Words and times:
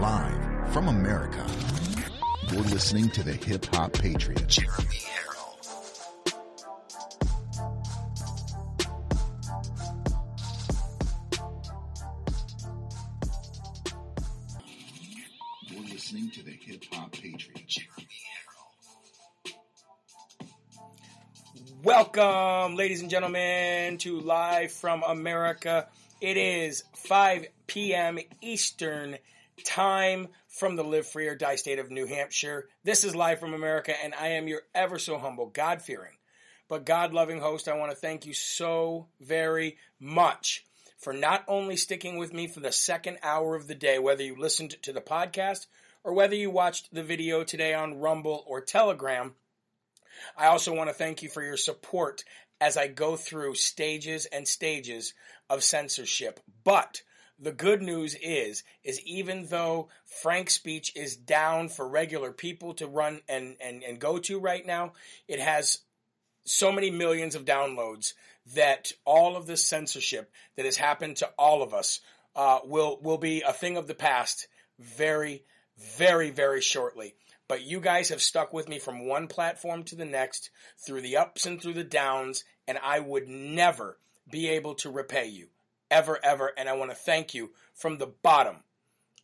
Live 0.00 0.72
from 0.72 0.88
America. 0.88 1.46
You're 2.50 2.62
listening 2.62 3.10
to 3.10 3.22
the 3.22 3.34
Hip 3.34 3.66
Hop 3.74 3.92
Patriot, 3.92 4.48
Jeremy 4.48 4.96
Herrell. 4.96 5.58
You're 15.68 15.84
listening 15.84 16.30
to 16.30 16.44
the 16.44 16.52
Hip 16.52 16.82
Hop 16.94 17.12
Patriot, 17.12 17.66
Jeremy 17.66 18.08
Herrell. 19.44 19.54
Welcome, 21.84 22.74
ladies 22.74 23.02
and 23.02 23.10
gentlemen, 23.10 23.98
to 23.98 24.18
Live 24.18 24.72
from 24.72 25.02
America. 25.02 25.88
It 26.22 26.38
is 26.38 26.84
5 26.94 27.48
p.m. 27.66 28.18
Eastern 28.40 29.18
Time 29.64 30.28
from 30.48 30.76
the 30.76 30.84
Live 30.84 31.06
Free 31.06 31.28
or 31.28 31.34
Die 31.34 31.56
state 31.56 31.78
of 31.78 31.90
New 31.90 32.06
Hampshire. 32.06 32.68
This 32.84 33.04
is 33.04 33.14
Live 33.14 33.40
from 33.40 33.54
America, 33.54 33.94
and 34.02 34.14
I 34.14 34.28
am 34.28 34.48
your 34.48 34.62
ever 34.74 34.98
so 34.98 35.18
humble, 35.18 35.46
God 35.46 35.82
fearing, 35.82 36.14
but 36.68 36.86
God 36.86 37.12
loving 37.12 37.40
host. 37.40 37.68
I 37.68 37.76
want 37.76 37.90
to 37.90 37.96
thank 37.96 38.26
you 38.26 38.32
so 38.32 39.08
very 39.20 39.76
much 39.98 40.64
for 40.98 41.12
not 41.12 41.44
only 41.48 41.76
sticking 41.76 42.16
with 42.16 42.32
me 42.32 42.46
for 42.46 42.60
the 42.60 42.72
second 42.72 43.18
hour 43.22 43.54
of 43.54 43.66
the 43.66 43.74
day, 43.74 43.98
whether 43.98 44.22
you 44.22 44.36
listened 44.36 44.76
to 44.82 44.92
the 44.92 45.00
podcast 45.00 45.66
or 46.04 46.12
whether 46.12 46.34
you 46.34 46.50
watched 46.50 46.92
the 46.92 47.02
video 47.02 47.44
today 47.44 47.74
on 47.74 47.98
Rumble 47.98 48.44
or 48.46 48.60
Telegram. 48.60 49.34
I 50.36 50.46
also 50.46 50.74
want 50.74 50.90
to 50.90 50.94
thank 50.94 51.22
you 51.22 51.28
for 51.28 51.42
your 51.42 51.56
support 51.56 52.24
as 52.60 52.76
I 52.76 52.88
go 52.88 53.16
through 53.16 53.54
stages 53.54 54.26
and 54.26 54.46
stages 54.46 55.14
of 55.48 55.64
censorship. 55.64 56.40
But 56.64 57.02
the 57.40 57.52
good 57.52 57.82
news 57.82 58.14
is, 58.22 58.62
is 58.84 59.00
even 59.00 59.46
though 59.46 59.88
Frank's 60.22 60.54
speech 60.54 60.94
is 60.94 61.16
down 61.16 61.68
for 61.68 61.88
regular 61.88 62.32
people 62.32 62.74
to 62.74 62.86
run 62.86 63.20
and, 63.28 63.56
and, 63.60 63.82
and 63.82 63.98
go 63.98 64.18
to 64.18 64.38
right 64.38 64.64
now, 64.64 64.92
it 65.26 65.40
has 65.40 65.78
so 66.44 66.70
many 66.70 66.90
millions 66.90 67.34
of 67.34 67.44
downloads 67.44 68.12
that 68.54 68.92
all 69.04 69.36
of 69.36 69.46
this 69.46 69.66
censorship 69.66 70.30
that 70.56 70.64
has 70.64 70.76
happened 70.76 71.16
to 71.16 71.30
all 71.38 71.62
of 71.62 71.72
us 71.72 72.00
uh, 72.36 72.60
will 72.64 72.98
will 73.02 73.18
be 73.18 73.42
a 73.42 73.52
thing 73.52 73.76
of 73.76 73.86
the 73.86 73.94
past 73.94 74.48
very, 74.78 75.42
very, 75.96 76.30
very 76.30 76.60
shortly. 76.60 77.14
But 77.48 77.62
you 77.62 77.80
guys 77.80 78.10
have 78.10 78.22
stuck 78.22 78.52
with 78.52 78.68
me 78.68 78.78
from 78.78 79.06
one 79.06 79.26
platform 79.26 79.82
to 79.84 79.96
the 79.96 80.04
next 80.04 80.50
through 80.78 81.00
the 81.00 81.16
ups 81.16 81.46
and 81.46 81.60
through 81.60 81.74
the 81.74 81.84
downs, 81.84 82.44
and 82.68 82.78
I 82.82 83.00
would 83.00 83.28
never 83.28 83.98
be 84.30 84.48
able 84.50 84.74
to 84.76 84.90
repay 84.90 85.26
you. 85.26 85.48
Ever, 85.90 86.18
ever. 86.22 86.52
And 86.56 86.68
I 86.68 86.74
want 86.74 86.90
to 86.90 86.96
thank 86.96 87.34
you 87.34 87.50
from 87.74 87.98
the 87.98 88.06
bottom 88.06 88.56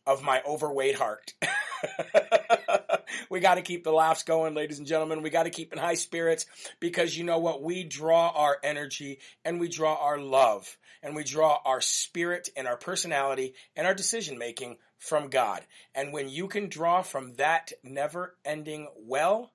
of 0.05 0.23
my 0.23 0.41
overweight 0.47 0.95
heart. 0.95 1.33
we 3.29 3.39
got 3.39 3.55
to 3.55 3.61
keep 3.61 3.83
the 3.83 3.91
laughs 3.91 4.23
going, 4.23 4.55
ladies 4.55 4.79
and 4.79 4.87
gentlemen. 4.87 5.21
We 5.21 5.29
got 5.29 5.43
to 5.43 5.49
keep 5.49 5.73
in 5.73 5.79
high 5.79 5.95
spirits 5.95 6.45
because 6.79 7.17
you 7.17 7.23
know 7.23 7.39
what? 7.39 7.61
We 7.61 7.83
draw 7.83 8.29
our 8.29 8.57
energy 8.63 9.19
and 9.43 9.59
we 9.59 9.67
draw 9.67 9.95
our 9.95 10.19
love 10.19 10.77
and 11.03 11.15
we 11.15 11.23
draw 11.23 11.59
our 11.65 11.81
spirit 11.81 12.49
and 12.55 12.67
our 12.67 12.77
personality 12.77 13.53
and 13.75 13.85
our 13.85 13.93
decision 13.93 14.37
making 14.37 14.77
from 14.97 15.29
God. 15.29 15.61
And 15.93 16.11
when 16.11 16.29
you 16.29 16.47
can 16.47 16.69
draw 16.69 17.01
from 17.01 17.33
that 17.35 17.71
never 17.83 18.35
ending 18.45 18.87
well, 18.97 19.51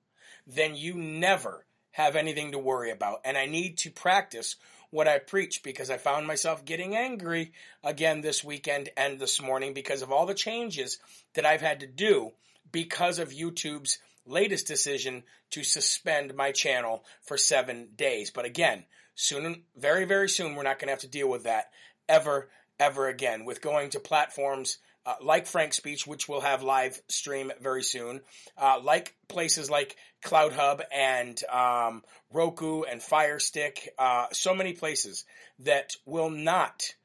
then 0.47 0.75
you 0.75 0.93
never 0.93 1.65
have 1.91 2.15
anything 2.15 2.51
to 2.51 2.59
worry 2.59 2.91
about. 2.91 3.21
And 3.25 3.37
I 3.37 3.45
need 3.45 3.77
to 3.79 3.91
practice 3.91 4.55
what 4.93 5.07
I 5.07 5.17
preach 5.17 5.63
because 5.63 5.89
I 5.89 5.97
found 5.97 6.27
myself 6.27 6.65
getting 6.65 6.95
angry 6.95 7.51
again 7.83 8.21
this 8.21 8.43
weekend 8.43 8.89
and 8.95 9.19
this 9.19 9.41
morning 9.41 9.73
because 9.73 10.03
of 10.03 10.11
all 10.11 10.27
the 10.27 10.35
changes 10.35 10.99
that 11.33 11.47
I've 11.47 11.61
had 11.61 11.79
to 11.79 11.87
do 11.87 12.31
because 12.71 13.17
of 13.17 13.31
YouTube's 13.31 13.97
latest 14.27 14.67
decision 14.67 15.23
to 15.49 15.63
suspend 15.63 16.35
my 16.35 16.51
channel 16.51 17.03
for 17.23 17.37
seven 17.37 17.89
days. 17.95 18.29
But 18.29 18.45
again, 18.45 18.83
soon, 19.15 19.63
very, 19.75 20.05
very 20.05 20.29
soon, 20.29 20.53
we're 20.53 20.61
not 20.61 20.77
going 20.77 20.89
to 20.89 20.93
have 20.93 20.99
to 20.99 21.07
deal 21.07 21.27
with 21.27 21.45
that 21.45 21.71
ever, 22.07 22.49
ever 22.79 23.07
again 23.07 23.45
with 23.45 23.63
going 23.63 23.89
to 23.89 23.99
platforms 23.99 24.77
uh, 25.05 25.15
like 25.21 25.47
Frank's 25.47 25.77
Speech, 25.77 26.07
which 26.07 26.27
we'll 26.27 26.41
have 26.41 26.63
live 26.63 27.01
stream 27.07 27.51
very 27.61 27.83
soon, 27.83 28.21
uh, 28.57 28.79
like 28.81 29.15
places 29.27 29.69
like 29.69 29.95
CloutHub 30.23 30.81
and 30.91 31.41
um, 31.45 32.03
Roku 32.31 32.83
and 32.83 33.01
Fire 33.01 33.39
Stick, 33.39 33.93
uh, 33.97 34.27
so 34.31 34.53
many 34.55 34.73
places 34.73 35.25
that 35.59 35.95
will 36.05 36.29
not 36.29 36.95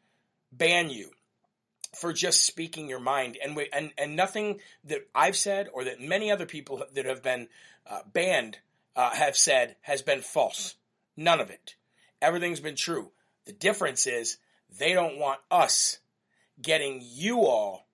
ban 0.52 0.90
you 0.90 1.10
for 1.96 2.12
just 2.12 2.44
speaking 2.44 2.88
your 2.88 3.00
mind 3.00 3.38
and 3.42 3.56
we, 3.56 3.68
and 3.72 3.90
and 3.98 4.14
nothing 4.14 4.60
that 4.84 5.08
I've 5.14 5.36
said 5.36 5.68
or 5.72 5.84
that 5.84 6.00
many 6.00 6.30
other 6.30 6.46
people 6.46 6.84
that 6.94 7.06
have 7.06 7.22
been 7.22 7.48
uh, 7.88 8.00
banned 8.12 8.58
uh, 8.94 9.10
have 9.10 9.36
said 9.36 9.76
has 9.80 10.02
been 10.02 10.20
false. 10.20 10.76
None 11.16 11.40
of 11.40 11.50
it. 11.50 11.74
Everything's 12.20 12.60
been 12.60 12.76
true. 12.76 13.10
The 13.46 13.52
difference 13.52 14.06
is 14.06 14.36
they 14.78 14.92
don't 14.92 15.18
want 15.18 15.40
us 15.50 15.98
getting 16.60 17.00
you 17.02 17.40
all 17.40 17.87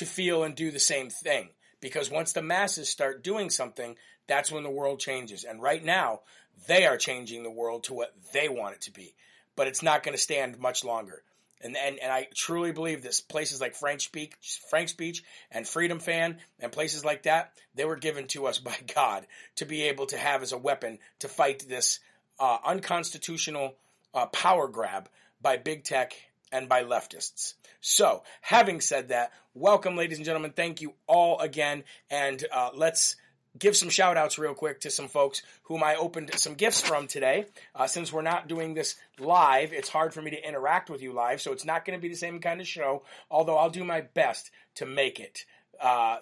to 0.00 0.06
feel 0.06 0.44
and 0.44 0.54
do 0.54 0.70
the 0.70 0.80
same 0.80 1.10
thing 1.10 1.50
because 1.78 2.10
once 2.10 2.32
the 2.32 2.40
masses 2.40 2.88
start 2.88 3.22
doing 3.22 3.50
something, 3.50 3.96
that's 4.26 4.50
when 4.50 4.62
the 4.62 4.70
world 4.70 4.98
changes. 4.98 5.44
And 5.44 5.60
right 5.60 5.84
now, 5.84 6.20
they 6.66 6.86
are 6.86 6.96
changing 6.96 7.42
the 7.42 7.50
world 7.50 7.84
to 7.84 7.92
what 7.94 8.14
they 8.32 8.48
want 8.48 8.76
it 8.76 8.80
to 8.82 8.92
be. 8.92 9.14
But 9.56 9.66
it's 9.66 9.82
not 9.82 10.02
going 10.02 10.16
to 10.16 10.22
stand 10.22 10.58
much 10.58 10.84
longer. 10.84 11.22
And, 11.60 11.76
and, 11.76 11.98
and 11.98 12.10
I 12.10 12.28
truly 12.34 12.72
believe 12.72 13.02
this 13.02 13.20
places 13.20 13.60
like 13.60 13.74
Frank 13.74 14.00
Speech, 14.00 14.32
Frank 14.70 14.88
Speech 14.88 15.22
and 15.50 15.68
Freedom 15.68 15.98
Fan 15.98 16.38
and 16.58 16.72
places 16.72 17.04
like 17.04 17.24
that, 17.24 17.52
they 17.74 17.84
were 17.84 17.96
given 17.96 18.26
to 18.28 18.46
us 18.46 18.58
by 18.70 18.76
God 18.94 19.26
to 19.56 19.66
be 19.66 19.82
able 19.82 20.06
to 20.06 20.16
have 20.16 20.40
as 20.40 20.52
a 20.52 20.58
weapon 20.58 20.98
to 21.18 21.28
fight 21.28 21.66
this 21.68 22.00
uh, 22.38 22.56
unconstitutional 22.64 23.74
uh, 24.14 24.24
power 24.26 24.66
grab 24.66 25.10
by 25.42 25.58
big 25.58 25.84
tech 25.84 26.14
and 26.52 26.68
by 26.68 26.84
leftists. 26.84 27.54
So, 27.80 28.22
having 28.40 28.80
said 28.80 29.08
that, 29.08 29.32
welcome, 29.54 29.96
ladies 29.96 30.18
and 30.18 30.24
gentlemen. 30.24 30.52
Thank 30.52 30.80
you 30.80 30.94
all 31.06 31.38
again, 31.40 31.84
and 32.10 32.44
uh, 32.52 32.70
let's 32.74 33.16
give 33.58 33.76
some 33.76 33.88
shout 33.88 34.16
outs 34.16 34.38
real 34.38 34.54
quick 34.54 34.80
to 34.80 34.90
some 34.90 35.08
folks 35.08 35.42
whom 35.64 35.82
I 35.82 35.96
opened 35.96 36.30
some 36.36 36.54
gifts 36.54 36.80
from 36.80 37.06
today. 37.06 37.46
Uh, 37.74 37.86
since 37.86 38.12
we're 38.12 38.22
not 38.22 38.48
doing 38.48 38.74
this 38.74 38.96
live, 39.18 39.72
it's 39.72 39.88
hard 39.88 40.14
for 40.14 40.22
me 40.22 40.30
to 40.30 40.48
interact 40.48 40.90
with 40.90 41.02
you 41.02 41.12
live, 41.12 41.40
so 41.40 41.52
it's 41.52 41.64
not 41.64 41.84
going 41.84 41.98
to 41.98 42.02
be 42.02 42.08
the 42.08 42.16
same 42.16 42.40
kind 42.40 42.60
of 42.60 42.68
show, 42.68 43.02
although 43.30 43.56
I'll 43.56 43.70
do 43.70 43.84
my 43.84 44.02
best 44.02 44.50
to 44.76 44.86
make 44.86 45.18
it. 45.20 45.44
Uh, 45.80 46.18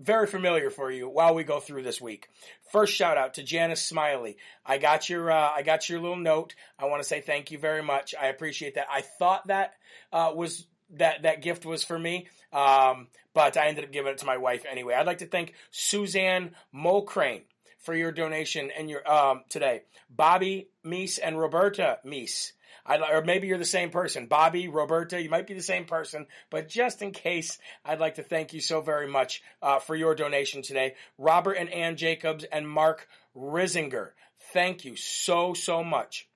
very 0.00 0.26
familiar 0.26 0.70
for 0.70 0.90
you 0.90 1.08
while 1.08 1.34
we 1.34 1.44
go 1.44 1.60
through 1.60 1.82
this 1.82 2.00
week. 2.00 2.28
First 2.72 2.94
shout 2.94 3.18
out 3.18 3.34
to 3.34 3.42
Janice 3.42 3.82
Smiley. 3.82 4.38
I 4.64 4.78
got 4.78 5.08
your 5.08 5.30
uh, 5.30 5.50
I 5.54 5.62
got 5.62 5.88
your 5.88 6.00
little 6.00 6.16
note. 6.16 6.54
I 6.78 6.86
want 6.86 7.02
to 7.02 7.08
say 7.08 7.20
thank 7.20 7.50
you 7.50 7.58
very 7.58 7.82
much. 7.82 8.14
I 8.20 8.26
appreciate 8.26 8.74
that. 8.74 8.86
I 8.90 9.02
thought 9.02 9.46
that 9.48 9.74
uh, 10.12 10.32
was 10.34 10.66
that 10.94 11.22
that 11.22 11.42
gift 11.42 11.64
was 11.66 11.84
for 11.84 11.98
me, 11.98 12.28
um, 12.52 13.08
but 13.34 13.56
I 13.56 13.68
ended 13.68 13.84
up 13.84 13.92
giving 13.92 14.12
it 14.12 14.18
to 14.18 14.26
my 14.26 14.38
wife 14.38 14.64
anyway. 14.70 14.94
I'd 14.94 15.06
like 15.06 15.18
to 15.18 15.26
thank 15.26 15.54
Suzanne 15.70 16.52
Mulcrane 16.74 17.42
for 17.80 17.94
your 17.94 18.12
donation 18.12 18.70
and 18.76 18.88
your 18.88 19.08
um, 19.10 19.42
today. 19.48 19.82
Bobby 20.08 20.68
Meese 20.84 21.18
and 21.22 21.38
Roberta 21.38 21.98
Meese. 22.04 22.52
I'd, 22.86 23.00
or 23.00 23.22
maybe 23.22 23.46
you're 23.46 23.58
the 23.58 23.64
same 23.64 23.90
person. 23.90 24.26
Bobby, 24.26 24.68
Roberta, 24.68 25.20
you 25.20 25.30
might 25.30 25.46
be 25.46 25.54
the 25.54 25.62
same 25.62 25.84
person, 25.84 26.26
but 26.50 26.68
just 26.68 27.02
in 27.02 27.12
case, 27.12 27.58
I'd 27.84 28.00
like 28.00 28.16
to 28.16 28.22
thank 28.22 28.52
you 28.52 28.60
so 28.60 28.80
very 28.80 29.08
much 29.08 29.42
uh, 29.62 29.78
for 29.78 29.94
your 29.94 30.14
donation 30.14 30.62
today. 30.62 30.94
Robert 31.18 31.54
and 31.54 31.70
Ann 31.70 31.96
Jacobs 31.96 32.44
and 32.44 32.68
Mark 32.68 33.08
Risinger, 33.36 34.10
thank 34.52 34.84
you 34.84 34.96
so, 34.96 35.54
so 35.54 35.84
much 35.84 36.28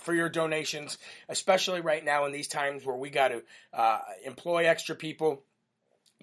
for 0.00 0.14
your 0.14 0.28
donations, 0.28 0.98
especially 1.28 1.80
right 1.80 2.04
now 2.04 2.26
in 2.26 2.32
these 2.32 2.48
times 2.48 2.84
where 2.84 2.96
we 2.96 3.10
got 3.10 3.28
to 3.28 3.42
uh, 3.72 4.00
employ 4.24 4.66
extra 4.66 4.94
people 4.94 5.44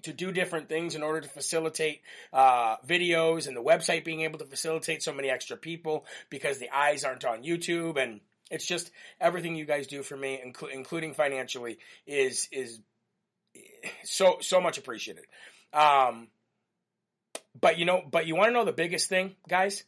to 0.02 0.12
do 0.12 0.32
different 0.32 0.68
things 0.68 0.94
in 0.94 1.02
order 1.02 1.20
to 1.20 1.28
facilitate 1.28 2.02
uh, 2.32 2.76
videos 2.86 3.46
and 3.46 3.56
the 3.56 3.62
website 3.62 4.04
being 4.04 4.22
able 4.22 4.38
to 4.38 4.44
facilitate 4.44 5.02
so 5.02 5.12
many 5.12 5.30
extra 5.30 5.56
people 5.56 6.04
because 6.28 6.58
the 6.58 6.70
eyes 6.74 7.04
aren't 7.04 7.24
on 7.24 7.42
YouTube 7.42 7.96
and 7.96 8.20
it's 8.52 8.66
just 8.66 8.90
everything 9.20 9.56
you 9.56 9.64
guys 9.64 9.86
do 9.88 10.02
for 10.02 10.16
me, 10.16 10.40
inclu- 10.44 10.72
including 10.72 11.14
financially, 11.14 11.78
is 12.06 12.48
is 12.52 12.78
so 14.04 14.36
so 14.40 14.60
much 14.60 14.78
appreciated. 14.78 15.24
Um, 15.72 16.28
but 17.58 17.78
you 17.78 17.84
know, 17.84 18.02
but 18.08 18.26
you 18.26 18.36
want 18.36 18.50
to 18.50 18.52
know 18.52 18.64
the 18.64 18.72
biggest 18.72 19.08
thing, 19.08 19.34
guys? 19.48 19.84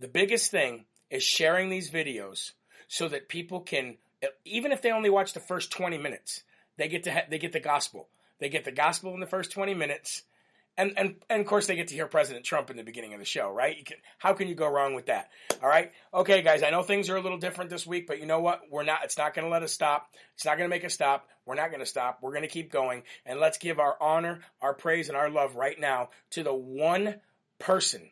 The 0.00 0.08
biggest 0.08 0.50
thing 0.50 0.86
is 1.10 1.22
sharing 1.22 1.68
these 1.68 1.90
videos 1.90 2.52
so 2.88 3.08
that 3.08 3.28
people 3.28 3.60
can, 3.60 3.98
even 4.44 4.72
if 4.72 4.82
they 4.82 4.90
only 4.90 5.10
watch 5.10 5.34
the 5.34 5.40
first 5.40 5.70
twenty 5.70 5.98
minutes, 5.98 6.42
they 6.78 6.88
get 6.88 7.04
to 7.04 7.12
ha- 7.12 7.26
they 7.30 7.38
get 7.38 7.52
the 7.52 7.60
gospel. 7.60 8.08
They 8.40 8.48
get 8.48 8.64
the 8.64 8.72
gospel 8.72 9.14
in 9.14 9.20
the 9.20 9.26
first 9.26 9.52
twenty 9.52 9.74
minutes, 9.74 10.22
And, 10.76 10.94
and, 10.96 11.16
and 11.28 11.40
of 11.40 11.46
course 11.46 11.66
they 11.66 11.76
get 11.76 11.88
to 11.88 11.94
hear 11.94 12.06
President 12.06 12.46
Trump 12.46 12.70
in 12.70 12.78
the 12.78 12.82
beginning 12.82 13.12
of 13.12 13.18
the 13.18 13.26
show, 13.26 13.50
right? 13.50 13.84
Can, 13.84 13.98
how 14.18 14.32
can 14.32 14.48
you 14.48 14.54
go 14.54 14.70
wrong 14.70 14.94
with 14.94 15.06
that? 15.06 15.28
All 15.62 15.68
right. 15.68 15.92
Okay, 16.14 16.40
guys, 16.40 16.62
I 16.62 16.70
know 16.70 16.82
things 16.82 17.10
are 17.10 17.16
a 17.16 17.20
little 17.20 17.38
different 17.38 17.68
this 17.68 17.86
week, 17.86 18.06
but 18.06 18.20
you 18.20 18.26
know 18.26 18.40
what? 18.40 18.62
We're 18.70 18.82
not, 18.82 19.00
it's 19.04 19.18
not 19.18 19.34
going 19.34 19.44
to 19.44 19.50
let 19.50 19.62
us 19.62 19.72
stop. 19.72 20.08
It's 20.34 20.46
not 20.46 20.56
going 20.56 20.68
to 20.68 20.74
make 20.74 20.84
us 20.84 20.94
stop. 20.94 21.28
We're 21.44 21.56
not 21.56 21.68
going 21.68 21.80
to 21.80 21.86
stop. 21.86 22.20
We're 22.22 22.30
going 22.30 22.42
to 22.42 22.48
keep 22.48 22.72
going. 22.72 23.02
And 23.26 23.38
let's 23.38 23.58
give 23.58 23.78
our 23.78 23.96
honor, 24.00 24.40
our 24.62 24.72
praise, 24.72 25.08
and 25.08 25.16
our 25.16 25.28
love 25.28 25.56
right 25.56 25.78
now 25.78 26.08
to 26.30 26.42
the 26.42 26.54
one 26.54 27.16
person 27.58 28.10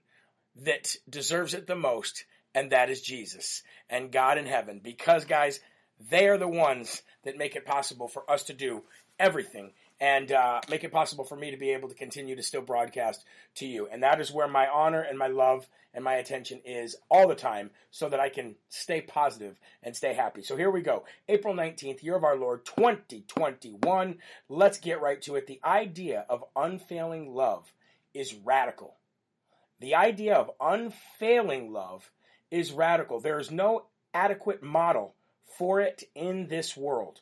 that 0.62 0.94
deserves 1.08 1.54
it 1.54 1.66
the 1.66 1.76
most, 1.76 2.24
and 2.54 2.72
that 2.72 2.90
is 2.90 3.00
Jesus 3.00 3.62
and 3.88 4.12
God 4.12 4.36
in 4.36 4.46
heaven. 4.46 4.80
Because, 4.82 5.24
guys, 5.24 5.60
they 6.10 6.28
are 6.28 6.38
the 6.38 6.48
ones 6.48 7.02
that 7.24 7.38
make 7.38 7.56
it 7.56 7.64
possible 7.64 8.08
for 8.08 8.30
us 8.30 8.44
to 8.44 8.52
do 8.52 8.82
everything 9.18 9.72
and 10.00 10.32
uh, 10.32 10.60
make 10.70 10.82
it 10.82 10.92
possible 10.92 11.24
for 11.24 11.36
me 11.36 11.50
to 11.50 11.56
be 11.56 11.70
able 11.70 11.88
to 11.88 11.94
continue 11.94 12.34
to 12.34 12.42
still 12.42 12.62
broadcast 12.62 13.24
to 13.56 13.66
you. 13.66 13.86
And 13.90 14.02
that 14.02 14.20
is 14.20 14.32
where 14.32 14.48
my 14.48 14.66
honor 14.66 15.02
and 15.02 15.18
my 15.18 15.26
love 15.26 15.68
and 15.92 16.04
my 16.04 16.14
attention 16.14 16.60
is 16.64 16.96
all 17.10 17.28
the 17.28 17.34
time 17.34 17.70
so 17.90 18.08
that 18.08 18.20
I 18.20 18.28
can 18.28 18.54
stay 18.68 19.00
positive 19.00 19.58
and 19.82 19.94
stay 19.94 20.14
happy. 20.14 20.42
So 20.42 20.56
here 20.56 20.70
we 20.70 20.82
go. 20.82 21.04
April 21.28 21.54
19th, 21.54 22.02
year 22.02 22.16
of 22.16 22.24
our 22.24 22.36
Lord 22.36 22.64
2021. 22.64 24.16
Let's 24.48 24.78
get 24.78 25.02
right 25.02 25.20
to 25.22 25.36
it. 25.36 25.46
The 25.46 25.60
idea 25.64 26.24
of 26.28 26.44
unfailing 26.56 27.34
love 27.34 27.72
is 28.14 28.34
radical. 28.34 28.96
The 29.80 29.94
idea 29.94 30.34
of 30.34 30.50
unfailing 30.60 31.72
love 31.72 32.10
is 32.50 32.72
radical. 32.72 33.20
There 33.20 33.38
is 33.38 33.50
no 33.50 33.86
adequate 34.14 34.62
model 34.62 35.14
for 35.58 35.80
it 35.80 36.04
in 36.14 36.48
this 36.48 36.76
world. 36.76 37.20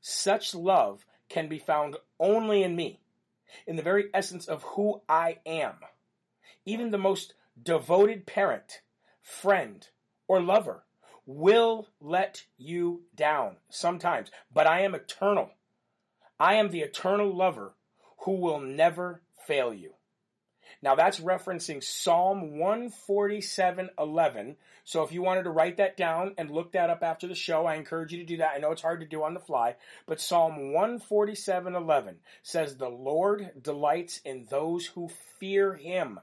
Such 0.00 0.54
love 0.54 1.04
can 1.28 1.48
be 1.48 1.58
found 1.58 1.96
only 2.18 2.62
in 2.62 2.74
me, 2.76 3.00
in 3.66 3.76
the 3.76 3.82
very 3.82 4.06
essence 4.14 4.46
of 4.46 4.62
who 4.62 5.02
I 5.08 5.38
am. 5.46 5.74
Even 6.64 6.90
the 6.90 6.98
most 6.98 7.34
devoted 7.62 8.26
parent, 8.26 8.80
friend, 9.22 9.88
or 10.26 10.40
lover 10.40 10.84
will 11.26 11.88
let 12.00 12.44
you 12.56 13.02
down 13.14 13.56
sometimes, 13.68 14.30
but 14.52 14.66
I 14.66 14.80
am 14.80 14.94
eternal. 14.94 15.50
I 16.40 16.54
am 16.54 16.70
the 16.70 16.80
eternal 16.80 17.34
lover 17.34 17.74
who 18.20 18.32
will 18.32 18.60
never 18.60 19.22
fail 19.46 19.74
you. 19.74 19.94
Now 20.82 20.94
that's 20.94 21.20
referencing 21.20 21.82
Psalm 21.82 22.58
147:11. 22.58 24.56
So 24.84 25.02
if 25.02 25.12
you 25.12 25.22
wanted 25.22 25.42
to 25.44 25.50
write 25.50 25.76
that 25.76 25.96
down 25.96 26.34
and 26.38 26.50
look 26.50 26.72
that 26.72 26.90
up 26.90 27.02
after 27.02 27.26
the 27.26 27.34
show, 27.34 27.66
I 27.66 27.74
encourage 27.74 28.12
you 28.12 28.18
to 28.18 28.24
do 28.24 28.38
that. 28.38 28.54
I 28.54 28.58
know 28.58 28.72
it's 28.72 28.82
hard 28.82 29.00
to 29.00 29.06
do 29.06 29.22
on 29.22 29.34
the 29.34 29.40
fly, 29.40 29.76
but 30.06 30.20
Psalm 30.20 30.72
147:11 30.72 32.20
says 32.42 32.76
the 32.76 32.88
Lord 32.88 33.62
delights 33.62 34.20
in 34.24 34.46
those 34.46 34.86
who 34.86 35.08
fear 35.08 35.74
him, 35.74 36.20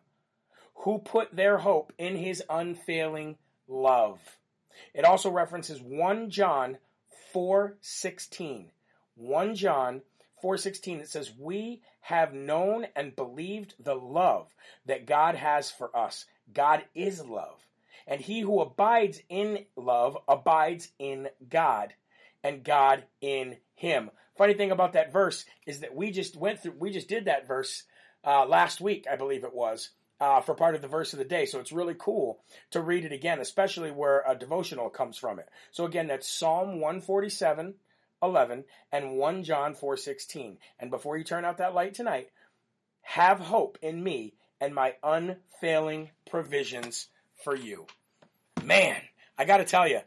who 0.75 0.99
put 0.99 1.35
their 1.35 1.59
hope 1.59 1.93
in 1.97 2.15
his 2.15 2.43
unfailing 2.49 3.37
love. 3.67 4.39
It 4.93 5.05
also 5.05 5.29
references 5.29 5.81
1 5.81 6.29
John 6.29 6.77
4:16. 7.33 8.71
1 9.15 9.55
John 9.55 10.01
4:16 10.45 10.99
it 10.99 11.09
says 11.09 11.33
we 11.39 11.81
have 12.01 12.35
known 12.35 12.85
and 12.95 13.15
believed 13.15 13.73
the 13.79 13.95
love 13.95 14.53
that 14.85 15.07
God 15.07 15.33
has 15.33 15.71
for 15.71 15.95
us. 15.97 16.25
God 16.53 16.85
is 16.93 17.25
love. 17.25 17.65
And 18.05 18.21
he 18.21 18.41
who 18.41 18.61
abides 18.61 19.21
in 19.27 19.65
love 19.75 20.15
abides 20.27 20.91
in 20.99 21.29
God 21.49 21.95
and 22.43 22.63
God 22.63 23.05
in 23.21 23.57
him. 23.73 24.11
Funny 24.37 24.53
thing 24.53 24.69
about 24.69 24.93
that 24.93 25.11
verse 25.11 25.45
is 25.65 25.79
that 25.79 25.95
we 25.95 26.11
just 26.11 26.35
went 26.35 26.59
through 26.59 26.75
we 26.77 26.91
just 26.91 27.07
did 27.07 27.25
that 27.25 27.47
verse 27.47 27.83
uh, 28.23 28.45
last 28.45 28.79
week, 28.79 29.07
I 29.11 29.15
believe 29.15 29.43
it 29.43 29.53
was. 29.53 29.89
Uh, 30.21 30.39
for 30.39 30.55
part 30.55 30.75
of 30.75 30.81
the 30.81 30.87
verse 30.87 31.11
of 31.11 31.19
the 31.19 31.25
day. 31.25 31.45
So 31.45 31.59
it's 31.59 31.73
really 31.73 31.95
cool 31.97 32.39
to 32.71 32.81
read 32.81 33.03
it 33.03 33.11
again, 33.11 33.41
especially 33.41 33.91
where 33.91 34.23
a 34.25 34.33
devotional 34.33 34.89
comes 34.89 35.17
from 35.17 35.39
it. 35.39 35.49
So 35.71 35.83
again, 35.83 36.07
that's 36.07 36.29
Psalm 36.29 36.79
147, 36.79 37.73
11 38.21 38.65
and 38.91 39.17
1 39.17 39.43
John 39.43 39.75
4:16. 39.75 40.57
And 40.79 40.89
before 40.89 41.17
you 41.17 41.23
turn 41.23 41.45
out 41.45 41.57
that 41.57 41.73
light 41.73 41.93
tonight, 41.93 42.29
have 43.01 43.39
hope 43.39 43.77
in 43.81 44.03
me 44.03 44.33
and 44.59 44.73
my 44.73 44.95
unfailing 45.03 46.09
provisions 46.29 47.07
for 47.43 47.55
you. 47.55 47.85
Man, 48.63 48.99
I 49.37 49.45
got 49.45 49.57
to 49.57 49.65
tell 49.65 49.87
you, 49.87 50.01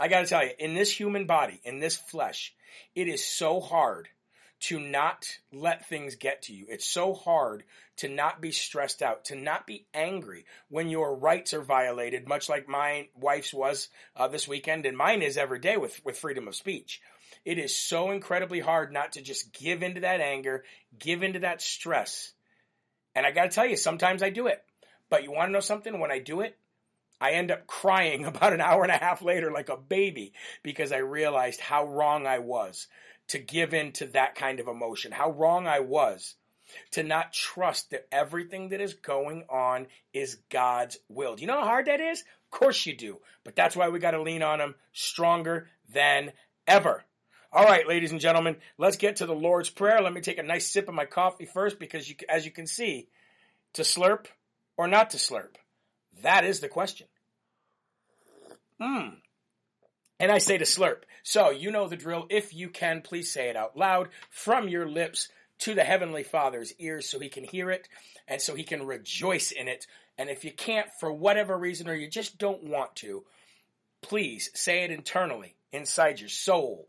I 0.00 0.08
got 0.08 0.20
to 0.20 0.26
tell 0.26 0.44
you, 0.44 0.52
in 0.58 0.74
this 0.74 0.90
human 0.90 1.26
body, 1.26 1.60
in 1.64 1.80
this 1.80 1.96
flesh, 1.96 2.54
it 2.94 3.08
is 3.08 3.24
so 3.24 3.60
hard 3.60 4.08
to 4.60 4.80
not 4.80 5.26
let 5.52 5.88
things 5.88 6.16
get 6.16 6.42
to 6.42 6.52
you. 6.52 6.66
It's 6.68 6.86
so 6.86 7.14
hard 7.14 7.64
to 7.98 8.08
not 8.08 8.40
be 8.40 8.50
stressed 8.50 9.02
out, 9.02 9.26
to 9.26 9.36
not 9.36 9.66
be 9.66 9.86
angry 9.94 10.46
when 10.68 10.88
your 10.88 11.14
rights 11.14 11.54
are 11.54 11.62
violated, 11.62 12.26
much 12.26 12.48
like 12.48 12.68
my 12.68 13.08
wife's 13.14 13.54
was 13.54 13.88
uh, 14.16 14.28
this 14.28 14.48
weekend, 14.48 14.84
and 14.86 14.96
mine 14.96 15.22
is 15.22 15.36
every 15.36 15.60
day 15.60 15.76
with, 15.76 16.04
with 16.04 16.18
freedom 16.18 16.48
of 16.48 16.56
speech. 16.56 17.00
It 17.48 17.58
is 17.58 17.74
so 17.74 18.10
incredibly 18.10 18.60
hard 18.60 18.92
not 18.92 19.12
to 19.12 19.22
just 19.22 19.54
give 19.54 19.82
into 19.82 20.02
that 20.02 20.20
anger, 20.20 20.64
give 20.98 21.22
into 21.22 21.38
that 21.38 21.62
stress. 21.62 22.34
And 23.14 23.24
I 23.24 23.30
got 23.30 23.44
to 23.44 23.48
tell 23.48 23.64
you, 23.64 23.78
sometimes 23.78 24.22
I 24.22 24.28
do 24.28 24.48
it. 24.48 24.62
But 25.08 25.22
you 25.22 25.32
want 25.32 25.48
to 25.48 25.52
know 25.54 25.60
something? 25.60 25.98
When 25.98 26.10
I 26.10 26.18
do 26.18 26.42
it, 26.42 26.58
I 27.18 27.30
end 27.30 27.50
up 27.50 27.66
crying 27.66 28.24
about 28.26 28.52
an 28.52 28.60
hour 28.60 28.82
and 28.82 28.92
a 28.92 28.98
half 28.98 29.22
later 29.22 29.50
like 29.50 29.70
a 29.70 29.78
baby 29.78 30.34
because 30.62 30.92
I 30.92 30.98
realized 30.98 31.58
how 31.58 31.86
wrong 31.86 32.26
I 32.26 32.40
was 32.40 32.86
to 33.28 33.38
give 33.38 33.72
in 33.72 33.92
to 33.92 34.08
that 34.08 34.34
kind 34.34 34.60
of 34.60 34.68
emotion, 34.68 35.10
how 35.10 35.30
wrong 35.30 35.66
I 35.66 35.80
was 35.80 36.34
to 36.90 37.02
not 37.02 37.32
trust 37.32 37.92
that 37.92 38.08
everything 38.12 38.68
that 38.68 38.82
is 38.82 38.92
going 38.92 39.46
on 39.48 39.86
is 40.12 40.36
God's 40.50 40.98
will. 41.08 41.34
Do 41.34 41.40
you 41.40 41.48
know 41.48 41.60
how 41.60 41.64
hard 41.64 41.86
that 41.86 42.02
is? 42.02 42.20
Of 42.20 42.50
course 42.50 42.84
you 42.84 42.94
do. 42.94 43.20
But 43.42 43.56
that's 43.56 43.74
why 43.74 43.88
we 43.88 44.00
got 44.00 44.10
to 44.10 44.20
lean 44.20 44.42
on 44.42 44.60
Him 44.60 44.74
stronger 44.92 45.68
than 45.88 46.32
ever. 46.66 47.04
All 47.50 47.64
right, 47.64 47.88
ladies 47.88 48.12
and 48.12 48.20
gentlemen, 48.20 48.56
let's 48.76 48.98
get 48.98 49.16
to 49.16 49.26
the 49.26 49.34
Lord's 49.34 49.70
Prayer. 49.70 50.02
Let 50.02 50.12
me 50.12 50.20
take 50.20 50.38
a 50.38 50.42
nice 50.42 50.66
sip 50.66 50.86
of 50.86 50.94
my 50.94 51.06
coffee 51.06 51.46
first 51.46 51.78
because, 51.78 52.06
you, 52.06 52.14
as 52.28 52.44
you 52.44 52.50
can 52.50 52.66
see, 52.66 53.08
to 53.72 53.82
slurp 53.82 54.26
or 54.76 54.86
not 54.86 55.10
to 55.10 55.16
slurp? 55.16 55.56
That 56.22 56.44
is 56.44 56.60
the 56.60 56.68
question. 56.68 57.06
Mmm. 58.80 59.16
And 60.20 60.30
I 60.30 60.38
say 60.38 60.58
to 60.58 60.66
slurp. 60.66 61.04
So 61.22 61.50
you 61.50 61.70
know 61.70 61.88
the 61.88 61.96
drill. 61.96 62.26
If 62.28 62.52
you 62.52 62.68
can, 62.68 63.00
please 63.00 63.32
say 63.32 63.48
it 63.48 63.56
out 63.56 63.78
loud 63.78 64.10
from 64.28 64.68
your 64.68 64.86
lips 64.86 65.30
to 65.60 65.74
the 65.74 65.84
Heavenly 65.84 66.24
Father's 66.24 66.74
ears 66.78 67.08
so 67.08 67.18
he 67.18 67.30
can 67.30 67.44
hear 67.44 67.70
it 67.70 67.88
and 68.26 68.42
so 68.42 68.54
he 68.54 68.62
can 68.62 68.86
rejoice 68.86 69.52
in 69.52 69.68
it. 69.68 69.86
And 70.18 70.28
if 70.28 70.44
you 70.44 70.52
can't, 70.52 70.88
for 71.00 71.10
whatever 71.10 71.56
reason, 71.56 71.88
or 71.88 71.94
you 71.94 72.10
just 72.10 72.36
don't 72.36 72.64
want 72.64 72.94
to, 72.96 73.24
please 74.02 74.50
say 74.54 74.84
it 74.84 74.90
internally 74.90 75.56
inside 75.72 76.20
your 76.20 76.28
soul 76.28 76.88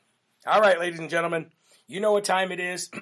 All 0.43 0.59
right, 0.59 0.79
ladies 0.79 0.97
and 0.97 1.09
gentlemen, 1.09 1.51
you 1.87 1.99
know 1.99 2.13
what 2.13 2.23
time 2.23 2.51
it 2.51 2.59
is. 2.59 2.89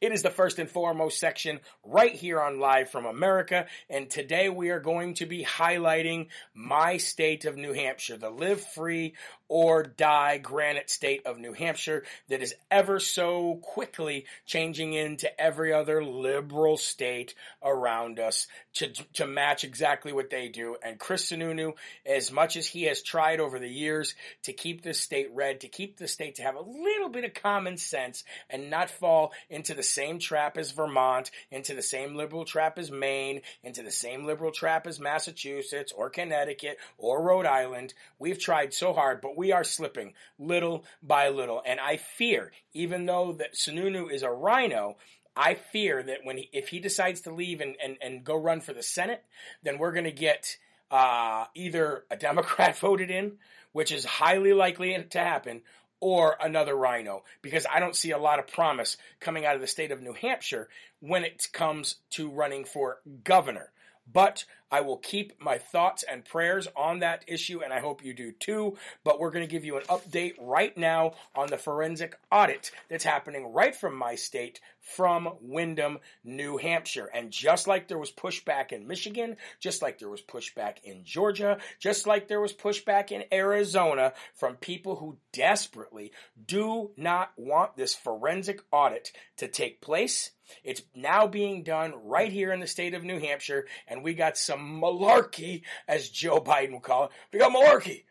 It 0.00 0.12
is 0.12 0.22
the 0.22 0.30
first 0.30 0.58
and 0.58 0.70
foremost 0.70 1.18
section 1.18 1.60
right 1.84 2.12
here 2.12 2.40
on 2.40 2.60
Live 2.60 2.90
from 2.90 3.04
America. 3.06 3.66
And 3.88 4.08
today 4.08 4.48
we 4.48 4.70
are 4.70 4.80
going 4.80 5.14
to 5.14 5.26
be 5.26 5.44
highlighting 5.44 6.28
my 6.54 6.96
state 6.96 7.44
of 7.44 7.56
New 7.56 7.72
Hampshire, 7.72 8.16
the 8.16 8.30
live 8.30 8.60
free 8.60 9.14
or 9.52 9.82
die 9.82 10.38
granite 10.38 10.88
state 10.88 11.26
of 11.26 11.38
New 11.38 11.52
Hampshire 11.52 12.04
that 12.30 12.40
is 12.40 12.54
ever 12.70 12.98
so 12.98 13.56
quickly 13.56 14.24
changing 14.46 14.94
into 14.94 15.28
every 15.38 15.74
other 15.74 16.02
liberal 16.02 16.78
state 16.78 17.34
around 17.62 18.18
us 18.18 18.46
to, 18.76 18.90
to 19.12 19.26
match 19.26 19.62
exactly 19.62 20.10
what 20.10 20.30
they 20.30 20.48
do. 20.48 20.76
And 20.82 20.98
Chris 20.98 21.30
Sununu, 21.30 21.74
as 22.06 22.32
much 22.32 22.56
as 22.56 22.66
he 22.66 22.84
has 22.84 23.02
tried 23.02 23.40
over 23.40 23.58
the 23.58 23.68
years 23.68 24.14
to 24.44 24.54
keep 24.54 24.80
this 24.80 24.98
state 24.98 25.28
red, 25.34 25.60
to 25.60 25.68
keep 25.68 25.98
the 25.98 26.08
state 26.08 26.36
to 26.36 26.42
have 26.42 26.56
a 26.56 26.62
little 26.62 27.10
bit 27.10 27.24
of 27.24 27.34
common 27.34 27.76
sense 27.76 28.24
and 28.48 28.70
not 28.70 28.88
fall 28.88 29.34
into 29.50 29.74
the 29.74 29.82
same 29.82 30.18
trap 30.18 30.56
as 30.56 30.70
Vermont, 30.70 31.30
into 31.50 31.74
the 31.74 31.82
same 31.82 32.14
liberal 32.14 32.46
trap 32.46 32.78
as 32.78 32.90
Maine, 32.90 33.42
into 33.62 33.82
the 33.82 33.90
same 33.90 34.24
liberal 34.24 34.50
trap 34.50 34.86
as 34.86 34.98
Massachusetts 34.98 35.92
or 35.94 36.08
Connecticut 36.08 36.78
or 36.96 37.22
Rhode 37.22 37.44
Island. 37.44 37.92
We've 38.18 38.38
tried 38.38 38.72
so 38.72 38.94
hard, 38.94 39.20
but 39.20 39.36
we 39.36 39.41
are 39.50 39.64
slipping 39.64 40.12
little 40.38 40.84
by 41.02 41.30
little. 41.30 41.60
And 41.66 41.80
I 41.80 41.96
fear, 41.96 42.52
even 42.72 43.06
though 43.06 43.32
that 43.32 43.54
Sununu 43.54 44.12
is 44.12 44.22
a 44.22 44.30
RINO, 44.30 44.96
I 45.34 45.54
fear 45.54 46.00
that 46.02 46.18
when 46.22 46.36
he, 46.36 46.50
if 46.52 46.68
he 46.68 46.78
decides 46.78 47.22
to 47.22 47.34
leave 47.34 47.60
and, 47.60 47.74
and, 47.82 47.96
and 48.00 48.22
go 48.22 48.36
run 48.36 48.60
for 48.60 48.72
the 48.72 48.82
Senate, 48.82 49.24
then 49.64 49.78
we're 49.78 49.92
going 49.92 50.04
to 50.04 50.12
get 50.12 50.56
uh, 50.90 51.46
either 51.54 52.04
a 52.10 52.16
Democrat 52.16 52.76
voted 52.80 53.10
in, 53.10 53.38
which 53.72 53.90
is 53.90 54.04
highly 54.04 54.52
likely 54.52 55.02
to 55.10 55.18
happen, 55.18 55.62
or 56.02 56.36
another 56.40 56.76
RINO 56.76 57.22
because 57.42 57.64
I 57.72 57.78
don't 57.78 57.96
see 57.96 58.10
a 58.10 58.18
lot 58.18 58.40
of 58.40 58.48
promise 58.48 58.96
coming 59.20 59.46
out 59.46 59.54
of 59.54 59.60
the 59.60 59.68
state 59.68 59.92
of 59.92 60.02
New 60.02 60.12
Hampshire 60.12 60.68
when 61.00 61.24
it 61.24 61.48
comes 61.52 61.94
to 62.10 62.28
running 62.28 62.64
for 62.64 62.98
governor. 63.24 63.70
But 64.10 64.44
I 64.72 64.80
will 64.80 64.96
keep 64.96 65.38
my 65.38 65.58
thoughts 65.58 66.02
and 66.02 66.24
prayers 66.24 66.66
on 66.74 67.00
that 67.00 67.24
issue, 67.28 67.62
and 67.62 67.72
I 67.74 67.80
hope 67.80 68.02
you 68.02 68.14
do 68.14 68.32
too. 68.32 68.78
But 69.04 69.20
we're 69.20 69.30
going 69.30 69.46
to 69.46 69.50
give 69.50 69.66
you 69.66 69.76
an 69.76 69.84
update 69.84 70.34
right 70.40 70.76
now 70.76 71.12
on 71.34 71.48
the 71.48 71.58
forensic 71.58 72.18
audit 72.30 72.70
that's 72.88 73.04
happening 73.04 73.52
right 73.52 73.76
from 73.76 73.94
my 73.94 74.14
state, 74.14 74.60
from 74.80 75.28
Windham, 75.42 75.98
New 76.24 76.56
Hampshire. 76.56 77.10
And 77.12 77.30
just 77.30 77.66
like 77.66 77.86
there 77.86 77.98
was 77.98 78.10
pushback 78.10 78.72
in 78.72 78.86
Michigan, 78.88 79.36
just 79.60 79.82
like 79.82 79.98
there 79.98 80.08
was 80.08 80.22
pushback 80.22 80.76
in 80.82 81.04
Georgia, 81.04 81.58
just 81.78 82.06
like 82.06 82.28
there 82.28 82.40
was 82.40 82.54
pushback 82.54 83.12
in 83.12 83.24
Arizona 83.30 84.14
from 84.34 84.56
people 84.56 84.96
who 84.96 85.18
desperately 85.32 86.12
do 86.46 86.92
not 86.96 87.32
want 87.36 87.76
this 87.76 87.94
forensic 87.94 88.62
audit 88.72 89.12
to 89.36 89.48
take 89.48 89.82
place 89.82 90.30
it's 90.64 90.82
now 90.94 91.26
being 91.26 91.62
done 91.62 91.94
right 92.04 92.32
here 92.32 92.52
in 92.52 92.60
the 92.60 92.66
state 92.66 92.94
of 92.94 93.04
New 93.04 93.18
Hampshire, 93.18 93.66
and 93.86 94.02
we 94.02 94.14
got 94.14 94.36
some 94.36 94.80
malarkey, 94.80 95.62
as 95.86 96.08
Joe 96.08 96.40
Biden 96.40 96.72
would 96.72 96.82
call 96.82 97.04
it. 97.04 97.10
We 97.32 97.38
got 97.38 97.52
malarkey. 97.52 98.04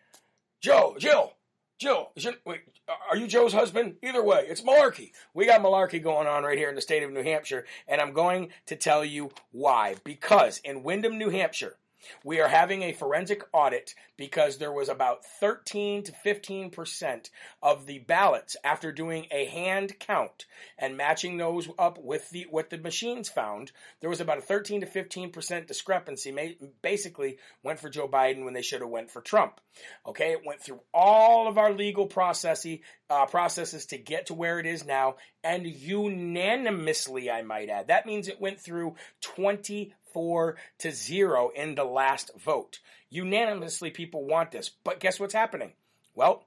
Joe, 0.62 0.96
Jill, 1.00 1.34
Jill, 1.80 2.12
wait, 2.46 2.62
are 3.10 3.18
you 3.18 3.26
Joe's 3.26 3.54
husband? 3.54 3.96
Either 4.04 4.24
way, 4.24 4.46
it's 4.48 4.62
malarkey. 4.62 5.12
We 5.34 5.48
got 5.48 5.62
malarkey 5.62 6.02
going 6.04 6.28
on 6.28 6.44
right 6.44 6.58
here 6.58 6.70
in 6.70 6.76
the 6.76 6.82
state 6.82 7.02
of 7.04 7.12
New 7.12 7.24
Hampshire, 7.24 7.66
and 7.88 8.00
I'm 8.00 8.14
going 8.14 8.50
to 8.68 8.76
tell 8.76 9.04
you 9.04 9.32
why. 9.52 9.96
Because 10.04 10.60
in 10.64 10.84
Windham, 10.84 11.18
New 11.18 11.30
Hampshire, 11.30 11.78
we 12.24 12.40
are 12.40 12.48
having 12.48 12.84
a 12.84 12.94
forensic 12.94 13.44
audit 13.54 13.94
because 14.18 14.58
there 14.58 14.72
was 14.72 14.90
about 14.90 15.26
13 15.40 16.04
to 16.04 16.12
15% 16.12 17.30
of 17.62 17.86
the 17.86 18.00
ballots 18.00 18.56
after 18.64 18.92
doing 18.92 19.28
a 19.32 19.46
hand 19.46 20.00
count 20.00 20.46
and 20.78 20.98
matching 20.98 21.38
those 21.38 21.68
up 21.80 21.98
with 21.98 22.30
the 22.30 22.46
what 22.50 22.70
the 22.70 22.78
machines 22.78 23.30
found. 23.30 23.72
There 24.00 24.10
was 24.10 24.22
about 24.22 24.38
a 24.38 24.42
13 24.42 24.82
to 24.82 24.88
15% 24.88 25.68
discrepancy. 25.68 26.58
Basically, 26.82 27.38
went 27.64 27.80
for 27.80 27.90
Joe 27.90 28.08
Biden 28.08 28.46
when 28.46 28.54
they 28.54 28.62
should 28.62 28.82
have 28.82 28.90
went 28.90 29.12
for 29.12 29.22
Trump. 29.22 29.60
Okay, 30.06 30.32
it 30.32 30.46
went 30.46 30.62
through 30.62 30.82
all 30.94 31.48
of 31.48 31.58
our 31.58 31.72
legal 31.72 32.08
processes 32.08 32.80
uh, 33.12 33.26
processes 33.26 33.88
to 33.88 33.98
get 33.98 34.28
to 34.28 34.34
where 34.34 34.60
it 34.60 34.66
is 34.66 34.86
now, 34.86 35.16
and 35.44 35.68
unanimously, 35.68 37.30
I 37.30 37.42
might 37.42 37.70
add. 37.70 37.88
That 37.88 38.06
means 38.06 38.28
it 38.28 38.40
went 38.40 38.60
through 38.60 38.96
20 39.20 39.94
four 40.14 40.58
to 40.80 40.92
zero 40.92 41.52
in 41.56 41.76
the 41.76 41.84
last 41.84 42.32
vote. 42.40 42.80
Unanimously, 43.10 43.92
people 43.92 44.26
want 44.26 44.52
this. 44.52 44.70
But 44.84 45.00
guess 45.00 45.20
what's 45.20 45.34
happening? 45.34 45.74
Well, 46.16 46.46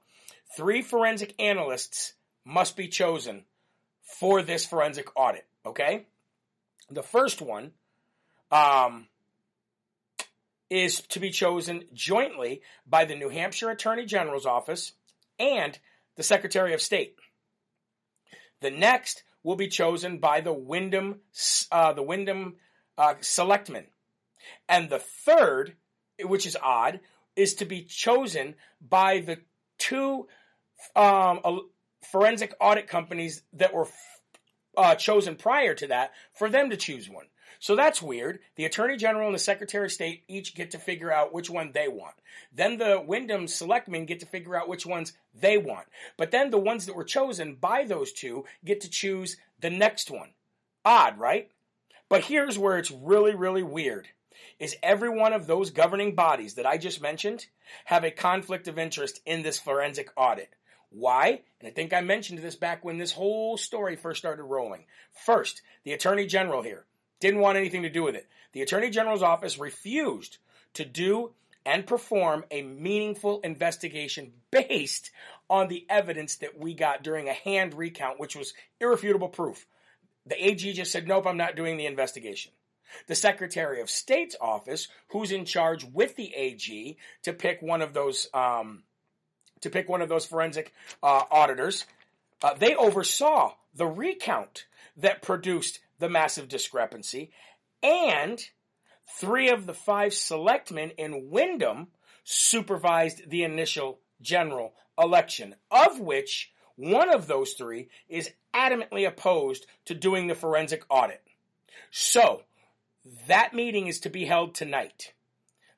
three 0.55 0.81
forensic 0.81 1.33
analysts 1.39 2.13
must 2.43 2.75
be 2.77 2.87
chosen 2.87 3.45
for 4.01 4.41
this 4.41 4.65
forensic 4.65 5.07
audit. 5.15 5.45
Okay? 5.65 6.07
The 6.89 7.03
first 7.03 7.41
one 7.41 7.71
um, 8.51 9.07
is 10.69 11.01
to 11.01 11.19
be 11.19 11.31
chosen 11.31 11.85
jointly 11.93 12.61
by 12.85 13.05
the 13.05 13.15
New 13.15 13.29
Hampshire 13.29 13.69
Attorney 13.69 14.05
General's 14.05 14.45
office 14.45 14.93
and 15.39 15.77
the 16.15 16.23
Secretary 16.23 16.73
of 16.73 16.81
State. 16.81 17.15
The 18.61 18.71
next 18.71 19.23
will 19.43 19.55
be 19.55 19.67
chosen 19.67 20.17
by 20.17 20.41
the 20.41 20.53
Windham, 20.53 21.19
uh, 21.71 21.93
the 21.93 22.03
Windham 22.03 22.55
uh, 22.97 23.15
selectmen. 23.21 23.85
And 24.69 24.89
the 24.89 24.99
third, 24.99 25.75
which 26.23 26.45
is 26.45 26.57
odd, 26.61 26.99
is 27.35 27.55
to 27.55 27.65
be 27.65 27.83
chosen 27.83 28.55
by 28.81 29.19
the 29.19 29.39
two 29.77 30.27
um, 30.95 31.61
forensic 32.11 32.55
audit 32.59 32.87
companies 32.87 33.41
that 33.53 33.73
were 33.73 33.87
uh, 34.77 34.95
chosen 34.95 35.35
prior 35.35 35.73
to 35.75 35.87
that 35.87 36.11
for 36.33 36.49
them 36.49 36.69
to 36.69 36.77
choose 36.77 37.09
one. 37.09 37.25
So 37.59 37.75
that's 37.75 38.01
weird. 38.01 38.39
The 38.57 38.65
Attorney 38.65 38.97
General 38.97 39.27
and 39.27 39.35
the 39.35 39.39
Secretary 39.39 39.85
of 39.85 39.91
State 39.91 40.23
each 40.27 40.55
get 40.55 40.71
to 40.71 40.77
figure 40.77 41.11
out 41.11 41.33
which 41.33 41.49
one 41.49 41.71
they 41.73 41.87
want. 41.87 42.15
Then 42.53 42.77
the 42.77 43.01
Windham 43.05 43.47
selectmen 43.47 44.05
get 44.05 44.19
to 44.19 44.25
figure 44.25 44.55
out 44.55 44.67
which 44.67 44.85
ones 44.85 45.13
they 45.33 45.57
want. 45.57 45.87
But 46.17 46.31
then 46.31 46.51
the 46.51 46.57
ones 46.57 46.85
that 46.85 46.95
were 46.95 47.05
chosen 47.05 47.55
by 47.55 47.85
those 47.85 48.11
two 48.11 48.45
get 48.63 48.81
to 48.81 48.89
choose 48.89 49.37
the 49.61 49.69
next 49.69 50.11
one. 50.11 50.29
Odd, 50.83 51.17
right? 51.17 51.49
But 52.09 52.23
here's 52.23 52.57
where 52.57 52.77
it's 52.77 52.91
really, 52.91 53.35
really 53.35 53.63
weird 53.63 54.07
is 54.59 54.75
every 54.83 55.09
one 55.09 55.33
of 55.33 55.47
those 55.47 55.71
governing 55.71 56.15
bodies 56.15 56.55
that 56.55 56.65
I 56.65 56.77
just 56.77 57.01
mentioned 57.01 57.45
have 57.85 58.03
a 58.03 58.11
conflict 58.11 58.67
of 58.67 58.77
interest 58.77 59.19
in 59.25 59.41
this 59.43 59.59
forensic 59.59 60.09
audit. 60.15 60.49
Why? 60.89 61.41
And 61.59 61.67
I 61.67 61.71
think 61.71 61.93
I 61.93 62.01
mentioned 62.01 62.39
this 62.39 62.55
back 62.55 62.85
when 62.85 62.97
this 62.97 63.11
whole 63.11 63.57
story 63.57 63.95
first 63.95 64.19
started 64.19 64.43
rolling. 64.43 64.85
First, 65.25 65.61
the 65.83 65.93
Attorney 65.93 66.25
General 66.25 66.61
here 66.61 66.85
didn't 67.19 67.41
want 67.41 67.57
anything 67.57 67.83
to 67.83 67.89
do 67.89 68.03
with 68.03 68.15
it. 68.15 68.27
The 68.53 68.61
Attorney 68.61 68.89
General's 68.89 69.23
office 69.23 69.57
refused 69.57 70.37
to 70.75 70.85
do 70.85 71.33
and 71.65 71.87
perform 71.87 72.45
a 72.51 72.61
meaningful 72.61 73.39
investigation 73.41 74.31
based 74.51 75.11
on 75.49 75.67
the 75.67 75.85
evidence 75.89 76.37
that 76.37 76.57
we 76.59 76.73
got 76.73 77.03
during 77.03 77.27
a 77.27 77.33
hand 77.33 77.73
recount, 77.73 78.19
which 78.19 78.35
was 78.35 78.53
irrefutable 78.79 79.29
proof. 79.29 79.65
The 80.25 80.43
AG 80.43 80.73
just 80.73 80.91
said, 80.91 81.07
nope, 81.07 81.27
I'm 81.27 81.37
not 81.37 81.55
doing 81.55 81.77
the 81.77 81.85
investigation. 81.85 82.51
The 83.07 83.15
Secretary 83.15 83.81
of 83.81 83.89
State's 83.89 84.35
office, 84.39 84.87
who's 85.09 85.31
in 85.31 85.45
charge 85.45 85.83
with 85.83 86.15
the 86.15 86.33
AG 86.33 86.97
to 87.23 87.33
pick 87.33 87.61
one 87.61 87.81
of 87.81 87.93
those, 87.93 88.27
um, 88.33 88.83
to 89.61 89.69
pick 89.69 89.89
one 89.89 90.01
of 90.01 90.09
those 90.09 90.25
forensic 90.25 90.73
uh, 91.03 91.23
auditors, 91.29 91.85
uh, 92.41 92.53
they 92.53 92.75
oversaw 92.75 93.53
the 93.75 93.87
recount 93.87 94.65
that 94.97 95.21
produced 95.21 95.79
the 95.99 96.09
massive 96.09 96.47
discrepancy, 96.47 97.31
and 97.83 98.49
three 99.19 99.49
of 99.49 99.65
the 99.65 99.73
five 99.73 100.13
selectmen 100.13 100.91
in 100.91 101.29
Windham 101.29 101.87
supervised 102.23 103.29
the 103.29 103.43
initial 103.43 103.99
general 104.21 104.73
election, 104.97 105.55
of 105.69 105.99
which 105.99 106.51
one 106.75 107.13
of 107.13 107.27
those 107.27 107.53
three 107.53 107.89
is 108.09 108.31
adamantly 108.53 109.07
opposed 109.07 109.65
to 109.85 109.95
doing 109.95 110.27
the 110.27 110.35
forensic 110.35 110.83
audit. 110.89 111.21
So, 111.91 112.43
that 113.27 113.53
meeting 113.53 113.87
is 113.87 113.99
to 114.01 114.09
be 114.09 114.25
held 114.25 114.55
tonight. 114.55 115.13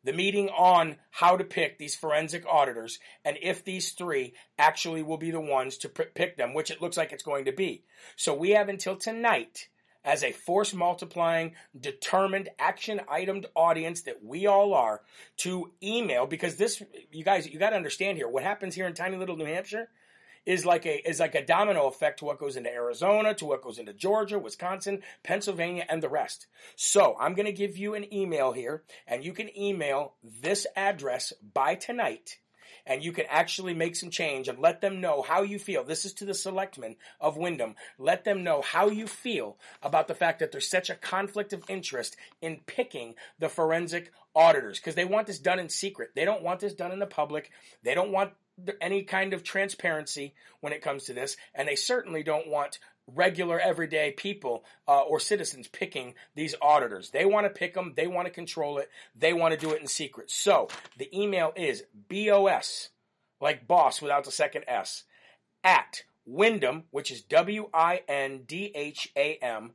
The 0.03 0.13
meeting 0.13 0.49
on 0.49 0.95
how 1.11 1.35
to 1.35 1.43
pick 1.43 1.77
these 1.77 1.95
forensic 1.95 2.45
auditors 2.47 2.99
and 3.25 3.37
if 3.41 3.65
these 3.65 3.91
three 3.91 4.33
actually 4.57 5.03
will 5.03 5.17
be 5.17 5.31
the 5.31 5.41
ones 5.41 5.77
to 5.79 5.89
pick 5.89 6.37
them, 6.37 6.53
which 6.53 6.71
it 6.71 6.81
looks 6.81 6.95
like 6.95 7.11
it's 7.11 7.23
going 7.23 7.45
to 7.45 7.51
be. 7.51 7.83
So 8.15 8.33
we 8.33 8.51
have 8.51 8.69
until 8.69 8.95
tonight 8.95 9.67
as 10.05 10.23
a 10.23 10.31
force 10.31 10.73
multiplying, 10.73 11.55
determined, 11.77 12.47
action 12.57 13.01
itemed 13.11 13.45
audience 13.55 14.03
that 14.03 14.23
we 14.23 14.47
all 14.47 14.73
are 14.73 15.01
to 15.35 15.73
email 15.83 16.25
because 16.25 16.55
this, 16.55 16.81
you 17.11 17.25
guys, 17.25 17.49
you 17.49 17.59
got 17.59 17.71
to 17.71 17.75
understand 17.75 18.17
here, 18.17 18.29
what 18.29 18.43
happens 18.43 18.73
here 18.73 18.87
in 18.87 18.93
tiny 18.93 19.17
little 19.17 19.35
New 19.35 19.45
Hampshire 19.45 19.89
is 20.47 20.65
like 20.65 20.85
a 20.85 21.07
is 21.07 21.19
like 21.19 21.35
a 21.35 21.45
domino 21.45 21.87
effect 21.87 22.19
to 22.19 22.25
what 22.25 22.39
goes 22.39 22.55
into 22.55 22.73
Arizona, 22.73 23.33
to 23.35 23.45
what 23.45 23.61
goes 23.61 23.77
into 23.77 23.93
Georgia, 23.93 24.39
Wisconsin, 24.39 25.03
Pennsylvania, 25.21 25.85
and 25.89 26.01
the 26.01 26.09
rest. 26.09 26.47
So 26.75 27.15
I'm 27.19 27.35
going 27.35 27.45
to 27.45 27.51
give 27.51 27.77
you 27.77 27.93
an 27.93 28.11
email 28.11 28.53
here, 28.53 28.83
and 29.05 29.23
you 29.23 29.33
can 29.33 29.55
email 29.55 30.13
this 30.23 30.65
address 30.75 31.33
by 31.53 31.75
tonight 31.75 32.39
and 32.89 33.03
you 33.03 33.11
can 33.11 33.25
actually 33.29 33.73
make 33.73 33.97
some 33.97 34.09
change 34.09 34.47
and 34.47 34.59
let 34.59 34.79
them 34.79 35.01
know 35.01 35.21
how 35.21 35.41
you 35.41 35.59
feel. 35.59 35.83
This 35.83 36.05
is 36.05 36.13
to 36.13 36.25
the 36.25 36.33
selectmen 36.33 36.95
of 37.19 37.35
Windham. 37.35 37.75
Let 37.97 38.23
them 38.23 38.43
know 38.43 38.61
how 38.61 38.87
you 38.87 39.07
feel 39.07 39.57
about 39.83 40.07
the 40.07 40.15
fact 40.15 40.39
that 40.39 40.53
there's 40.53 40.69
such 40.69 40.89
a 40.89 40.95
conflict 40.95 41.51
of 41.51 41.69
interest 41.69 42.15
in 42.41 42.61
picking 42.65 43.15
the 43.39 43.49
forensic 43.49 44.13
auditors 44.33 44.79
because 44.79 44.95
they 44.95 45.03
want 45.03 45.27
this 45.27 45.39
done 45.39 45.59
in 45.59 45.67
secret. 45.67 46.11
They 46.15 46.23
don't 46.23 46.43
want 46.43 46.61
this 46.61 46.73
done 46.73 46.93
in 46.93 46.99
the 46.99 47.05
public. 47.05 47.51
They 47.83 47.93
don't 47.93 48.11
want 48.11 48.31
any 48.81 49.03
kind 49.03 49.33
of 49.33 49.43
transparency 49.43 50.33
when 50.61 50.73
it 50.73 50.81
comes 50.81 51.05
to 51.05 51.13
this, 51.13 51.37
and 51.53 51.67
they 51.67 51.75
certainly 51.75 52.23
don't 52.23 52.47
want 52.47 52.79
regular 53.13 53.59
everyday 53.59 54.11
people 54.11 54.65
uh, 54.87 55.01
or 55.01 55.19
citizens 55.19 55.67
picking 55.67 56.13
these 56.35 56.55
auditors. 56.61 57.09
They 57.11 57.25
want 57.25 57.45
to 57.45 57.49
pick 57.49 57.73
them, 57.73 57.93
they 57.95 58.07
want 58.07 58.27
to 58.27 58.33
control 58.33 58.77
it, 58.79 58.89
they 59.15 59.33
want 59.33 59.53
to 59.53 59.59
do 59.59 59.73
it 59.73 59.81
in 59.81 59.87
secret. 59.87 60.29
So 60.29 60.67
the 60.97 61.09
email 61.17 61.53
is 61.55 61.83
BOS, 62.09 62.89
like 63.39 63.67
boss 63.67 64.01
without 64.01 64.25
the 64.25 64.31
second 64.31 64.65
S, 64.67 65.03
at 65.63 66.03
Windham, 66.25 66.83
which 66.91 67.11
is 67.11 67.21
W 67.23 67.69
I 67.73 68.01
N 68.07 68.41
D 68.45 68.71
H 68.75 69.09
A 69.15 69.37
M, 69.41 69.71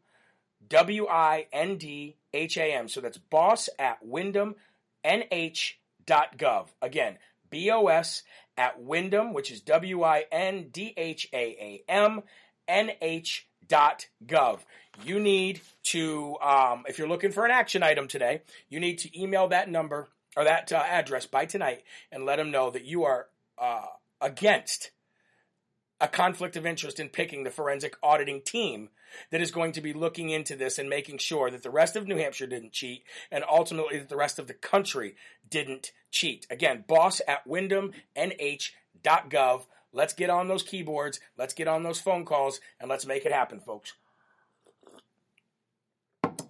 W 0.68 1.06
I 1.08 1.46
N 1.52 1.78
D 1.78 2.16
H 2.34 2.58
A 2.58 2.74
M. 2.74 2.88
So 2.88 3.00
that's 3.00 3.18
boss 3.18 3.68
at 3.78 4.04
Windham 4.04 4.56
NH.gov. 5.04 6.68
Again, 6.80 7.18
BOS 7.52 8.24
at 8.56 8.82
Windham, 8.82 9.32
which 9.32 9.52
is 9.52 9.60
W 9.60 10.02
I 10.02 10.24
N 10.32 10.70
D 10.72 10.92
H 10.96 11.28
A 11.32 11.36
A 11.36 11.84
M, 11.88 12.22
N 12.66 12.90
H 13.00 13.46
NH.gov. 13.72 14.60
You 15.04 15.20
need 15.20 15.60
to, 15.84 16.36
um, 16.42 16.84
if 16.86 16.98
you're 16.98 17.08
looking 17.08 17.32
for 17.32 17.44
an 17.44 17.50
action 17.50 17.82
item 17.82 18.08
today, 18.08 18.42
you 18.68 18.78
need 18.78 18.98
to 18.98 19.20
email 19.20 19.48
that 19.48 19.70
number 19.70 20.08
or 20.36 20.44
that 20.44 20.72
uh, 20.72 20.76
address 20.76 21.26
by 21.26 21.46
tonight 21.46 21.82
and 22.10 22.24
let 22.24 22.36
them 22.36 22.50
know 22.50 22.70
that 22.70 22.84
you 22.84 23.04
are 23.04 23.28
uh, 23.58 23.86
against 24.20 24.90
a 26.02 26.08
conflict 26.08 26.56
of 26.56 26.66
interest 26.66 26.98
in 26.98 27.08
picking 27.08 27.44
the 27.44 27.50
forensic 27.50 27.96
auditing 28.02 28.42
team 28.42 28.88
that 29.30 29.40
is 29.40 29.52
going 29.52 29.70
to 29.70 29.80
be 29.80 29.92
looking 29.92 30.30
into 30.30 30.56
this 30.56 30.76
and 30.76 30.90
making 30.90 31.16
sure 31.18 31.48
that 31.48 31.62
the 31.62 31.70
rest 31.70 31.94
of 31.94 32.08
New 32.08 32.16
Hampshire 32.16 32.48
didn't 32.48 32.72
cheat 32.72 33.04
and 33.30 33.44
ultimately 33.48 33.98
that 33.98 34.08
the 34.08 34.16
rest 34.16 34.40
of 34.40 34.48
the 34.48 34.54
country 34.54 35.14
didn't 35.48 35.92
cheat. 36.10 36.44
Again, 36.50 36.82
boss 36.88 37.22
at 37.28 37.46
windhamnh.gov. 37.46 37.92
Let's 39.92 40.14
get 40.14 40.28
on 40.28 40.48
those 40.48 40.64
keyboards, 40.64 41.20
let's 41.38 41.54
get 41.54 41.68
on 41.68 41.84
those 41.84 42.00
phone 42.00 42.24
calls, 42.24 42.60
and 42.80 42.90
let's 42.90 43.06
make 43.06 43.24
it 43.24 43.32
happen, 43.32 43.60
folks. 43.60 43.92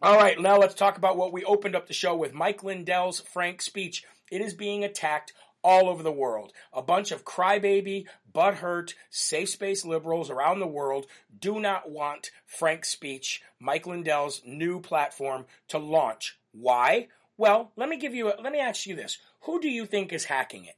All 0.01 0.17
right, 0.17 0.41
now 0.41 0.57
let's 0.59 0.75
talk 0.75 0.97
about 0.97 1.19
what 1.19 1.33
we 1.33 1.45
opened 1.45 1.77
up 1.77 1.89
the 1.89 1.93
show 1.93 2.17
with 2.17 2.33
Mike 2.33 2.65
Lindell's 2.65 3.21
frank 3.21 3.61
speech. 3.61 4.03
It 4.31 4.41
is 4.41 4.55
being 4.55 4.83
attacked 4.83 5.35
all 5.63 5.89
over 5.89 6.03
the 6.03 6.13
world. 6.13 6.53
A 6.73 6.83
bunch 6.83 7.13
of 7.13 7.25
crybaby, 7.25 8.07
butthurt, 8.33 8.95
safe 9.11 9.49
space 9.49 9.85
liberals 9.85 10.31
around 10.31 10.61
the 10.61 10.67
world 10.67 11.07
do 11.39 11.61
not 11.61 11.91
want 11.91 12.31
Frank 12.47 12.85
Speech, 12.85 13.43
Mike 13.61 13.87
Lindell's 13.87 14.43
new 14.45 14.81
platform, 14.81 15.47
to 15.69 15.79
launch. 15.79 16.39
Why? 16.53 17.09
Well, 17.37 17.73
let 17.77 17.89
me 17.89 17.97
give 17.97 18.15
you 18.15 18.29
a, 18.29 18.35
let 18.43 18.53
me 18.53 18.59
ask 18.59 18.87
you 18.87 18.97
this. 18.97 19.19
Who 19.43 19.61
do 19.61 19.69
you 19.69 19.87
think 19.87 20.13
is 20.13 20.25
hacking 20.25 20.65
it? 20.65 20.77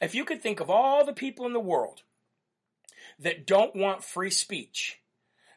If 0.00 0.14
you 0.14 0.24
could 0.24 0.42
think 0.42 0.60
of 0.60 0.70
all 0.70 1.04
the 1.04 1.12
people 1.12 1.46
in 1.46 1.52
the 1.52 1.60
world 1.60 2.02
that 3.18 3.46
don't 3.46 3.74
want 3.74 4.04
free 4.04 4.30
speech, 4.30 5.00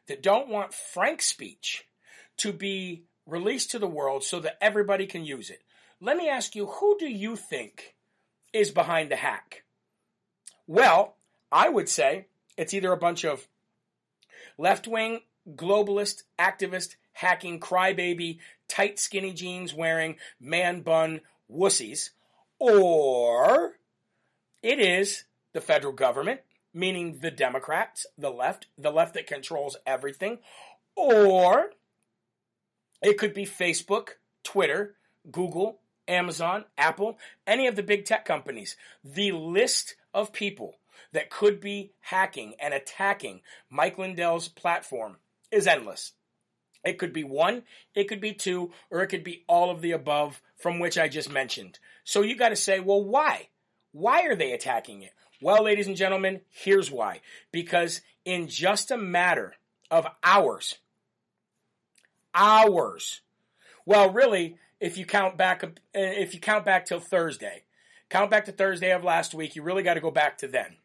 that 0.08 0.24
don't 0.24 0.48
want 0.48 0.74
frank 0.74 1.22
speech 1.22 1.86
to 2.38 2.54
be 2.54 3.04
released 3.26 3.72
to 3.72 3.80
the 3.80 3.88
world 3.88 4.24
so 4.24 4.40
that 4.40 4.58
everybody 4.62 5.06
can 5.06 5.26
use 5.26 5.50
it. 5.50 5.62
Let 6.02 6.18
me 6.18 6.30
ask 6.30 6.56
you, 6.56 6.68
who 6.68 6.98
do 6.98 7.08
you 7.08 7.36
think 7.36 7.96
is 8.54 8.72
behind 8.72 9.12
the 9.12 9.16
hack? 9.16 9.64
Well, 10.68 11.16
I 11.52 11.70
would 11.70 11.90
say 11.90 12.28
it's 12.58 12.74
either 12.74 12.92
a 12.92 12.98
bunch 12.98 13.24
of 13.26 13.48
left 14.58 14.88
wing, 14.88 15.22
globalist, 15.56 16.24
activist, 16.38 16.96
hacking, 17.14 17.60
crybaby, 17.60 18.40
tight 18.68 19.00
skinny 19.00 19.34
jeans 19.34 19.74
wearing, 19.74 20.18
man 20.40 20.82
bun 20.82 21.22
wussies, 21.52 22.12
or 22.60 23.74
it 24.62 24.80
is 24.80 25.24
the 25.54 25.62
federal 25.62 25.94
government, 25.94 26.42
meaning 26.74 27.20
the 27.22 27.32
Democrats, 27.32 28.06
the 28.18 28.30
left, 28.30 28.68
the 28.78 28.92
left 28.92 29.16
that 29.16 29.28
controls 29.28 29.78
everything, 29.86 30.40
or 30.96 31.72
it 33.02 33.18
could 33.18 33.34
be 33.34 33.46
Facebook, 33.46 34.10
Twitter, 34.44 34.96
Google, 35.32 35.80
Amazon, 36.10 36.66
Apple, 36.78 37.18
any 37.48 37.68
of 37.68 37.76
the 37.76 37.84
big 37.84 38.04
tech 38.04 38.26
companies. 38.26 38.76
The 39.04 39.32
list 39.32 39.96
of 40.14 40.34
people 40.34 40.76
that 41.14 41.30
could 41.30 41.60
be 41.60 41.94
hacking 42.02 42.56
and 42.60 42.74
attacking 42.74 43.42
Mike 43.70 43.98
Lindell's 43.98 44.48
platform 44.48 45.18
is 45.52 45.68
endless. 45.68 46.14
It 46.84 46.98
could 46.98 47.14
be 47.14 47.24
one, 47.24 47.64
it 47.94 48.08
could 48.08 48.22
be 48.22 48.34
two, 48.34 48.72
or 48.90 49.02
it 49.02 49.08
could 49.08 49.24
be 49.24 49.44
all 49.48 49.70
of 49.70 49.82
the 49.82 49.92
above 49.92 50.42
from 50.58 50.80
which 50.80 50.98
I 50.98 51.08
just 51.08 51.32
mentioned. 51.32 51.80
So 52.04 52.22
you 52.22 52.36
got 52.36 52.50
to 52.50 52.56
say, 52.56 52.80
well, 52.80 53.04
why? 53.04 53.50
Why 53.92 54.22
are 54.24 54.36
they 54.36 54.54
attacking 54.54 55.02
it? 55.02 55.12
Well, 55.42 55.64
ladies 55.64 55.88
and 55.88 55.98
gentlemen, 55.98 56.42
here's 56.50 56.92
why. 56.92 57.22
Because 57.52 58.02
in 58.26 58.48
just 58.48 58.92
a 58.92 58.98
matter 58.98 59.56
of 59.92 60.08
hours, 60.24 60.78
hours, 62.34 63.22
well, 63.86 64.12
really, 64.12 64.58
if 64.80 64.98
you 64.98 65.06
count 65.06 65.38
back 65.38 65.64
uh, 65.64 65.70
if 65.94 66.34
you 66.34 66.40
count 66.40 66.66
back 66.66 66.86
till 66.86 67.00
Thursday, 67.00 67.64
count 68.10 68.32
back 68.32 68.46
to 68.46 68.52
Thursday 68.52 68.92
of 68.92 69.04
last 69.04 69.34
week, 69.34 69.56
you 69.56 69.64
really 69.64 69.84
got 69.84 69.96
to 69.96 70.02
go 70.02 70.12
back 70.12 70.38
to 70.40 70.48
then. 70.48 70.78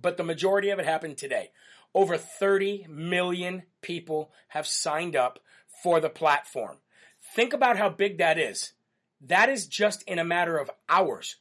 But 0.00 0.16
the 0.16 0.24
majority 0.24 0.70
of 0.70 0.78
it 0.78 0.84
happened 0.84 1.16
today. 1.16 1.50
Over 1.94 2.16
30 2.16 2.86
million 2.88 3.62
people 3.80 4.30
have 4.48 4.66
signed 4.66 5.16
up 5.16 5.38
for 5.82 6.00
the 6.00 6.10
platform. 6.10 6.76
Think 7.34 7.52
about 7.52 7.78
how 7.78 7.88
big 7.88 8.18
that 8.18 8.38
is. 8.38 8.72
That 9.20 9.48
is 9.48 9.66
just 9.66 10.02
in 10.02 10.18
a 10.18 10.24
matter 10.24 10.58
of 10.58 10.70
hours. 10.88 11.36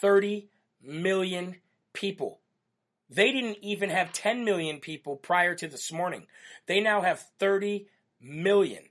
30 0.00 0.48
million 0.82 1.56
people. 1.92 2.40
They 3.08 3.30
didn't 3.30 3.58
even 3.62 3.90
have 3.90 4.12
10 4.12 4.44
million 4.44 4.78
people 4.78 5.16
prior 5.16 5.54
to 5.54 5.68
this 5.68 5.92
morning. 5.92 6.26
They 6.66 6.80
now 6.80 7.02
have 7.02 7.20
30 7.38 7.86
million. 8.20 8.84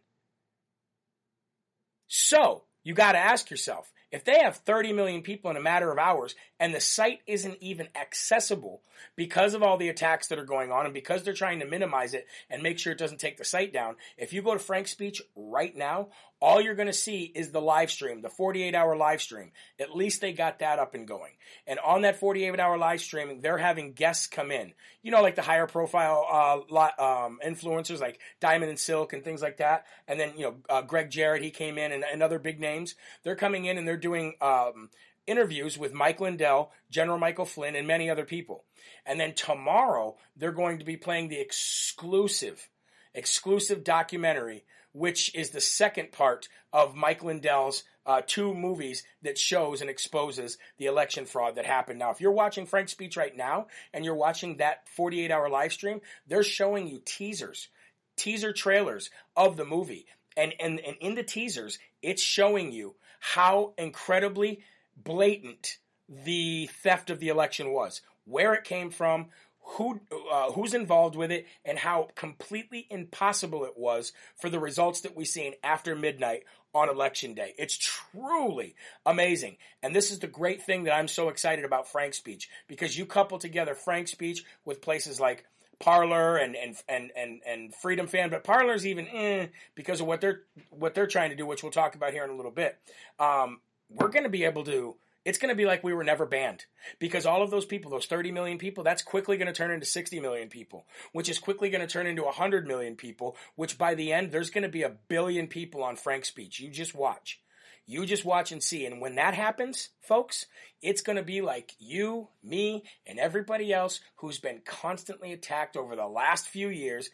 So, 2.13 2.63
you 2.83 2.93
got 2.93 3.13
to 3.13 3.19
ask 3.19 3.49
yourself 3.49 3.89
if 4.11 4.25
they 4.25 4.39
have 4.39 4.57
30 4.57 4.91
million 4.91 5.21
people 5.21 5.49
in 5.49 5.55
a 5.55 5.61
matter 5.61 5.89
of 5.89 5.97
hours 5.97 6.35
and 6.59 6.75
the 6.75 6.81
site 6.81 7.21
isn't 7.25 7.57
even 7.61 7.87
accessible 7.95 8.81
because 9.15 9.53
of 9.53 9.63
all 9.63 9.77
the 9.77 9.87
attacks 9.87 10.27
that 10.27 10.37
are 10.37 10.43
going 10.43 10.73
on 10.73 10.83
and 10.83 10.93
because 10.93 11.23
they're 11.23 11.33
trying 11.33 11.61
to 11.61 11.65
minimize 11.65 12.13
it 12.13 12.27
and 12.49 12.61
make 12.61 12.79
sure 12.79 12.91
it 12.91 12.99
doesn't 12.99 13.21
take 13.21 13.37
the 13.37 13.45
site 13.45 13.71
down, 13.71 13.95
if 14.17 14.33
you 14.33 14.41
go 14.41 14.51
to 14.51 14.59
Frank's 14.59 14.91
Speech 14.91 15.21
right 15.37 15.73
now, 15.73 16.09
all 16.41 16.59
you're 16.59 16.75
going 16.75 16.87
to 16.87 16.93
see 16.93 17.23
is 17.23 17.51
the 17.51 17.61
live 17.61 17.91
stream, 17.91 18.21
the 18.21 18.29
48 18.29 18.73
hour 18.73 18.95
live 18.95 19.21
stream. 19.21 19.51
At 19.79 19.95
least 19.95 20.21
they 20.21 20.33
got 20.33 20.59
that 20.59 20.79
up 20.79 20.95
and 20.95 21.07
going. 21.07 21.33
And 21.67 21.79
on 21.79 22.01
that 22.01 22.19
48 22.19 22.59
hour 22.59 22.77
live 22.77 23.01
streaming, 23.01 23.41
they're 23.41 23.59
having 23.59 23.93
guests 23.93 24.27
come 24.27 24.51
in. 24.51 24.73
You 25.03 25.11
know, 25.11 25.21
like 25.21 25.35
the 25.35 25.43
higher 25.43 25.67
profile 25.67 26.25
uh, 26.29 27.25
um, 27.25 27.39
influencers 27.45 28.01
like 28.01 28.19
Diamond 28.39 28.69
and 28.69 28.79
Silk 28.79 29.13
and 29.13 29.23
things 29.23 29.41
like 29.41 29.57
that. 29.57 29.85
And 30.07 30.19
then, 30.19 30.33
you 30.35 30.43
know, 30.43 30.55
uh, 30.67 30.81
Gregg 30.81 31.11
Jarrett, 31.11 31.43
he 31.43 31.51
came 31.51 31.77
in 31.77 31.91
and, 31.91 32.03
and, 32.03 32.23
other 32.23 32.39
big 32.39 32.59
names. 32.59 32.95
They're 33.23 33.35
coming 33.35 33.65
in 33.65 33.77
and 33.77 33.87
they're 33.87 33.97
doing 33.97 34.33
um, 34.41 34.89
interviews 35.27 35.77
with 35.77 35.93
Mike 35.93 36.19
Lindell, 36.19 36.71
General 36.89 37.17
Michael 37.17 37.45
Flynn, 37.45 37.75
and 37.75 37.87
many 37.87 38.09
other 38.09 38.25
people. 38.25 38.63
And 39.05 39.19
then 39.19 39.33
tomorrow, 39.33 40.17
they're 40.35 40.51
going 40.51 40.79
to 40.79 40.85
be 40.85 40.97
playing 40.97 41.29
the 41.29 41.39
exclusive, 41.39 42.67
exclusive 43.13 43.83
documentary 43.83 44.63
which 44.93 45.33
is 45.35 45.51
the 45.51 45.61
second 45.61 46.11
part 46.11 46.47
of 46.73 46.95
Mike 46.95 47.23
Lindell's 47.23 47.83
uh, 48.05 48.21
two 48.25 48.53
movies 48.53 49.03
that 49.21 49.37
shows 49.37 49.81
and 49.81 49.89
exposes 49.89 50.57
the 50.77 50.85
election 50.85 51.25
fraud 51.25 51.55
that 51.55 51.65
happened. 51.65 51.99
Now, 51.99 52.11
if 52.11 52.19
you're 52.19 52.31
watching 52.31 52.65
Frank's 52.65 52.91
speech 52.91 53.15
right 53.15 53.35
now 53.35 53.67
and 53.93 54.03
you're 54.03 54.15
watching 54.15 54.57
that 54.57 54.87
48 54.89 55.31
hour 55.31 55.49
live 55.49 55.73
stream, 55.73 56.01
they're 56.27 56.43
showing 56.43 56.87
you 56.87 57.01
teasers, 57.05 57.69
teaser 58.17 58.53
trailers 58.53 59.09
of 59.35 59.55
the 59.55 59.65
movie. 59.65 60.05
And, 60.35 60.53
and, 60.59 60.79
and 60.79 60.97
in 60.99 61.15
the 61.15 61.23
teasers, 61.23 61.77
it's 62.01 62.21
showing 62.23 62.71
you 62.71 62.95
how 63.19 63.73
incredibly 63.77 64.63
blatant 64.97 65.77
the 66.09 66.69
theft 66.83 67.09
of 67.09 67.19
the 67.19 67.29
election 67.29 67.71
was, 67.71 68.01
where 68.25 68.53
it 68.53 68.63
came 68.63 68.89
from, 68.89 69.27
who 69.73 70.01
uh, 70.31 70.51
who's 70.51 70.73
involved 70.73 71.15
with 71.15 71.31
it 71.31 71.47
and 71.63 71.77
how 71.77 72.09
completely 72.15 72.87
impossible 72.89 73.63
it 73.63 73.77
was 73.77 74.11
for 74.35 74.49
the 74.49 74.59
results 74.59 75.01
that 75.01 75.15
we 75.15 75.25
seen 75.25 75.53
after 75.63 75.95
midnight 75.95 76.43
on 76.73 76.89
election 76.89 77.33
day. 77.33 77.53
It's 77.57 77.77
truly 77.77 78.75
amazing. 79.05 79.57
And 79.83 79.95
this 79.95 80.11
is 80.11 80.19
the 80.19 80.27
great 80.27 80.61
thing 80.61 80.85
that 80.85 80.93
I'm 80.93 81.07
so 81.07 81.29
excited 81.29 81.65
about 81.65 81.89
Frank's 81.89 82.17
speech 82.17 82.49
because 82.67 82.97
you 82.97 83.05
couple 83.05 83.39
together 83.39 83.75
Frank's 83.75 84.11
speech 84.11 84.43
with 84.65 84.81
places 84.81 85.19
like 85.19 85.45
Parler 85.79 86.37
and 86.37 86.55
and 86.55 86.75
and 86.87 87.11
and, 87.15 87.41
and 87.47 87.75
Freedom 87.75 88.07
Fan, 88.07 88.29
but 88.29 88.43
Parler's 88.43 88.85
even 88.85 89.07
eh, 89.07 89.47
because 89.75 90.01
of 90.01 90.07
what 90.07 90.21
they're 90.21 90.41
what 90.69 90.95
they're 90.95 91.07
trying 91.07 91.29
to 91.31 91.35
do, 91.35 91.45
which 91.45 91.63
we'll 91.63 91.71
talk 91.71 91.95
about 91.95 92.13
here 92.13 92.23
in 92.23 92.29
a 92.29 92.35
little 92.35 92.51
bit. 92.51 92.77
Um, 93.19 93.61
we're 93.89 94.09
going 94.09 94.23
to 94.23 94.29
be 94.29 94.45
able 94.45 94.63
to 94.65 94.95
it's 95.25 95.37
going 95.37 95.49
to 95.49 95.55
be 95.55 95.65
like 95.65 95.83
we 95.83 95.93
were 95.93 96.03
never 96.03 96.25
banned 96.25 96.65
because 96.99 97.25
all 97.25 97.43
of 97.43 97.51
those 97.51 97.65
people, 97.65 97.91
those 97.91 98.05
30 98.05 98.31
million 98.31 98.57
people, 98.57 98.83
that's 98.83 99.03
quickly 99.03 99.37
going 99.37 99.47
to 99.47 99.53
turn 99.53 99.71
into 99.71 99.85
60 99.85 100.19
million 100.19 100.49
people, 100.49 100.85
which 101.11 101.29
is 101.29 101.39
quickly 101.39 101.69
going 101.69 101.85
to 101.85 101.91
turn 101.91 102.07
into 102.07 102.23
100 102.23 102.67
million 102.67 102.95
people, 102.95 103.35
which 103.55 103.77
by 103.77 103.93
the 103.93 104.11
end, 104.11 104.31
there's 104.31 104.49
going 104.49 104.63
to 104.63 104.69
be 104.69 104.83
a 104.83 104.95
billion 105.07 105.47
people 105.47 105.83
on 105.83 105.95
Frank's 105.95 106.29
speech. 106.29 106.59
You 106.59 106.69
just 106.69 106.95
watch. 106.95 107.39
You 107.85 108.05
just 108.05 108.25
watch 108.25 108.51
and 108.51 108.63
see. 108.63 108.85
And 108.85 109.01
when 109.01 109.15
that 109.15 109.33
happens, 109.33 109.89
folks, 110.01 110.45
it's 110.81 111.01
going 111.01 111.17
to 111.17 111.23
be 111.23 111.41
like 111.41 111.73
you, 111.77 112.29
me, 112.43 112.83
and 113.05 113.19
everybody 113.19 113.73
else 113.73 113.99
who's 114.17 114.39
been 114.39 114.61
constantly 114.65 115.33
attacked 115.33 115.75
over 115.75 115.95
the 115.95 116.07
last 116.07 116.47
few 116.47 116.69
years 116.69 117.09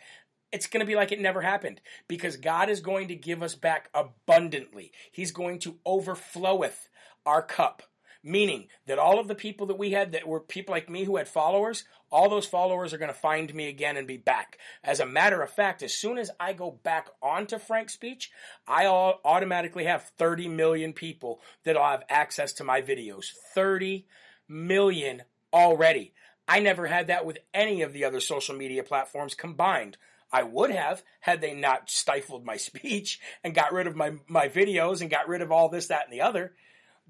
it's 0.52 0.68
going 0.68 0.80
to 0.80 0.88
be 0.88 0.96
like 0.96 1.12
it 1.12 1.20
never 1.20 1.42
happened 1.42 1.82
because 2.08 2.38
God 2.38 2.70
is 2.70 2.80
going 2.80 3.10
to 3.10 3.16
give 3.16 3.44
us 3.44 3.54
back 3.56 3.90
abundantly. 3.94 4.92
He's 5.12 5.32
going 5.32 5.60
to 5.60 5.76
overfloweth 5.86 6.88
our 7.26 7.42
cup. 7.42 7.84
Meaning 8.28 8.68
that 8.88 9.00
all 9.00 9.22
of 9.22 9.30
the 9.30 9.36
people 9.36 9.68
that 9.68 9.78
we 9.78 9.92
had 9.92 10.12
that 10.12 10.28
were 10.28 10.42
people 10.42 10.74
like 10.74 10.90
me 10.90 11.06
who 11.06 11.16
had 11.16 11.30
followers, 11.30 11.86
all 12.12 12.28
those 12.30 12.46
followers 12.46 12.94
are 12.94 12.98
going 12.98 13.08
to 13.08 13.18
find 13.18 13.56
me 13.56 13.70
again 13.70 13.96
and 13.96 14.06
be 14.06 14.18
back. 14.18 14.58
As 14.84 15.00
a 15.00 15.06
matter 15.06 15.42
of 15.42 15.50
fact, 15.50 15.82
as 15.82 15.94
soon 15.94 16.18
as 16.18 16.30
I 16.38 16.52
go 16.52 16.72
back 16.84 17.08
onto 17.22 17.58
Frank's 17.58 17.94
speech, 17.94 18.30
I 18.68 18.86
automatically 18.86 19.86
have 19.86 20.12
30 20.18 20.50
million 20.50 20.92
people 20.92 21.40
that'll 21.64 21.82
have 21.82 22.04
access 22.10 22.52
to 22.54 22.66
my 22.66 22.82
videos. 22.82 23.28
30 23.56 24.06
million 24.50 25.24
already. 25.54 26.14
I 26.50 26.60
never 26.60 26.86
had 26.86 27.08
that 27.08 27.26
with 27.26 27.38
any 27.54 27.82
of 27.82 27.94
the 27.94 28.04
other 28.04 28.20
social 28.20 28.56
media 28.56 28.84
platforms 28.84 29.36
combined. 29.36 29.96
I 30.34 30.44
would 30.44 30.72
have 30.72 31.02
had 31.22 31.40
they 31.40 31.54
not 31.54 31.90
stifled 31.90 32.44
my 32.44 32.58
speech 32.58 33.22
and 33.42 33.56
got 33.56 33.72
rid 33.72 33.88
of 33.88 33.96
my, 33.96 34.16
my 34.28 34.50
videos 34.50 35.00
and 35.00 35.10
got 35.10 35.30
rid 35.30 35.42
of 35.42 35.54
all 35.54 35.70
this, 35.70 35.88
that, 35.88 36.04
and 36.04 36.14
the 36.14 36.24
other. 36.24 36.52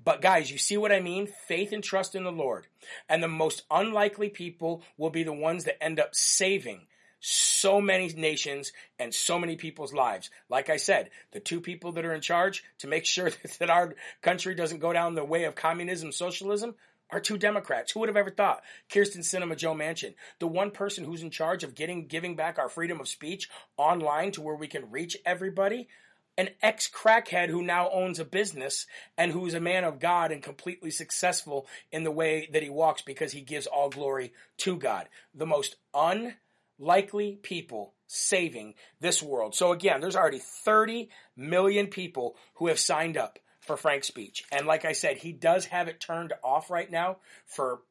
But 0.04 0.22
guys, 0.22 0.50
you 0.52 0.58
see 0.58 0.78
what 0.78 0.92
I 0.92 1.00
mean? 1.00 1.28
Faith 1.48 1.72
and 1.74 1.84
trust 1.84 2.16
in 2.16 2.24
the 2.24 2.32
Lord. 2.32 2.68
And 3.10 3.22
the 3.22 3.28
most 3.28 3.64
unlikely 3.70 4.30
people 4.30 4.84
will 4.98 5.10
be 5.10 5.24
the 5.24 5.34
ones 5.34 5.66
that 5.66 5.84
end 5.84 6.00
up 6.00 6.16
saving 6.16 6.88
so 7.20 7.82
many 7.82 8.08
nations 8.10 8.72
and 9.00 9.14
so 9.14 9.40
many 9.40 9.56
people's 9.56 9.94
lives. 9.94 10.30
Like 10.50 10.70
I 10.70 10.78
said, 10.78 11.10
the 11.32 11.40
two 11.40 11.60
people 11.60 11.94
that 11.94 12.06
are 12.06 12.14
in 12.14 12.22
charge 12.22 12.64
to 12.80 12.88
make 12.88 13.06
sure 13.08 13.32
that 13.60 13.70
our 13.70 13.96
country 14.22 14.56
doesn't 14.56 14.80
go 14.80 14.94
down 14.94 15.16
the 15.16 15.26
way 15.26 15.46
of 15.46 15.56
communism, 15.56 16.12
socialism, 16.12 16.76
are 17.10 17.20
two 17.20 17.38
Democrats. 17.38 17.92
Who 17.92 18.02
would 18.02 18.10
have 18.10 18.18
ever 18.18 18.32
thought? 18.32 18.64
Kyrsten 18.90 19.20
Sinema, 19.20 19.56
Joe 19.56 19.74
Manchin, 19.74 20.14
the 20.40 20.48
one 20.48 20.72
person 20.72 21.06
who's 21.06 21.24
in 21.24 21.32
charge 21.32 21.64
of 21.64 21.76
getting 21.76 22.08
giving 22.08 22.36
back 22.36 22.60
our 22.60 22.70
freedom 22.70 23.00
of 23.00 23.08
speech 23.08 23.50
online 23.78 24.32
to 24.34 24.42
where 24.42 24.56
we 24.56 24.68
can 24.68 24.92
reach 24.92 25.18
everybody. 25.26 25.88
An 26.38 26.50
ex 26.62 26.90
crackhead 26.90 27.50
who 27.50 27.64
now 27.64 27.90
owns 27.90 28.20
a 28.20 28.26
business 28.26 28.86
and 29.18 29.32
who's 29.32 29.54
a 29.54 29.60
man 29.60 29.84
of 29.84 30.00
God 30.00 30.32
and 30.32 30.42
completely 30.42 30.92
successful 30.92 31.68
in 31.92 32.04
the 32.04 32.12
way 32.12 32.48
that 32.54 32.64
he 32.64 32.70
walks 32.70 33.02
because 33.02 33.32
he 33.32 33.42
gives 33.42 33.66
all 33.66 33.90
glory 33.90 34.34
to 34.58 34.78
God. 34.78 35.08
The 35.34 35.48
most 35.48 35.78
unlikely 35.94 37.40
people 37.42 37.94
saving 38.06 38.76
this 39.00 39.22
world. 39.22 39.56
So 39.56 39.72
again, 39.72 40.00
there's 40.00 40.16
already 40.16 40.40
30 40.40 41.10
million 41.36 41.88
people 41.88 42.36
who 42.56 42.68
have 42.68 42.80
signed 42.80 43.18
up 43.18 43.40
for 43.60 43.78
Frank's 43.78 44.08
speech. 44.08 44.46
And 44.52 44.66
like 44.66 44.86
I 44.86 44.94
said, 44.94 45.18
he 45.18 45.34
does 45.34 45.66
have 45.66 45.88
it 45.88 46.00
turned 46.00 46.34
off 46.44 46.70
right 46.70 46.90
now 46.90 47.18
for 47.46 47.82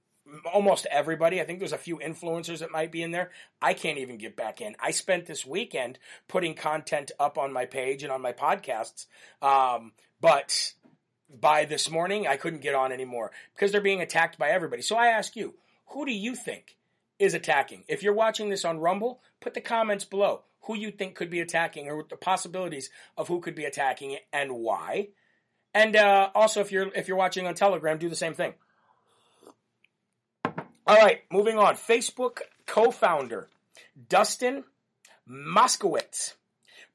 almost 0.53 0.87
everybody. 0.91 1.41
I 1.41 1.45
think 1.45 1.59
there's 1.59 1.73
a 1.73 1.79
few 1.79 1.99
influencers 1.99 2.59
that 2.59 2.71
might 2.71 2.93
be 2.93 3.03
in 3.03 3.11
there. 3.11 3.31
I 3.61 3.75
can't 3.75 3.99
even 3.99 4.19
get 4.19 4.37
back 4.37 4.61
in. 4.61 4.77
I 4.81 4.91
spent 4.91 5.27
this 5.27 5.47
weekend 5.47 5.99
putting 6.29 6.55
content 6.55 7.13
up 7.19 7.39
on 7.39 7.53
my 7.53 7.65
page 7.67 8.03
and 8.03 8.13
on 8.13 8.23
my 8.23 8.33
podcasts. 8.33 9.07
Um, 9.43 9.93
but 10.21 10.73
by 11.29 11.65
this 11.65 11.91
morning, 11.91 12.27
I 12.27 12.37
couldn't 12.37 12.63
get 12.63 12.75
on 12.75 12.93
anymore 12.93 13.31
because 13.55 13.73
they're 13.73 13.81
being 13.81 14.03
attacked 14.03 14.39
by 14.39 14.49
everybody. 14.49 14.83
So 14.83 14.97
I 14.97 15.09
ask 15.09 15.37
you, 15.37 15.55
who 15.87 16.07
do 16.07 16.13
you 16.13 16.35
think 16.35 16.77
is 17.19 17.35
attacking? 17.35 17.85
If 17.89 18.03
you're 18.03 18.15
watching 18.15 18.49
this 18.49 18.65
on 18.65 18.79
Rumble, 18.79 19.21
put 19.41 19.55
the 19.55 19.61
comments 19.61 20.05
below 20.05 20.43
who 20.63 20.77
you 20.77 20.91
think 20.91 21.15
could 21.15 21.31
be 21.31 21.41
attacking 21.41 21.89
or 21.89 22.05
the 22.09 22.17
possibilities 22.17 22.91
of 23.17 23.29
who 23.29 23.41
could 23.41 23.55
be 23.55 23.65
attacking 23.65 24.19
and 24.33 24.53
why. 24.53 25.09
And 25.73 25.95
uh, 25.95 26.31
also, 26.35 26.61
if 26.61 26.73
you're 26.73 26.89
if 26.95 27.07
you're 27.07 27.17
watching 27.17 27.47
on 27.47 27.55
Telegram, 27.55 27.99
do 27.99 28.09
the 28.09 28.17
same 28.17 28.35
thing. 28.35 28.55
All 30.89 30.97
right, 30.97 31.23
moving 31.33 31.59
on. 31.59 31.75
Facebook 31.75 32.43
co-founder 32.65 33.49
Dustin 34.09 34.63
Moskovitz 35.29 36.35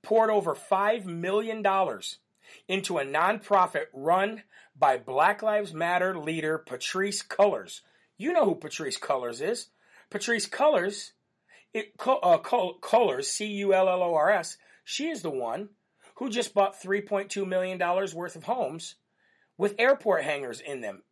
poured 0.01 0.30
over 0.30 0.56
five 0.56 1.06
million 1.06 1.62
dollars 1.62 2.19
into 2.69 2.99
a 2.99 3.06
nonprofit 3.06 3.88
run 3.93 4.43
by 4.77 4.97
Black 4.97 5.43
Lives 5.43 5.73
Matter 5.73 6.17
leader 6.17 6.58
Patrisse 6.58 7.21
Cullors. 7.27 7.82
You 8.17 8.32
know 8.32 8.45
who 8.45 8.56
Patrisse 8.56 8.97
Cullors 8.97 9.41
is. 9.41 9.67
Patrisse 10.10 10.49
Cullors, 10.49 11.12
it, 11.73 11.93
uh, 11.99 12.38
Cullors, 12.38 13.25
C 13.25 13.45
U 13.47 13.73
L 13.73 13.89
L 13.89 14.04
O 14.04 14.15
R 14.15 14.30
S. 14.32 14.58
She 14.86 15.10
is 15.10 15.21
the 15.21 15.30
one 15.30 15.67
who 16.15 16.30
just 16.30 16.54
bought 16.54 16.82
$3.2 16.82 17.45
million 17.45 17.77
worth 17.77 18.36
of 18.38 18.43
homes 18.43 18.95
with 19.58 19.75
airport 19.77 20.23
hangars 20.23 20.62
in 20.62 20.80
them. 20.80 21.04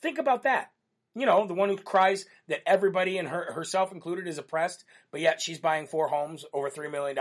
Think 0.00 0.18
about 0.18 0.44
that. 0.44 0.70
You 1.18 1.26
know, 1.26 1.46
the 1.46 1.54
one 1.54 1.68
who 1.68 1.76
cries 1.76 2.26
that 2.46 2.62
everybody 2.66 3.18
and 3.18 3.28
her, 3.28 3.52
herself 3.52 3.92
included 3.92 4.28
is 4.28 4.38
oppressed, 4.38 4.84
but 5.10 5.20
yet 5.20 5.40
she's 5.40 5.58
buying 5.58 5.86
four 5.86 6.08
homes 6.08 6.44
over 6.52 6.70
$3 6.70 6.90
million 6.90 7.16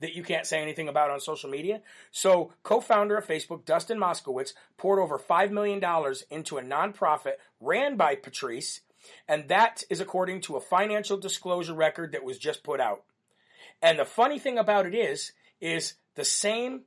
that 0.00 0.14
you 0.14 0.22
can't 0.22 0.46
say 0.46 0.60
anything 0.60 0.88
about 0.88 1.10
on 1.10 1.20
social 1.20 1.48
media. 1.48 1.80
So, 2.10 2.52
co 2.62 2.80
founder 2.80 3.16
of 3.16 3.26
Facebook, 3.26 3.64
Dustin 3.64 3.98
Moskovitz, 3.98 4.54
poured 4.76 4.98
over 4.98 5.18
$5 5.18 5.50
million 5.50 5.82
into 6.30 6.58
a 6.58 6.62
nonprofit 6.62 7.34
ran 7.60 7.96
by 7.96 8.16
Patrisse, 8.16 8.80
and 9.28 9.48
that 9.48 9.84
is 9.88 10.00
according 10.00 10.40
to 10.42 10.56
a 10.56 10.60
financial 10.60 11.16
disclosure 11.16 11.74
record 11.74 12.12
that 12.12 12.24
was 12.24 12.38
just 12.38 12.64
put 12.64 12.80
out. 12.80 13.04
And 13.80 13.98
the 13.98 14.04
funny 14.04 14.38
thing 14.38 14.58
about 14.58 14.86
it 14.86 14.94
is, 14.94 15.32
is 15.60 15.94
the 16.16 16.24
same 16.24 16.82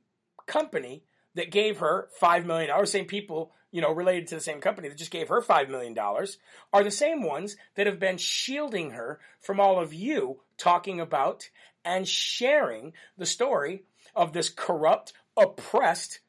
company 0.46 1.04
that 1.34 1.50
gave 1.50 1.78
her 1.78 2.08
$5 2.20 2.44
million, 2.44 2.86
same 2.86 3.06
people, 3.06 3.52
you 3.72 3.80
know, 3.80 3.90
related 3.90 4.28
to 4.28 4.34
the 4.36 4.40
same 4.40 4.60
company 4.60 4.88
that 4.88 4.98
just 4.98 5.10
gave 5.10 5.28
her 5.28 5.40
$5 5.40 5.68
million, 5.68 5.98
are 5.98 6.84
the 6.84 6.90
same 6.90 7.22
ones 7.22 7.56
that 7.74 7.86
have 7.86 7.98
been 7.98 8.18
shielding 8.18 8.90
her 8.92 9.18
from 9.40 9.58
all 9.58 9.80
of 9.80 9.92
you 9.92 10.40
talking 10.58 11.00
about 11.00 11.48
and 11.84 12.06
sharing 12.06 12.92
the 13.18 13.26
story 13.26 13.82
of 14.14 14.32
this 14.32 14.50
corrupt, 14.50 15.14
oppressed 15.36 16.20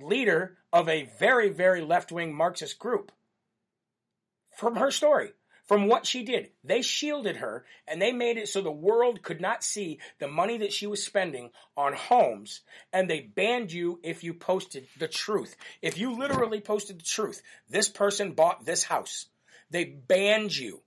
leader 0.00 0.56
of 0.72 0.88
a 0.88 1.08
very, 1.18 1.50
very 1.50 1.82
left 1.82 2.10
wing 2.10 2.34
Marxist 2.34 2.78
group. 2.78 3.12
From 4.56 4.76
her 4.76 4.90
story 4.90 5.32
from 5.66 5.86
what 5.86 6.06
she 6.06 6.22
did. 6.22 6.50
They 6.62 6.82
shielded 6.82 7.36
her 7.36 7.64
and 7.86 8.00
they 8.00 8.12
made 8.12 8.36
it 8.36 8.48
so 8.48 8.60
the 8.60 8.70
world 8.70 9.22
could 9.22 9.40
not 9.40 9.64
see 9.64 9.98
the 10.18 10.28
money 10.28 10.58
that 10.58 10.72
she 10.72 10.86
was 10.86 11.04
spending 11.04 11.50
on 11.76 11.94
homes. 11.94 12.60
And 12.92 13.08
they 13.08 13.20
banned 13.20 13.72
you 13.72 14.00
if 14.02 14.24
you 14.24 14.34
posted 14.34 14.86
the 14.98 15.08
truth. 15.08 15.56
If 15.80 15.98
you 15.98 16.18
literally 16.18 16.60
posted 16.60 16.98
the 16.98 17.04
truth, 17.04 17.42
this 17.68 17.88
person 17.88 18.32
bought 18.32 18.64
this 18.64 18.84
house. 18.84 19.26
They 19.70 19.84
banned 19.84 20.56
you. 20.56 20.82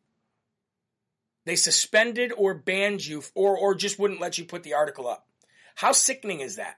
They 1.46 1.56
suspended 1.56 2.32
or 2.36 2.54
banned 2.54 3.06
you 3.06 3.24
or, 3.34 3.58
or 3.58 3.74
just 3.74 3.98
wouldn't 3.98 4.22
let 4.22 4.38
you 4.38 4.46
put 4.46 4.63
the 4.63 4.76
article 4.76 5.08
up. 5.08 5.28
How 5.76 5.92
sickening 5.92 6.42
is 6.42 6.58
that? 6.58 6.78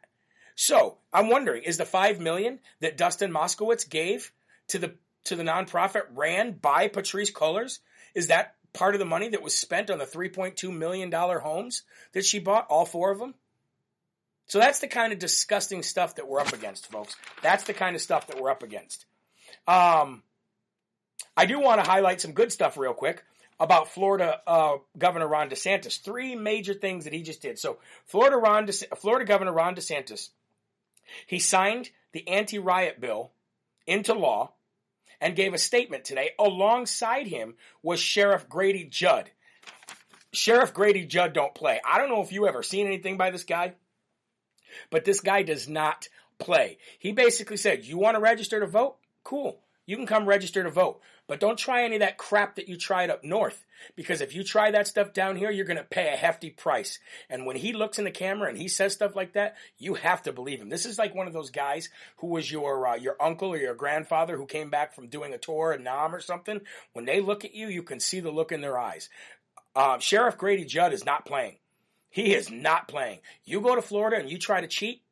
So 0.56 0.98
I'm 1.12 1.30
wondering, 1.30 1.64
is 1.64 1.78
the 1.78 1.86
five 1.86 2.20
million 2.20 2.60
that 2.82 2.98
Dustin 2.98 3.32
Moskovitz 3.32 3.90
gave 3.90 4.32
to 4.68 4.78
the 4.78 4.96
to 5.26 5.36
the 5.36 5.44
nonprofit 5.44 6.04
ran 6.16 6.52
by 6.54 6.88
Patrisse 6.88 7.32
Cullors 7.32 7.80
is 8.14 8.28
that 8.28 8.56
part 8.74 8.96
of 8.96 9.00
the 9.00 9.06
money 9.06 9.30
that 9.30 9.42
was 9.42 9.56
spent 9.56 9.90
on 9.90 9.98
the 9.98 10.06
$3.2 10.06 10.72
million 10.76 11.12
homes 11.12 11.84
that 12.14 12.26
she 12.26 12.40
bought, 12.40 12.68
all 12.70 12.86
four 12.86 13.12
of 13.12 13.20
them? 13.20 13.34
So 14.48 14.58
that's 14.58 14.80
the 14.80 14.88
kind 14.88 15.14
of 15.14 15.20
disgusting 15.20 15.84
stuff 15.84 16.16
that 16.16 16.28
we're 16.28 16.40
up 16.40 16.54
against, 16.54 16.92
folks. 16.92 17.16
That's 17.44 17.66
the 17.66 17.74
kind 17.74 17.96
of 17.96 18.02
stuff 18.02 18.28
that 18.28 18.42
we're 18.42 18.50
up 18.50 18.64
against. 18.64 19.06
Um, 19.68 20.24
I 21.38 21.46
do 21.46 21.60
want 21.60 21.84
to 21.84 21.90
highlight 21.90 22.20
some 22.20 22.32
good 22.32 22.52
stuff 22.52 22.76
real 22.76 22.94
quick 22.94 23.24
about 23.60 23.90
Florida 23.90 24.42
uh, 24.48 24.78
Governor 24.98 25.28
Ron 25.28 25.50
DeSantis. 25.50 26.02
Three 26.02 26.36
major 26.36 26.74
things 26.74 27.04
that 27.04 27.14
he 27.14 27.22
just 27.22 27.42
did. 27.42 27.60
So, 27.60 27.78
Florida 28.06 28.38
Ron 28.38 28.68
Florida 28.98 29.26
Governor 29.26 29.54
Ron 29.54 29.76
DeSantis, 29.76 30.30
he 31.28 31.40
signed 31.40 31.90
the 32.14 32.28
anti-riot 32.28 33.00
bill 33.00 33.32
into 33.86 34.14
law 34.14 34.54
and 35.22 35.36
gave 35.36 35.54
a 35.54 35.58
statement 35.58 36.06
today. 36.06 36.32
Alongside 36.40 37.28
him 37.28 37.56
was 37.84 38.00
Sheriff 38.00 38.48
Grady 38.48 38.86
Judd. 38.86 39.30
Sheriff 40.32 40.74
Grady 40.74 41.06
Judd 41.06 41.34
don't 41.34 41.56
play. 41.56 41.82
I 41.86 41.98
don't 41.98 42.10
know 42.10 42.22
if 42.22 42.32
you 42.32 42.48
ever 42.48 42.64
seen 42.64 42.86
anything 42.86 43.18
by 43.18 43.32
this 43.32 43.44
guy, 43.44 43.74
but 44.92 45.06
this 45.06 45.22
guy 45.22 45.44
does 45.44 45.68
not 45.68 46.08
play. 46.38 46.78
He 47.00 47.12
basically 47.12 47.58
said, 47.58 47.86
"You 47.86 47.98
want 47.98 48.16
to 48.16 48.22
register 48.22 48.60
to 48.60 48.68
vote? 48.68 48.98
Cool. 49.24 49.62
You 49.86 49.96
can 49.98 50.06
come 50.06 50.28
register 50.28 50.64
to 50.64 50.70
vote. 50.70 51.02
But 51.30 51.40
don't 51.40 51.60
try 51.60 51.84
any 51.84 51.98
of 51.98 52.00
that 52.00 52.18
crap 52.18 52.56
that 52.56 52.68
you 52.68 52.76
tried 52.76 53.12
up 53.12 53.24
north. 53.24 53.64
Because 53.96 54.20
if 54.20 54.34
you 54.34 54.44
try 54.44 54.72
that 54.72 54.88
stuff 54.88 55.14
down 55.14 55.36
here, 55.36 55.52
you're 55.52 55.64
going 55.64 55.78
to 55.78 55.84
pay 55.84 56.12
a 56.12 56.18
hefty 56.18 56.50
price. 56.50 56.98
And 57.30 57.46
when 57.46 57.56
he 57.56 57.72
looks 57.72 58.00
in 58.00 58.06
the 58.06 58.12
camera 58.12 58.50
and 58.50 58.58
he 58.58 58.68
says 58.68 58.94
stuff 58.94 59.16
like 59.16 59.34
that, 59.34 59.56
you 59.78 59.94
have 59.94 60.24
to 60.24 60.34
believe 60.34 60.60
him. 60.60 60.70
This 60.70 60.88
is 60.88 60.98
like 60.98 61.14
one 61.14 61.28
of 61.28 61.34
those 61.34 61.52
guys 61.52 61.90
who 62.18 62.28
was 62.28 62.52
your 62.52 62.88
uh, 62.88 62.96
your 62.96 63.16
uncle 63.22 63.50
or 63.50 63.58
your 63.58 63.76
grandfather 63.76 64.38
who 64.38 64.48
came 64.48 64.72
back 64.72 64.96
from 64.96 65.08
doing 65.08 65.32
a 65.32 65.38
tour 65.38 65.72
in 65.72 65.84
Nam 65.84 66.16
or 66.16 66.20
something. 66.20 66.62
When 66.94 67.06
they 67.06 67.22
look 67.22 67.46
at 67.46 67.54
you, 67.54 67.68
you 67.68 67.84
can 67.84 68.00
see 68.00 68.22
the 68.22 68.32
look 68.32 68.52
in 68.52 68.62
their 68.62 68.80
eyes. 68.80 69.08
Uh, 69.76 70.00
Sheriff 70.00 70.36
Grady 70.36 70.66
Judd 70.66 70.94
is 70.94 71.06
not 71.06 71.28
playing. 71.28 71.58
He 72.10 72.34
is 72.34 72.50
not 72.50 72.88
playing. 72.88 73.20
You 73.46 73.62
go 73.62 73.76
to 73.76 73.84
Florida 73.84 74.18
and 74.18 74.32
you 74.32 74.40
try 74.40 74.62
to 74.62 74.68
cheat, 74.68 75.04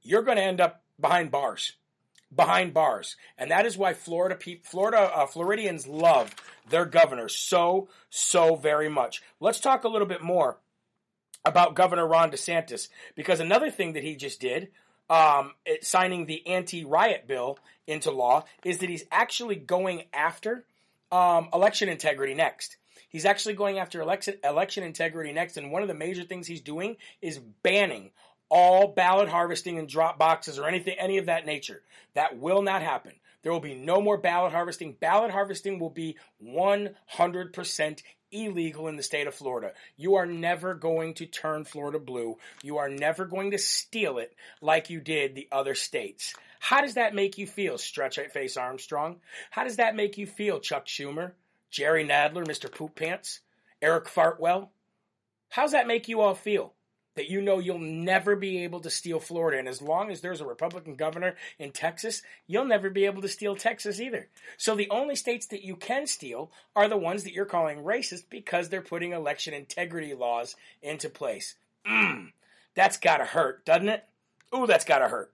you're 0.00 0.22
going 0.22 0.38
to 0.38 0.42
end 0.42 0.62
up 0.62 0.82
behind 0.98 1.30
bars 1.30 1.74
behind 2.34 2.74
bars. 2.74 3.16
And 3.36 3.50
that 3.50 3.66
is 3.66 3.76
why 3.76 3.94
Florida 3.94 4.34
people, 4.34 4.68
Florida 4.68 4.98
uh, 4.98 5.26
Floridians 5.26 5.86
love 5.86 6.34
their 6.68 6.84
governor 6.84 7.28
so 7.28 7.88
so 8.10 8.56
very 8.56 8.88
much. 8.88 9.22
Let's 9.40 9.60
talk 9.60 9.84
a 9.84 9.88
little 9.88 10.08
bit 10.08 10.22
more 10.22 10.58
about 11.44 11.74
Governor 11.74 12.06
Ron 12.06 12.30
DeSantis 12.30 12.88
because 13.14 13.40
another 13.40 13.70
thing 13.70 13.94
that 13.94 14.02
he 14.02 14.16
just 14.16 14.40
did 14.40 14.68
um, 15.08 15.52
it, 15.64 15.84
signing 15.84 16.26
the 16.26 16.46
anti-riot 16.46 17.26
bill 17.26 17.58
into 17.86 18.10
law 18.10 18.44
is 18.64 18.78
that 18.78 18.90
he's 18.90 19.04
actually 19.10 19.56
going 19.56 20.04
after 20.12 20.64
um, 21.10 21.48
election 21.54 21.88
integrity 21.88 22.34
next. 22.34 22.76
He's 23.08 23.24
actually 23.24 23.54
going 23.54 23.78
after 23.78 24.02
election 24.02 24.34
election 24.44 24.84
integrity 24.84 25.32
next, 25.32 25.56
and 25.56 25.72
one 25.72 25.80
of 25.80 25.88
the 25.88 25.94
major 25.94 26.24
things 26.24 26.46
he's 26.46 26.60
doing 26.60 26.96
is 27.22 27.38
banning 27.38 28.10
all 28.48 28.88
ballot 28.88 29.28
harvesting 29.28 29.78
and 29.78 29.88
drop 29.88 30.18
boxes 30.18 30.58
or 30.58 30.66
anything, 30.66 30.96
any 30.98 31.18
of 31.18 31.26
that 31.26 31.46
nature. 31.46 31.82
That 32.14 32.38
will 32.38 32.62
not 32.62 32.82
happen. 32.82 33.12
There 33.42 33.52
will 33.52 33.60
be 33.60 33.74
no 33.74 34.00
more 34.00 34.18
ballot 34.18 34.52
harvesting. 34.52 34.96
Ballot 34.98 35.30
harvesting 35.30 35.78
will 35.78 35.90
be 35.90 36.16
100% 36.44 38.02
illegal 38.30 38.88
in 38.88 38.96
the 38.96 39.02
state 39.02 39.26
of 39.26 39.34
Florida. 39.34 39.72
You 39.96 40.16
are 40.16 40.26
never 40.26 40.74
going 40.74 41.14
to 41.14 41.26
turn 41.26 41.64
Florida 41.64 41.98
blue. 41.98 42.36
You 42.62 42.78
are 42.78 42.88
never 42.88 43.24
going 43.24 43.52
to 43.52 43.58
steal 43.58 44.18
it 44.18 44.34
like 44.60 44.90
you 44.90 45.00
did 45.00 45.34
the 45.34 45.48
other 45.52 45.74
states. 45.74 46.34
How 46.60 46.80
does 46.80 46.94
that 46.94 47.14
make 47.14 47.38
you 47.38 47.46
feel, 47.46 47.78
Stretch 47.78 48.18
Face 48.32 48.56
Armstrong? 48.56 49.20
How 49.50 49.64
does 49.64 49.76
that 49.76 49.94
make 49.94 50.18
you 50.18 50.26
feel, 50.26 50.58
Chuck 50.58 50.86
Schumer, 50.86 51.32
Jerry 51.70 52.04
Nadler, 52.04 52.46
Mr. 52.46 52.70
Poop 52.70 52.96
Pants, 52.96 53.40
Eric 53.80 54.06
Fartwell? 54.06 54.68
How's 55.48 55.72
that 55.72 55.86
make 55.86 56.08
you 56.08 56.20
all 56.20 56.34
feel? 56.34 56.74
That 57.18 57.28
you 57.28 57.40
know 57.40 57.58
you'll 57.58 57.80
never 57.80 58.36
be 58.36 58.62
able 58.62 58.78
to 58.78 58.90
steal 58.90 59.18
Florida. 59.18 59.58
And 59.58 59.66
as 59.66 59.82
long 59.82 60.12
as 60.12 60.20
there's 60.20 60.40
a 60.40 60.46
Republican 60.46 60.94
governor 60.94 61.34
in 61.58 61.72
Texas, 61.72 62.22
you'll 62.46 62.64
never 62.64 62.90
be 62.90 63.06
able 63.06 63.22
to 63.22 63.28
steal 63.28 63.56
Texas 63.56 64.00
either. 64.00 64.28
So 64.56 64.76
the 64.76 64.88
only 64.90 65.16
states 65.16 65.48
that 65.48 65.64
you 65.64 65.74
can 65.74 66.06
steal 66.06 66.52
are 66.76 66.88
the 66.88 66.96
ones 66.96 67.24
that 67.24 67.32
you're 67.32 67.44
calling 67.44 67.78
racist 67.78 68.30
because 68.30 68.68
they're 68.68 68.82
putting 68.82 69.12
election 69.12 69.52
integrity 69.52 70.14
laws 70.14 70.54
into 70.80 71.08
place. 71.08 71.56
Mm, 71.84 72.32
that's 72.74 72.98
gotta 72.98 73.24
hurt, 73.24 73.64
doesn't 73.64 73.88
it? 73.88 74.04
Ooh, 74.54 74.68
that's 74.68 74.84
gotta 74.84 75.08
hurt. 75.08 75.32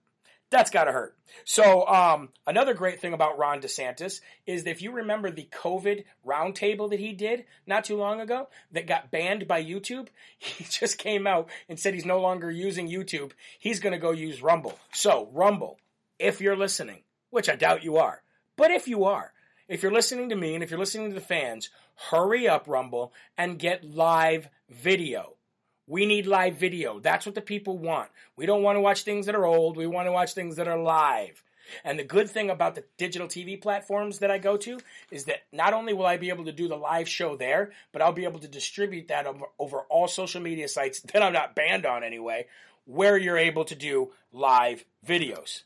That's 0.55 0.69
got 0.69 0.85
to 0.85 0.93
hurt. 0.93 1.17
So, 1.43 1.85
um, 1.85 2.29
another 2.47 2.73
great 2.73 3.01
thing 3.01 3.11
about 3.11 3.37
Ron 3.37 3.59
DeSantis 3.59 4.21
is 4.47 4.63
that 4.63 4.71
if 4.71 4.81
you 4.81 4.93
remember 4.93 5.29
the 5.29 5.49
COVID 5.51 6.05
roundtable 6.25 6.89
that 6.91 6.99
he 7.01 7.11
did 7.11 7.43
not 7.67 7.83
too 7.83 7.97
long 7.97 8.21
ago 8.21 8.47
that 8.71 8.87
got 8.87 9.11
banned 9.11 9.49
by 9.49 9.61
YouTube, 9.61 10.07
he 10.37 10.63
just 10.63 10.97
came 10.97 11.27
out 11.27 11.49
and 11.67 11.77
said 11.77 11.93
he's 11.93 12.05
no 12.05 12.21
longer 12.21 12.49
using 12.49 12.87
YouTube. 12.87 13.33
He's 13.59 13.81
going 13.81 13.91
to 13.91 13.99
go 13.99 14.11
use 14.11 14.41
Rumble. 14.41 14.79
So, 14.93 15.27
Rumble, 15.33 15.77
if 16.19 16.39
you're 16.39 16.55
listening, 16.55 17.01
which 17.31 17.49
I 17.49 17.57
doubt 17.57 17.83
you 17.83 17.97
are, 17.97 18.21
but 18.55 18.71
if 18.71 18.87
you 18.87 19.03
are, 19.03 19.33
if 19.67 19.83
you're 19.83 19.91
listening 19.91 20.29
to 20.29 20.37
me 20.37 20.53
and 20.53 20.63
if 20.63 20.69
you're 20.69 20.79
listening 20.79 21.09
to 21.09 21.15
the 21.15 21.19
fans, 21.19 21.69
hurry 22.11 22.47
up, 22.47 22.65
Rumble, 22.65 23.11
and 23.37 23.59
get 23.59 23.83
live 23.83 24.47
video. 24.69 25.33
We 25.87 26.05
need 26.05 26.25
live 26.25 26.57
video. 26.57 26.99
That's 26.99 27.25
what 27.25 27.35
the 27.35 27.41
people 27.41 27.77
want. 27.77 28.09
We 28.35 28.45
don't 28.45 28.63
want 28.63 28.75
to 28.75 28.81
watch 28.81 29.03
things 29.03 29.27
that 29.27 29.35
are 29.35 29.45
old. 29.45 29.77
We 29.77 29.87
want 29.87 30.07
to 30.07 30.11
watch 30.11 30.33
things 30.33 30.55
that 30.55 30.67
are 30.67 30.79
live. 30.79 31.43
And 31.83 31.97
the 31.97 32.03
good 32.03 32.29
thing 32.29 32.49
about 32.49 32.75
the 32.75 32.83
digital 32.97 33.27
TV 33.27 33.59
platforms 33.59 34.19
that 34.19 34.31
I 34.31 34.37
go 34.37 34.57
to 34.57 34.79
is 35.11 35.25
that 35.25 35.43
not 35.51 35.73
only 35.73 35.93
will 35.93 36.05
I 36.05 36.17
be 36.17 36.29
able 36.29 36.45
to 36.45 36.51
do 36.51 36.67
the 36.67 36.75
live 36.75 37.09
show 37.09 37.35
there, 37.35 37.71
but 37.91 38.01
I'll 38.01 38.13
be 38.13 38.25
able 38.25 38.39
to 38.39 38.47
distribute 38.47 39.07
that 39.07 39.25
over, 39.25 39.45
over 39.57 39.79
all 39.89 40.07
social 40.07 40.41
media 40.41 40.67
sites 40.67 40.99
that 41.13 41.23
I'm 41.23 41.33
not 41.33 41.55
banned 41.55 41.85
on 41.85 42.03
anyway, 42.03 42.47
where 42.85 43.17
you're 43.17 43.37
able 43.37 43.65
to 43.65 43.75
do 43.75 44.11
live 44.31 44.85
videos. 45.05 45.63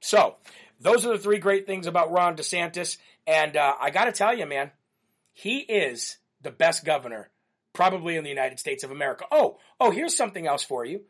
So, 0.00 0.36
those 0.80 1.06
are 1.06 1.12
the 1.12 1.18
three 1.18 1.38
great 1.38 1.66
things 1.66 1.86
about 1.86 2.12
Ron 2.12 2.36
DeSantis. 2.36 2.98
And 3.26 3.56
uh, 3.56 3.74
I 3.80 3.90
got 3.90 4.04
to 4.04 4.12
tell 4.12 4.36
you, 4.36 4.46
man, 4.46 4.70
he 5.32 5.58
is 5.58 6.18
the 6.42 6.50
best 6.50 6.84
governor 6.84 7.30
probably 7.76 8.16
in 8.16 8.24
the 8.24 8.30
United 8.30 8.58
States 8.58 8.82
of 8.84 8.90
America. 8.90 9.26
Oh, 9.30 9.58
oh, 9.78 9.90
here's 9.90 10.16
something 10.16 10.46
else 10.46 10.62
for 10.62 10.86
you. 10.86 11.02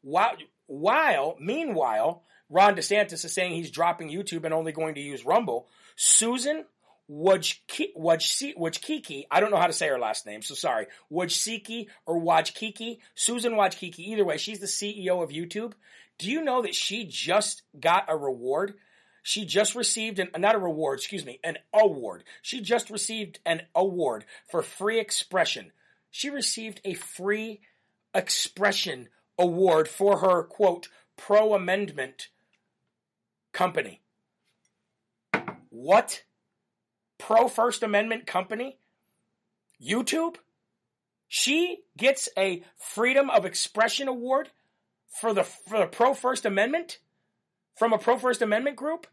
While, 0.00 0.36
while 0.66 1.36
meanwhile, 1.38 2.22
Ron 2.48 2.74
DeSantis 2.74 3.24
is 3.24 3.34
saying 3.34 3.52
he's 3.52 3.70
dropping 3.70 4.08
YouTube 4.08 4.44
and 4.44 4.54
only 4.54 4.72
going 4.72 4.94
to 4.94 5.02
use 5.02 5.26
Rumble. 5.26 5.68
Susan 5.94 6.64
Wojcicki, 7.10 9.26
I 9.30 9.40
don't 9.40 9.50
know 9.50 9.58
how 9.58 9.66
to 9.66 9.74
say 9.74 9.88
her 9.88 9.98
last 9.98 10.24
name, 10.24 10.40
so 10.40 10.54
sorry. 10.54 10.86
Wojcicki 11.12 11.88
or 12.06 12.18
Wojcicki, 12.18 13.00
Susan 13.14 13.52
Wojcicki, 13.52 13.98
either 13.98 14.24
way, 14.24 14.38
she's 14.38 14.60
the 14.60 14.66
CEO 14.66 15.22
of 15.22 15.28
YouTube. 15.28 15.74
Do 16.18 16.30
you 16.30 16.42
know 16.42 16.62
that 16.62 16.74
she 16.74 17.04
just 17.04 17.60
got 17.78 18.06
a 18.08 18.16
reward? 18.16 18.72
She 19.22 19.44
just 19.44 19.74
received 19.74 20.18
an, 20.18 20.30
not 20.38 20.54
a 20.54 20.58
reward, 20.58 20.98
excuse 20.98 21.26
me, 21.26 21.40
an 21.44 21.58
award. 21.74 22.24
She 22.40 22.62
just 22.62 22.88
received 22.88 23.38
an 23.44 23.62
award 23.74 24.24
for 24.48 24.62
free 24.62 24.98
expression 24.98 25.72
she 26.16 26.30
received 26.30 26.80
a 26.82 26.94
free 26.94 27.60
expression 28.14 29.10
award 29.38 29.86
for 29.86 30.20
her, 30.20 30.44
quote, 30.44 30.88
pro 31.18 31.52
amendment 31.52 32.28
company. 33.52 34.00
What? 35.68 36.22
Pro 37.18 37.48
First 37.48 37.82
Amendment 37.82 38.26
company? 38.26 38.78
YouTube? 39.78 40.36
She 41.28 41.80
gets 41.98 42.30
a 42.38 42.64
Freedom 42.78 43.28
of 43.28 43.44
Expression 43.44 44.08
award 44.08 44.48
for 45.20 45.34
the 45.34 45.44
for 45.44 45.78
the 45.78 45.86
Pro 45.86 46.14
First 46.14 46.46
Amendment 46.46 46.98
from 47.74 47.92
a 47.92 47.98
Pro 47.98 48.16
First 48.16 48.40
Amendment 48.40 48.76
group? 48.76 49.06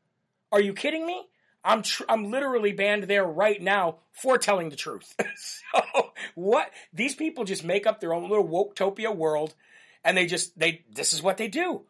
Are 0.53 0.61
you 0.61 0.71
kidding 0.71 1.05
me? 1.05 1.27
I'm 1.63 1.81
tr- 1.83 2.03
I'm 2.09 2.29
literally 2.29 2.73
banned 2.73 3.03
there 3.03 3.25
right 3.25 3.61
now 3.61 3.97
for 4.11 4.37
telling 4.37 4.69
the 4.69 4.75
truth. 4.75 5.15
so 5.35 6.11
what 6.35 6.69
these 6.93 7.15
people 7.15 7.45
just 7.45 7.63
make 7.63 7.87
up 7.87 7.99
their 7.99 8.13
own 8.13 8.29
little 8.29 8.47
woketopia 8.47 9.15
world, 9.15 9.55
and 10.03 10.17
they 10.17 10.25
just 10.25 10.57
they 10.57 10.83
this 10.93 11.13
is 11.13 11.21
what 11.21 11.37
they 11.37 11.47
do. 11.47 11.83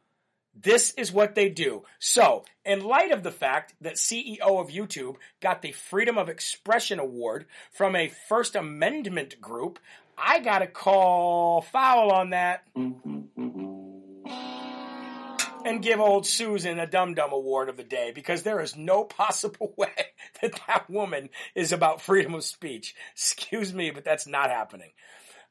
This 0.55 0.91
is 0.91 1.11
what 1.11 1.33
they 1.33 1.49
do. 1.49 1.83
So, 1.97 2.45
in 2.63 2.83
light 2.83 3.11
of 3.11 3.23
the 3.23 3.31
fact 3.31 3.73
that 3.81 3.95
CEO 3.95 4.39
of 4.39 4.69
YouTube 4.69 5.15
got 5.41 5.63
the 5.63 5.71
Freedom 5.71 6.15
of 6.15 6.29
Expression 6.29 6.99
Award 6.99 7.47
from 7.71 7.95
a 7.95 8.11
First 8.29 8.55
Amendment 8.55 9.41
group, 9.41 9.79
I 10.15 10.37
got 10.39 10.59
to 10.59 10.67
call 10.67 11.63
foul 11.63 12.11
on 12.11 12.29
that. 12.29 12.65
Mm-hmm 12.77 13.82
and 15.65 15.81
give 15.81 15.99
old 15.99 16.25
Susan 16.25 16.79
a 16.79 16.87
Dum 16.87 17.13
Dum 17.13 17.31
Award 17.31 17.69
of 17.69 17.77
the 17.77 17.83
day 17.83 18.11
because 18.13 18.43
there 18.43 18.59
is 18.59 18.75
no 18.75 19.03
possible 19.03 19.73
way 19.77 20.13
that 20.41 20.59
that 20.67 20.89
woman 20.89 21.29
is 21.55 21.71
about 21.71 22.01
freedom 22.01 22.33
of 22.33 22.43
speech. 22.43 22.95
Excuse 23.13 23.73
me, 23.73 23.91
but 23.91 24.05
that's 24.05 24.27
not 24.27 24.49
happening. 24.49 24.91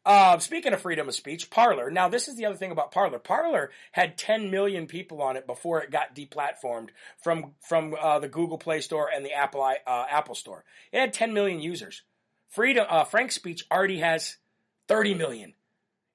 Uh, 0.04 0.36
speaking 0.38 0.72
of 0.72 0.80
freedom 0.80 1.08
of 1.08 1.14
speech, 1.14 1.48
Parler. 1.48 1.88
Now, 1.88 2.08
this 2.08 2.26
is 2.26 2.36
the 2.36 2.46
other 2.46 2.56
thing 2.56 2.72
about 2.72 2.90
Parler. 2.90 3.20
Parler 3.20 3.70
had 3.92 4.18
10 4.18 4.50
million 4.50 4.88
people 4.88 5.22
on 5.22 5.36
it 5.36 5.46
before 5.46 5.80
it 5.80 5.92
got 5.92 6.16
deplatformed 6.16 6.88
from 7.22 7.52
from 7.60 7.94
uh, 8.00 8.18
the 8.18 8.28
Google 8.28 8.58
Play 8.58 8.80
Store 8.80 9.08
and 9.14 9.24
the 9.24 9.32
Apple 9.32 9.62
uh, 9.62 10.04
Apple 10.10 10.34
Store. 10.34 10.64
It 10.90 10.98
had 10.98 11.12
10 11.12 11.32
million 11.32 11.60
users. 11.60 12.02
Freedom 12.48 12.84
uh, 12.88 13.04
Frank 13.04 13.30
Speech 13.30 13.64
already 13.70 14.00
has 14.00 14.36
30 14.88 15.14
million. 15.14 15.54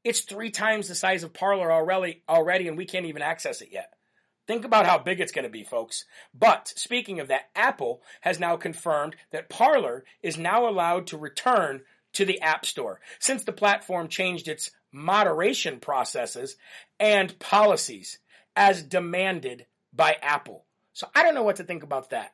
It's 0.08 0.22
three 0.22 0.52
times 0.52 0.88
the 0.88 0.96
size 0.96 1.24
of 1.24 1.34
Parler 1.34 1.70
already, 1.70 2.24
already, 2.30 2.70
and 2.70 2.78
we 2.78 2.86
can't 2.86 3.08
even 3.08 3.22
access 3.22 3.62
it 3.62 3.74
yet. 3.74 3.92
Think 4.48 4.64
about 4.64 4.86
how 4.86 4.98
big 4.98 5.20
it's 5.20 5.34
going 5.34 5.44
to 5.44 5.50
be, 5.50 5.66
folks. 5.66 6.06
But 6.34 6.70
speaking 6.78 7.20
of 7.20 7.28
that, 7.28 7.50
Apple 7.54 8.02
has 8.22 8.40
now 8.40 8.56
confirmed 8.56 9.18
that 9.32 9.50
Parler 9.50 10.06
is 10.24 10.38
now 10.38 10.70
allowed 10.70 11.08
to 11.08 11.18
return 11.18 11.82
to 12.14 12.24
the 12.24 12.40
App 12.40 12.66
Store 12.66 13.02
since 13.20 13.44
the 13.44 13.52
platform 13.52 14.08
changed 14.08 14.48
its 14.48 14.72
moderation 14.94 15.82
processes 15.82 16.56
and 17.02 17.38
policies 17.38 18.20
as 18.56 18.82
demanded 18.82 19.66
by 19.92 20.16
Apple. 20.22 20.64
So 20.94 21.10
I 21.14 21.24
don't 21.24 21.36
know 21.36 21.44
what 21.44 21.58
to 21.58 21.66
think 21.66 21.84
about 21.84 22.12
that. 22.12 22.32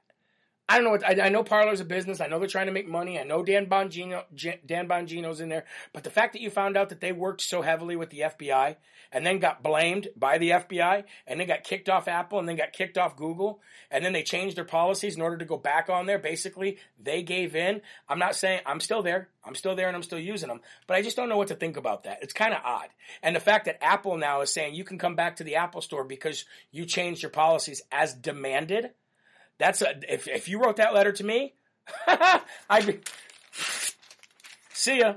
I 0.69 0.75
don't 0.75 0.85
know 0.85 0.91
what 0.91 1.05
I, 1.05 1.25
I 1.25 1.29
know 1.29 1.43
Parler's 1.43 1.81
a 1.81 1.85
business. 1.85 2.21
I 2.21 2.27
know 2.27 2.39
they're 2.39 2.47
trying 2.47 2.67
to 2.67 2.71
make 2.71 2.87
money. 2.87 3.19
I 3.19 3.23
know 3.23 3.43
Dan 3.43 3.65
Bongino 3.65 4.23
Dan 4.65 4.87
Bongino's 4.87 5.41
in 5.41 5.49
there. 5.49 5.65
But 5.91 6.05
the 6.05 6.09
fact 6.09 6.33
that 6.33 6.41
you 6.41 6.49
found 6.49 6.77
out 6.77 6.89
that 6.89 7.01
they 7.01 7.11
worked 7.11 7.41
so 7.41 7.61
heavily 7.61 7.97
with 7.97 8.09
the 8.09 8.21
FBI 8.21 8.77
and 9.11 9.25
then 9.25 9.39
got 9.39 9.61
blamed 9.61 10.07
by 10.15 10.37
the 10.37 10.51
FBI 10.51 11.03
and 11.27 11.39
then 11.39 11.47
got 11.47 11.65
kicked 11.65 11.89
off 11.89 12.07
Apple 12.07 12.39
and 12.39 12.47
then 12.47 12.55
got 12.55 12.71
kicked 12.71 12.97
off 12.97 13.17
Google 13.17 13.59
and 13.91 14.05
then 14.05 14.13
they 14.13 14.23
changed 14.23 14.55
their 14.55 14.63
policies 14.63 15.17
in 15.17 15.21
order 15.21 15.37
to 15.37 15.45
go 15.45 15.57
back 15.57 15.89
on 15.89 16.05
there. 16.05 16.17
Basically, 16.17 16.77
they 16.97 17.23
gave 17.23 17.57
in. 17.57 17.81
I'm 18.07 18.19
not 18.19 18.35
saying 18.35 18.61
I'm 18.65 18.79
still 18.79 19.03
there. 19.03 19.29
I'm 19.43 19.55
still 19.55 19.75
there 19.75 19.87
and 19.87 19.97
I'm 19.97 20.03
still 20.03 20.19
using 20.19 20.47
them, 20.47 20.61
but 20.87 20.95
I 20.95 21.01
just 21.01 21.17
don't 21.17 21.27
know 21.27 21.37
what 21.37 21.49
to 21.49 21.55
think 21.55 21.75
about 21.75 22.05
that. 22.05 22.19
It's 22.21 22.31
kind 22.31 22.53
of 22.53 22.61
odd. 22.63 22.87
And 23.21 23.35
the 23.35 23.41
fact 23.41 23.65
that 23.65 23.83
Apple 23.83 24.15
now 24.15 24.39
is 24.39 24.49
saying 24.49 24.75
you 24.75 24.85
can 24.85 24.97
come 24.97 25.15
back 25.15 25.35
to 25.35 25.43
the 25.43 25.57
Apple 25.57 25.81
store 25.81 26.05
because 26.05 26.45
you 26.71 26.85
changed 26.85 27.21
your 27.21 27.31
policies 27.31 27.81
as 27.91 28.13
demanded 28.13 28.91
that's 29.59 29.81
a, 29.81 29.95
if 30.11 30.27
if 30.27 30.47
you 30.47 30.59
wrote 30.59 30.77
that 30.77 30.93
letter 30.93 31.11
to 31.11 31.23
me, 31.23 31.53
I'd 32.69 32.85
be 32.85 32.99
see 34.73 34.99
ya. 34.99 35.15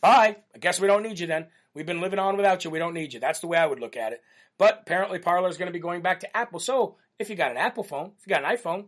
Bye. 0.00 0.36
I 0.54 0.58
guess 0.58 0.80
we 0.80 0.86
don't 0.86 1.02
need 1.02 1.18
you 1.18 1.26
then. 1.26 1.46
We've 1.74 1.86
been 1.86 2.00
living 2.00 2.18
on 2.18 2.36
without 2.36 2.64
you. 2.64 2.70
We 2.70 2.78
don't 2.78 2.94
need 2.94 3.12
you. 3.12 3.20
That's 3.20 3.40
the 3.40 3.46
way 3.46 3.58
I 3.58 3.66
would 3.66 3.80
look 3.80 3.96
at 3.96 4.12
it. 4.12 4.22
But 4.58 4.80
apparently, 4.82 5.18
Parler 5.18 5.48
is 5.48 5.56
going 5.56 5.68
to 5.68 5.72
be 5.72 5.78
going 5.78 6.02
back 6.02 6.20
to 6.20 6.36
Apple. 6.36 6.60
So 6.60 6.96
if 7.18 7.30
you 7.30 7.36
got 7.36 7.50
an 7.50 7.56
Apple 7.56 7.84
phone, 7.84 8.12
if 8.18 8.26
you 8.26 8.30
got 8.30 8.44
an 8.44 8.56
iPhone, 8.56 8.86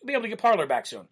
you'll 0.00 0.06
be 0.06 0.12
able 0.14 0.22
to 0.22 0.28
get 0.28 0.38
Parler 0.38 0.66
back 0.66 0.86
soon. 0.86 1.08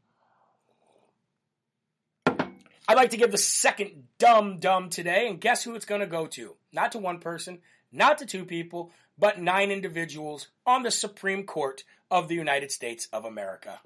I'd 2.26 2.96
like 2.96 3.11
to 3.11 3.18
give 3.18 3.31
the 3.31 3.38
second 3.38 4.04
dumb 4.18 4.59
dumb 4.59 4.88
today, 4.88 5.28
and 5.28 5.40
guess 5.40 5.62
who 5.62 5.74
it's 5.74 5.85
going 5.85 6.00
to 6.00 6.07
go 6.07 6.26
to? 6.28 6.57
Not 6.72 6.92
to 6.92 6.98
one 6.98 7.18
person, 7.18 7.59
not 7.92 8.18
to 8.18 8.26
two 8.26 8.46
people, 8.46 8.92
but 9.18 9.40
nine 9.40 9.70
individuals 9.70 10.48
on 10.66 10.83
the 10.83 10.90
Supreme 10.90 11.44
Court 11.44 11.85
of 12.11 12.28
the 12.28 12.35
United 12.35 12.72
States 12.72 13.09
of 13.12 13.24
America. 13.24 13.81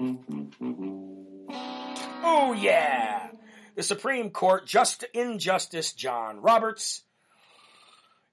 Oh, 2.25 2.53
yeah! 2.59 3.31
The 3.75 3.83
Supreme 3.83 4.31
Court, 4.31 4.67
Just 4.67 5.05
Injustice 5.15 5.93
John 5.93 6.41
Roberts, 6.41 7.03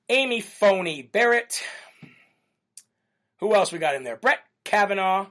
Amy 0.09 0.41
Phony 0.41 1.01
Barrett, 1.01 1.63
who 3.37 3.55
else 3.55 3.71
we 3.71 3.79
got 3.79 3.95
in 3.95 4.03
there? 4.03 4.17
Brett 4.17 4.39
Kavanaugh, 4.63 5.27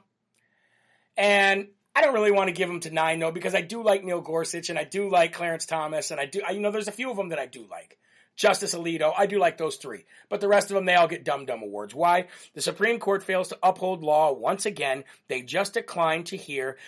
and 1.17 1.69
I 1.95 2.01
don't 2.01 2.15
really 2.15 2.31
want 2.31 2.49
to 2.49 2.55
give 2.55 2.69
them 2.69 2.81
to 2.81 2.91
nine 2.91 3.19
though 3.19 3.33
because 3.33 3.55
I 3.57 3.61
do 3.61 3.83
like 3.83 4.05
Neil 4.05 4.21
Gorsuch 4.21 4.71
and 4.71 4.79
I 4.79 4.85
do 4.85 5.11
like 5.11 5.33
Clarence 5.33 5.67
Thomas 5.67 6.13
and 6.13 6.21
I 6.21 6.27
do 6.27 6.41
I, 6.47 6.53
you 6.53 6.61
know 6.61 6.71
there's 6.71 6.89
a 6.89 6.93
few 6.93 7.11
of 7.11 7.17
them 7.17 7.31
that 7.31 7.41
I 7.41 7.47
do 7.47 7.67
like. 7.69 7.99
Justice 8.39 8.73
Alito, 8.73 9.13
I 9.19 9.27
do 9.27 9.41
like 9.41 9.59
those 9.59 9.77
three. 9.77 10.05
But 10.29 10.41
the 10.41 10.47
rest 10.47 10.71
of 10.71 10.77
them, 10.77 10.85
they 10.85 10.95
all 10.95 11.09
get 11.09 11.25
dumb 11.25 11.45
dumb 11.45 11.61
awards. 11.61 11.93
Why? 11.93 12.29
The 12.55 12.63
Supreme 12.63 13.01
Court 13.01 13.25
fails 13.25 13.49
to 13.49 13.59
uphold 13.65 14.05
law 14.05 14.33
once 14.33 14.65
again. 14.65 15.03
They 15.27 15.43
just 15.43 15.75
declined 15.75 16.27
to 16.27 16.37
hear 16.37 16.79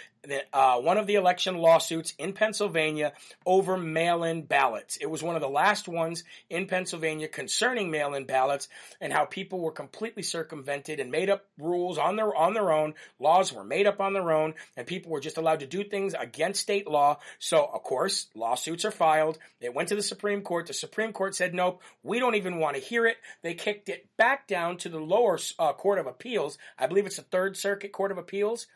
uh, 0.52 0.76
one 0.80 0.98
of 0.98 1.06
the 1.06 1.14
election 1.14 1.56
lawsuits 1.59 2.14
in 2.18 2.33
Pennsylvania 2.33 3.12
over 3.46 3.76
mail-in 3.76 4.42
ballots. 4.42 4.96
It 4.96 5.06
was 5.06 5.22
one 5.22 5.35
of 5.35 5.40
the 5.40 5.48
last 5.48 5.88
ones 5.88 6.24
in 6.50 6.66
Pennsylvania 6.66 7.28
concerning 7.28 7.90
mail-in 7.90 8.24
ballots 8.24 8.68
and 9.00 9.12
how 9.12 9.24
people 9.24 9.61
were 9.61 9.72
completely 9.72 10.22
circumvented 10.22 11.00
and 11.00 11.11
made 11.11 11.30
up 11.30 11.46
rules 11.59 11.96
on 11.98 12.16
their 12.16 12.35
on 12.35 12.54
their 12.54 12.70
own. 12.70 12.94
Laws 13.18 13.52
were 13.52 13.64
made 13.64 13.87
up 13.87 14.00
on 14.00 14.12
their 14.12 14.30
own, 14.30 14.54
and 14.76 14.87
people 14.87 15.11
were 15.11 15.20
just 15.20 15.38
allowed 15.38 15.61
to 15.61 15.66
do 15.66 15.85
things 15.85 16.14
against 16.18 16.61
state 16.61 16.88
law. 16.88 17.18
So, 17.38 17.64
of 17.64 17.83
course, 17.83 18.26
lawsuits 18.35 18.85
are 18.85 18.90
filed. 18.90 19.38
It 19.61 19.74
went 19.74 19.88
to 19.88 19.96
the 19.96 20.02
Supreme 20.02 20.42
Court. 20.42 20.66
The 20.66 20.74
Supreme 20.74 21.12
Court 21.12 21.35
said, 21.35 21.54
"Nope, 21.54 21.83
we 22.02 22.18
don't 22.18 22.35
even 22.35 22.59
want 22.59 22.76
to 22.76 22.83
hear 22.83 23.06
it." 23.06 23.16
They 23.42 23.54
kicked 23.54 23.88
it 23.88 24.06
back 24.16 24.46
down 24.46 24.76
to 24.78 24.88
the 24.88 25.00
lower 25.00 25.38
uh, 25.59 25.72
court 25.72 25.98
of 25.98 26.06
appeals. 26.06 26.59
I 26.78 26.87
believe 26.87 27.06
it's 27.06 27.16
the 27.16 27.22
Third 27.22 27.56
Circuit 27.56 27.92
Court 27.92 28.12
of 28.12 28.18
Appeals 28.18 28.66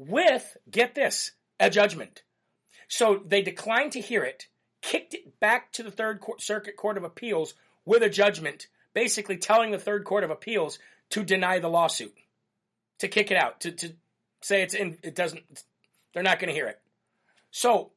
with, 0.00 0.56
get 0.70 0.94
this, 0.94 1.32
a 1.58 1.68
judgment. 1.68 2.22
So 2.88 3.22
they 3.24 3.42
declined 3.42 3.92
to 3.92 4.00
hear 4.00 4.24
it, 4.24 4.46
kicked 4.80 5.14
it 5.14 5.38
back 5.40 5.72
to 5.72 5.82
the 5.82 5.90
Third 5.90 6.22
Circuit 6.38 6.76
Court 6.76 6.96
of 6.96 7.04
Appeals 7.04 7.54
with 7.84 8.02
a 8.02 8.08
judgment, 8.08 8.66
basically 8.94 9.36
telling 9.36 9.70
the 9.70 9.78
Third 9.78 10.04
Court 10.04 10.24
of 10.24 10.30
Appeals 10.30 10.78
to 11.10 11.22
deny 11.22 11.58
the 11.58 11.68
lawsuit, 11.68 12.14
to 12.98 13.08
kick 13.08 13.30
it 13.30 13.36
out, 13.36 13.60
to, 13.60 13.72
to 13.72 13.92
say 14.40 14.62
it's 14.62 14.74
in, 14.74 14.96
it 15.02 15.14
doesn't, 15.14 15.64
they're 16.14 16.22
not 16.22 16.38
going 16.38 16.48
to 16.48 16.54
hear 16.54 16.68
it. 16.68 16.80
So 17.50 17.92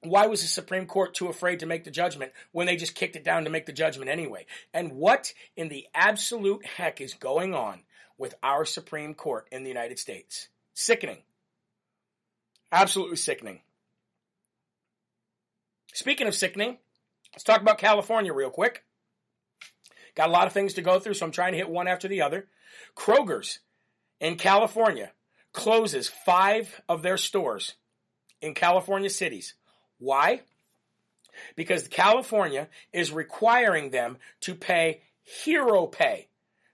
why 0.00 0.26
was 0.26 0.40
the 0.40 0.48
Supreme 0.48 0.86
Court 0.86 1.14
too 1.14 1.28
afraid 1.28 1.60
to 1.60 1.66
make 1.66 1.84
the 1.84 1.90
judgment 1.90 2.32
when 2.52 2.66
they 2.66 2.76
just 2.76 2.94
kicked 2.94 3.16
it 3.16 3.24
down 3.24 3.44
to 3.44 3.50
make 3.50 3.66
the 3.66 3.72
judgment 3.72 4.10
anyway? 4.10 4.46
And 4.72 4.92
what 4.92 5.34
in 5.54 5.68
the 5.68 5.86
absolute 5.94 6.64
heck 6.64 7.00
is 7.00 7.12
going 7.14 7.54
on 7.54 7.80
with 8.16 8.34
our 8.42 8.64
Supreme 8.64 9.14
Court 9.14 9.46
in 9.52 9.64
the 9.64 9.68
United 9.68 9.98
States? 9.98 10.48
Sickening. 10.78 11.22
Absolutely 12.70 13.16
sickening. 13.16 13.60
Speaking 15.94 16.26
of 16.26 16.34
sickening, 16.34 16.76
let's 17.32 17.44
talk 17.44 17.62
about 17.62 17.78
California 17.78 18.30
real 18.30 18.50
quick. 18.50 18.84
Got 20.14 20.28
a 20.28 20.32
lot 20.32 20.46
of 20.46 20.52
things 20.52 20.74
to 20.74 20.82
go 20.82 21.00
through, 21.00 21.14
so 21.14 21.24
I'm 21.24 21.32
trying 21.32 21.52
to 21.52 21.58
hit 21.58 21.70
one 21.70 21.88
after 21.88 22.08
the 22.08 22.20
other. 22.20 22.46
Kroger's 22.94 23.60
in 24.20 24.36
California 24.36 25.12
closes 25.54 26.08
five 26.08 26.82
of 26.90 27.00
their 27.00 27.16
stores 27.16 27.72
in 28.42 28.52
California 28.52 29.08
cities. 29.08 29.54
Why? 29.96 30.42
Because 31.56 31.88
California 31.88 32.68
is 32.92 33.12
requiring 33.12 33.88
them 33.88 34.18
to 34.42 34.54
pay 34.54 35.00
hero 35.22 35.86
pay, 35.86 36.28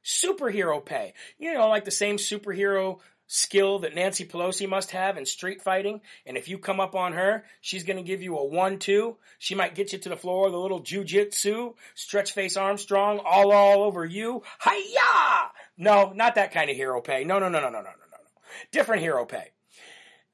superhero 0.04 0.84
pay. 0.84 1.14
You 1.38 1.54
know, 1.54 1.68
like 1.68 1.84
the 1.84 1.92
same 1.92 2.16
superhero 2.16 2.98
skill 3.32 3.78
that 3.78 3.94
Nancy 3.94 4.26
Pelosi 4.26 4.68
must 4.68 4.90
have 4.90 5.16
in 5.16 5.24
street 5.24 5.62
fighting. 5.62 6.02
And 6.26 6.36
if 6.36 6.48
you 6.48 6.58
come 6.58 6.80
up 6.80 6.94
on 6.94 7.14
her, 7.14 7.44
she's 7.62 7.82
going 7.82 7.96
to 7.96 8.02
give 8.02 8.20
you 8.20 8.36
a 8.36 8.44
one-two. 8.44 9.16
She 9.38 9.54
might 9.54 9.74
get 9.74 9.94
you 9.94 9.98
to 10.00 10.08
the 10.10 10.16
floor 10.16 10.44
with 10.44 10.54
a 10.54 10.58
little 10.58 10.82
jujitsu, 10.82 11.74
stretch 11.94 12.32
face 12.32 12.58
Armstrong 12.58 13.20
all 13.24 13.50
all 13.52 13.84
over 13.84 14.04
you. 14.04 14.42
Hiya! 14.62 15.50
No, 15.78 16.12
not 16.14 16.34
that 16.34 16.52
kind 16.52 16.68
of 16.70 16.76
hero 16.76 17.00
pay. 17.00 17.24
No, 17.24 17.38
no, 17.38 17.48
no, 17.48 17.60
no, 17.60 17.70
no, 17.70 17.78
no, 17.78 17.80
no, 17.80 17.90
no. 17.90 18.18
no. 18.18 18.40
Different 18.70 19.00
hero 19.00 19.24
pay. 19.24 19.52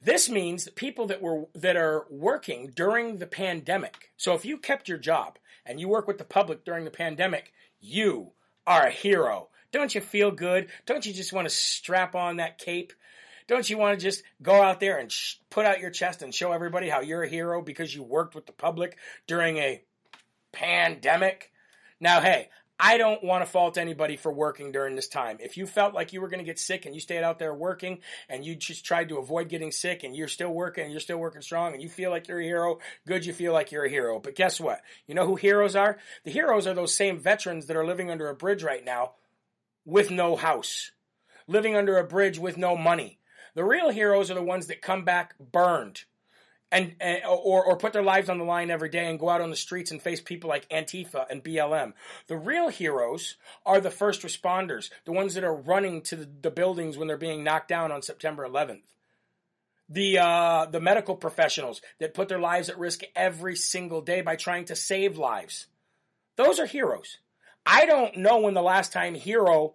This 0.02 0.28
means 0.28 0.64
that 0.64 0.74
people 0.74 1.06
that 1.06 1.22
were 1.22 1.46
that 1.54 1.76
are 1.76 2.04
working 2.10 2.72
during 2.74 3.18
the 3.18 3.26
pandemic. 3.26 4.10
So 4.16 4.34
if 4.34 4.44
you 4.44 4.58
kept 4.58 4.88
your 4.88 4.98
job 4.98 5.38
and 5.64 5.78
you 5.78 5.88
work 5.88 6.08
with 6.08 6.18
the 6.18 6.24
public 6.24 6.64
during 6.64 6.84
the 6.84 6.90
pandemic, 6.90 7.52
you 7.80 8.32
are 8.66 8.86
a 8.86 8.90
hero. 8.90 9.50
Don't 9.72 9.94
you 9.94 10.00
feel 10.00 10.30
good? 10.30 10.68
Don't 10.86 11.04
you 11.04 11.12
just 11.12 11.32
want 11.32 11.48
to 11.48 11.54
strap 11.54 12.14
on 12.14 12.36
that 12.36 12.58
cape? 12.58 12.92
Don't 13.46 13.68
you 13.68 13.78
want 13.78 13.98
to 13.98 14.04
just 14.04 14.22
go 14.42 14.62
out 14.62 14.78
there 14.78 14.98
and 14.98 15.10
sh- 15.10 15.36
put 15.50 15.64
out 15.64 15.80
your 15.80 15.90
chest 15.90 16.22
and 16.22 16.34
show 16.34 16.52
everybody 16.52 16.88
how 16.88 17.00
you're 17.00 17.22
a 17.22 17.28
hero 17.28 17.62
because 17.62 17.94
you 17.94 18.02
worked 18.02 18.34
with 18.34 18.46
the 18.46 18.52
public 18.52 18.96
during 19.26 19.56
a 19.56 19.82
pandemic? 20.52 21.50
Now, 21.98 22.20
hey, 22.20 22.50
I 22.80 22.96
don't 22.96 23.24
want 23.24 23.44
to 23.44 23.50
fault 23.50 23.76
anybody 23.76 24.16
for 24.16 24.30
working 24.30 24.70
during 24.70 24.94
this 24.94 25.08
time. 25.08 25.38
If 25.40 25.56
you 25.56 25.66
felt 25.66 25.94
like 25.94 26.12
you 26.12 26.20
were 26.20 26.28
going 26.28 26.38
to 26.38 26.44
get 26.44 26.58
sick 26.58 26.86
and 26.86 26.94
you 26.94 27.00
stayed 27.00 27.24
out 27.24 27.38
there 27.38 27.54
working 27.54 27.98
and 28.28 28.44
you 28.44 28.54
just 28.54 28.84
tried 28.84 29.08
to 29.08 29.18
avoid 29.18 29.48
getting 29.48 29.72
sick 29.72 30.04
and 30.04 30.14
you're 30.14 30.28
still 30.28 30.52
working 30.52 30.84
and 30.84 30.92
you're 30.92 31.00
still 31.00 31.18
working 31.18 31.42
strong 31.42 31.72
and 31.72 31.82
you 31.82 31.88
feel 31.88 32.10
like 32.10 32.28
you're 32.28 32.38
a 32.38 32.44
hero, 32.44 32.78
good, 33.06 33.26
you 33.26 33.32
feel 33.32 33.52
like 33.52 33.72
you're 33.72 33.84
a 33.86 33.90
hero. 33.90 34.20
But 34.20 34.36
guess 34.36 34.60
what? 34.60 34.80
You 35.06 35.14
know 35.14 35.26
who 35.26 35.34
heroes 35.34 35.74
are? 35.74 35.98
The 36.24 36.30
heroes 36.30 36.66
are 36.66 36.74
those 36.74 36.94
same 36.94 37.18
veterans 37.18 37.66
that 37.66 37.76
are 37.76 37.86
living 37.86 38.10
under 38.10 38.28
a 38.28 38.34
bridge 38.34 38.62
right 38.62 38.84
now 38.84 39.12
with 39.88 40.10
no 40.10 40.36
house, 40.36 40.92
living 41.46 41.74
under 41.74 41.96
a 41.96 42.04
bridge 42.04 42.38
with 42.38 42.58
no 42.58 42.76
money. 42.76 43.18
The 43.54 43.64
real 43.64 43.88
heroes 43.88 44.30
are 44.30 44.34
the 44.34 44.42
ones 44.42 44.66
that 44.66 44.82
come 44.82 45.02
back 45.02 45.34
burned 45.38 46.02
and, 46.70 46.94
and, 47.00 47.22
or 47.24 47.64
or 47.64 47.78
put 47.78 47.94
their 47.94 48.02
lives 48.02 48.28
on 48.28 48.36
the 48.36 48.44
line 48.44 48.70
every 48.70 48.90
day 48.90 49.08
and 49.08 49.18
go 49.18 49.30
out 49.30 49.40
on 49.40 49.48
the 49.48 49.56
streets 49.56 49.90
and 49.90 50.02
face 50.02 50.20
people 50.20 50.50
like 50.50 50.68
Antifa 50.68 51.24
and 51.30 51.42
BLM. 51.42 51.94
The 52.26 52.36
real 52.36 52.68
heroes 52.68 53.36
are 53.64 53.80
the 53.80 53.90
first 53.90 54.20
responders, 54.20 54.90
the 55.06 55.12
ones 55.12 55.34
that 55.34 55.44
are 55.44 55.54
running 55.56 56.02
to 56.02 56.16
the, 56.16 56.50
buildings 56.50 56.98
when 56.98 57.08
they're 57.08 57.16
being 57.16 57.42
knocked 57.42 57.68
down 57.68 57.90
on 57.90 58.02
September 58.02 58.46
11th. 58.46 58.82
The 59.88 60.18
uh, 60.18 60.66
the 60.66 60.80
medical 60.80 61.16
professionals 61.16 61.80
that 61.98 62.12
put 62.12 62.28
their 62.28 62.38
lives 62.38 62.68
at 62.68 62.78
risk 62.78 63.00
every 63.16 63.56
single 63.56 64.02
day 64.02 64.20
by 64.20 64.36
trying 64.36 64.66
to 64.66 64.76
save 64.76 65.16
lives. 65.16 65.66
Those 66.36 66.60
are 66.60 66.66
heroes. 66.66 67.16
I 67.70 67.84
don't 67.84 68.16
know 68.16 68.40
when 68.40 68.54
the 68.54 68.62
last 68.62 68.94
time 68.94 69.14
hero 69.14 69.74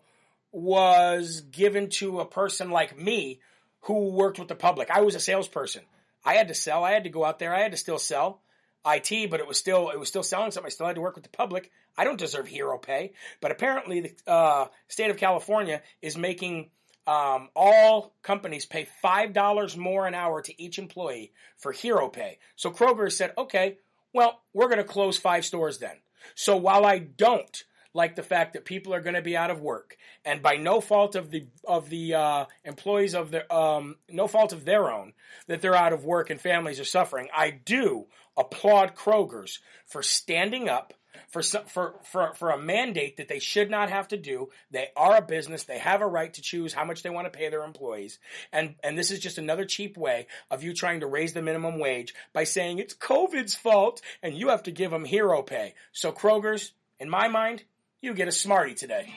was 0.52 1.42
given 1.42 1.90
to 1.92 2.22
a 2.22 2.26
person 2.26 2.72
like 2.72 3.00
me 3.00 3.40
who 3.82 4.10
worked 4.10 4.40
with 4.40 4.48
the 4.48 4.56
public. 4.56 4.90
I 4.90 5.02
was 5.02 5.14
a 5.14 5.20
salesperson. 5.20 5.84
I 6.26 6.34
had 6.34 6.48
to 6.48 6.56
sell. 6.56 6.84
I 6.84 6.92
had 6.92 7.04
to 7.04 7.12
go 7.12 7.24
out 7.24 7.38
there. 7.38 7.54
I 7.54 7.62
had 7.62 7.72
to 7.72 7.78
still 7.78 8.00
sell 8.00 8.42
IT, 8.84 9.30
but 9.30 9.40
it 9.40 9.48
was 9.48 9.60
still 9.60 9.92
it 9.92 10.00
was 10.00 10.08
still 10.08 10.24
selling 10.24 10.50
something. 10.50 10.68
I 10.68 10.72
still 10.72 10.88
had 10.88 10.96
to 10.96 11.02
work 11.02 11.14
with 11.14 11.24
the 11.24 11.30
public. 11.30 11.70
I 11.96 12.04
don't 12.04 12.18
deserve 12.18 12.48
hero 12.48 12.80
pay, 12.80 13.14
but 13.42 13.52
apparently 13.52 14.00
the 14.02 14.32
uh, 14.32 14.68
state 14.88 15.12
of 15.12 15.18
California 15.18 15.84
is 16.02 16.18
making 16.18 16.72
um, 17.06 17.50
all 17.56 18.16
companies 18.24 18.66
pay 18.66 18.88
five 19.04 19.34
dollars 19.34 19.78
more 19.78 20.08
an 20.08 20.16
hour 20.16 20.42
to 20.42 20.62
each 20.62 20.80
employee 20.80 21.32
for 21.58 21.72
hero 21.72 22.10
pay. 22.10 22.40
So 22.56 22.72
Kroger 22.72 23.12
said, 23.12 23.34
okay, 23.38 23.78
well 24.14 24.42
we're 24.52 24.68
going 24.68 24.80
to 24.80 24.84
close 24.84 25.20
five 25.20 25.46
stores 25.46 25.78
then. 25.78 25.98
So 26.34 26.58
while 26.58 26.88
I 26.88 26.98
don't 26.98 27.64
like 27.94 28.16
the 28.16 28.24
fact 28.24 28.54
that 28.54 28.66
people 28.66 28.94
are 28.94 29.02
going 29.02 29.16
to 29.16 29.22
be 29.22 29.38
out 29.38 29.52
of 29.52 29.62
work, 29.62 29.98
and 30.26 30.42
by 30.42 30.56
no 30.56 30.82
fault 30.82 31.16
of 31.16 31.32
the 31.32 31.48
of 31.66 31.90
the 31.90 32.16
uh, 32.16 32.46
employees 32.64 33.16
of 33.16 33.32
the 33.32 33.54
um, 33.54 33.96
no 34.10 34.28
fault 34.28 34.54
of 34.54 34.66
their 34.66 34.92
own 34.92 35.14
that 35.48 35.62
they're 35.62 35.76
out 35.76 35.94
of 35.94 36.06
work 36.06 36.30
and 36.30 36.40
families 36.40 36.80
are 36.80 36.86
suffering. 36.86 37.28
I 37.36 37.52
do 37.52 38.06
applaud 38.36 38.96
Kroger's 38.96 39.60
for 39.86 40.02
standing 40.02 40.70
up 40.70 40.94
for 41.30 41.42
for 41.42 41.96
for 42.04 42.34
for 42.36 42.52
a 42.52 42.58
mandate 42.58 43.18
that 43.18 43.28
they 43.28 43.40
should 43.40 43.70
not 43.70 43.90
have 43.90 44.08
to 44.10 44.18
do. 44.18 44.50
They 44.72 44.90
are 44.96 45.18
a 45.18 45.22
business; 45.22 45.64
they 45.64 45.80
have 45.80 46.02
a 46.02 46.08
right 46.08 46.34
to 46.34 46.42
choose 46.42 46.74
how 46.74 46.86
much 46.86 47.04
they 47.04 47.10
want 47.10 47.32
to 47.32 47.38
pay 47.38 47.50
their 47.50 47.64
employees, 47.64 48.20
and 48.52 48.76
and 48.84 48.98
this 48.98 49.12
is 49.12 49.20
just 49.20 49.38
another 49.38 49.66
cheap 49.66 49.98
way 49.98 50.28
of 50.50 50.64
you 50.64 50.74
trying 50.74 51.02
to 51.02 51.08
raise 51.08 51.34
the 51.34 51.42
minimum 51.42 51.80
wage 51.80 52.14
by 52.34 52.44
saying 52.44 52.80
it's 52.80 52.94
COVID's 52.94 53.56
fault 53.56 54.02
and 54.22 54.38
you 54.38 54.50
have 54.50 54.64
to 54.64 54.72
give 54.72 54.92
them 54.92 55.06
hero 55.06 55.42
pay. 55.42 55.74
So 55.92 56.12
Kroger's, 56.12 56.74
in 57.00 57.10
my 57.10 57.28
mind, 57.28 57.64
you 58.04 58.14
get 58.14 58.28
a 58.28 58.32
Smartie 58.32 58.76
today. 58.76 59.12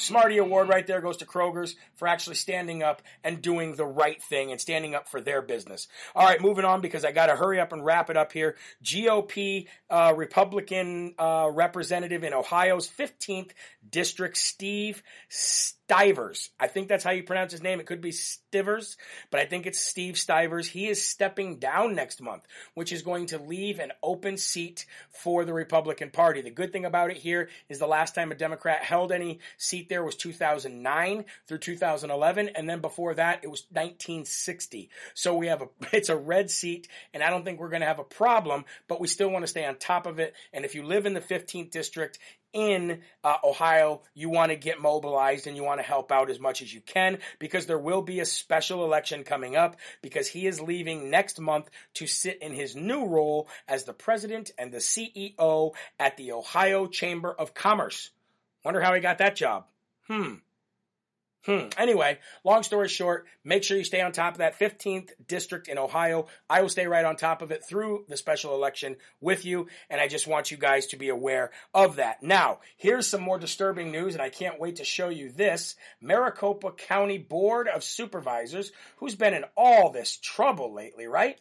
Smartie 0.00 0.38
Award 0.38 0.68
right 0.68 0.86
there 0.86 1.00
goes 1.00 1.18
to 1.18 1.26
Kroger's 1.26 1.76
for 1.96 2.08
actually 2.08 2.36
standing 2.36 2.82
up 2.82 3.02
and 3.22 3.42
doing 3.42 3.74
the 3.74 3.84
right 3.84 4.20
thing 4.22 4.50
and 4.50 4.60
standing 4.60 4.94
up 4.94 5.08
for 5.08 5.20
their 5.20 5.42
business. 5.42 5.88
All 6.14 6.26
right, 6.26 6.40
moving 6.40 6.64
on 6.64 6.80
because 6.80 7.04
I 7.04 7.12
got 7.12 7.26
to 7.26 7.36
hurry 7.36 7.60
up 7.60 7.72
and 7.72 7.84
wrap 7.84 8.08
it 8.08 8.16
up 8.16 8.32
here. 8.32 8.56
GOP 8.82 9.66
uh, 9.90 10.14
Republican 10.16 11.14
uh, 11.18 11.50
representative 11.52 12.24
in 12.24 12.32
Ohio's 12.32 12.88
15th 12.88 13.50
district, 13.88 14.38
Steve 14.38 15.02
Stivers. 15.28 16.50
I 16.58 16.68
think 16.68 16.88
that's 16.88 17.04
how 17.04 17.10
you 17.10 17.22
pronounce 17.22 17.52
his 17.52 17.62
name. 17.62 17.80
It 17.80 17.86
could 17.86 18.00
be 18.00 18.12
Stivers, 18.12 18.96
but 19.30 19.40
I 19.40 19.44
think 19.44 19.66
it's 19.66 19.80
Steve 19.80 20.16
Stivers. 20.16 20.68
He 20.68 20.88
is 20.88 21.04
stepping 21.04 21.58
down 21.58 21.94
next 21.94 22.22
month, 22.22 22.44
which 22.74 22.92
is 22.92 23.02
going 23.02 23.26
to 23.26 23.38
leave 23.38 23.80
an 23.80 23.92
open 24.02 24.38
seat 24.38 24.86
for 25.10 25.44
the 25.44 25.52
Republican 25.52 26.10
Party. 26.10 26.40
The 26.40 26.50
good 26.50 26.72
thing 26.72 26.86
about 26.86 27.10
it 27.10 27.18
here 27.18 27.50
is 27.68 27.78
the 27.78 27.86
last 27.86 28.14
time 28.14 28.32
a 28.32 28.34
Democrat 28.34 28.82
held 28.82 29.12
any 29.12 29.40
seat 29.58 29.89
there 29.90 30.02
was 30.02 30.16
2009 30.16 31.26
through 31.46 31.58
2011, 31.58 32.50
and 32.54 32.70
then 32.70 32.80
before 32.80 33.12
that, 33.14 33.40
it 33.44 33.50
was 33.50 33.66
1960. 33.70 34.88
So 35.12 35.34
we 35.34 35.48
have 35.48 35.60
a, 35.60 35.68
it's 35.92 36.08
a 36.08 36.16
red 36.16 36.50
seat, 36.50 36.88
and 37.12 37.22
I 37.22 37.28
don't 37.28 37.44
think 37.44 37.60
we're 37.60 37.68
going 37.68 37.82
to 37.82 37.86
have 37.86 37.98
a 37.98 38.04
problem, 38.04 38.64
but 38.88 39.00
we 39.00 39.06
still 39.06 39.28
want 39.28 39.42
to 39.42 39.48
stay 39.48 39.66
on 39.66 39.76
top 39.76 40.06
of 40.06 40.18
it. 40.18 40.34
And 40.54 40.64
if 40.64 40.74
you 40.74 40.82
live 40.82 41.04
in 41.04 41.12
the 41.12 41.20
15th 41.20 41.70
district, 41.70 42.18
in 42.52 43.02
uh, 43.22 43.36
Ohio, 43.44 44.02
you 44.14 44.28
want 44.28 44.50
to 44.50 44.56
get 44.56 44.80
mobilized 44.80 45.46
and 45.46 45.56
you 45.56 45.62
want 45.62 45.80
to 45.80 45.86
help 45.86 46.10
out 46.10 46.30
as 46.30 46.40
much 46.40 46.62
as 46.62 46.72
you 46.72 46.80
can 46.80 47.18
because 47.38 47.66
there 47.66 47.78
will 47.78 48.02
be 48.02 48.20
a 48.20 48.24
special 48.24 48.84
election 48.84 49.22
coming 49.22 49.56
up 49.56 49.76
because 50.02 50.26
he 50.26 50.46
is 50.46 50.60
leaving 50.60 51.10
next 51.10 51.38
month 51.38 51.70
to 51.94 52.06
sit 52.06 52.42
in 52.42 52.52
his 52.52 52.74
new 52.74 53.06
role 53.06 53.48
as 53.68 53.84
the 53.84 53.92
president 53.92 54.50
and 54.58 54.72
the 54.72 54.78
CEO 54.78 55.72
at 55.98 56.16
the 56.16 56.32
Ohio 56.32 56.86
Chamber 56.86 57.32
of 57.32 57.54
Commerce. 57.54 58.10
Wonder 58.64 58.80
how 58.80 58.94
he 58.94 59.00
got 59.00 59.18
that 59.18 59.36
job. 59.36 59.66
Hmm. 60.10 60.34
Hmm. 61.46 61.68
Anyway, 61.78 62.18
long 62.44 62.64
story 62.64 62.88
short, 62.88 63.26
make 63.44 63.62
sure 63.62 63.78
you 63.78 63.84
stay 63.84 64.00
on 64.00 64.10
top 64.10 64.34
of 64.34 64.38
that 64.38 64.58
15th 64.58 65.10
district 65.24 65.68
in 65.68 65.78
Ohio. 65.78 66.26
I 66.50 66.62
will 66.62 66.68
stay 66.68 66.88
right 66.88 67.04
on 67.04 67.14
top 67.14 67.42
of 67.42 67.52
it 67.52 67.64
through 67.64 68.06
the 68.08 68.16
special 68.16 68.54
election 68.54 68.96
with 69.20 69.44
you, 69.44 69.68
and 69.88 70.00
I 70.00 70.08
just 70.08 70.26
want 70.26 70.50
you 70.50 70.56
guys 70.56 70.88
to 70.88 70.96
be 70.96 71.10
aware 71.10 71.52
of 71.72 71.96
that. 71.96 72.24
Now, 72.24 72.58
here's 72.76 73.06
some 73.06 73.22
more 73.22 73.38
disturbing 73.38 73.92
news, 73.92 74.14
and 74.14 74.20
I 74.20 74.30
can't 74.30 74.58
wait 74.58 74.76
to 74.76 74.84
show 74.84 75.10
you 75.10 75.30
this. 75.30 75.76
Maricopa 76.00 76.72
County 76.72 77.18
Board 77.18 77.68
of 77.68 77.84
Supervisors, 77.84 78.72
who's 78.96 79.14
been 79.14 79.32
in 79.32 79.44
all 79.56 79.90
this 79.90 80.18
trouble 80.18 80.74
lately, 80.74 81.06
right? 81.06 81.38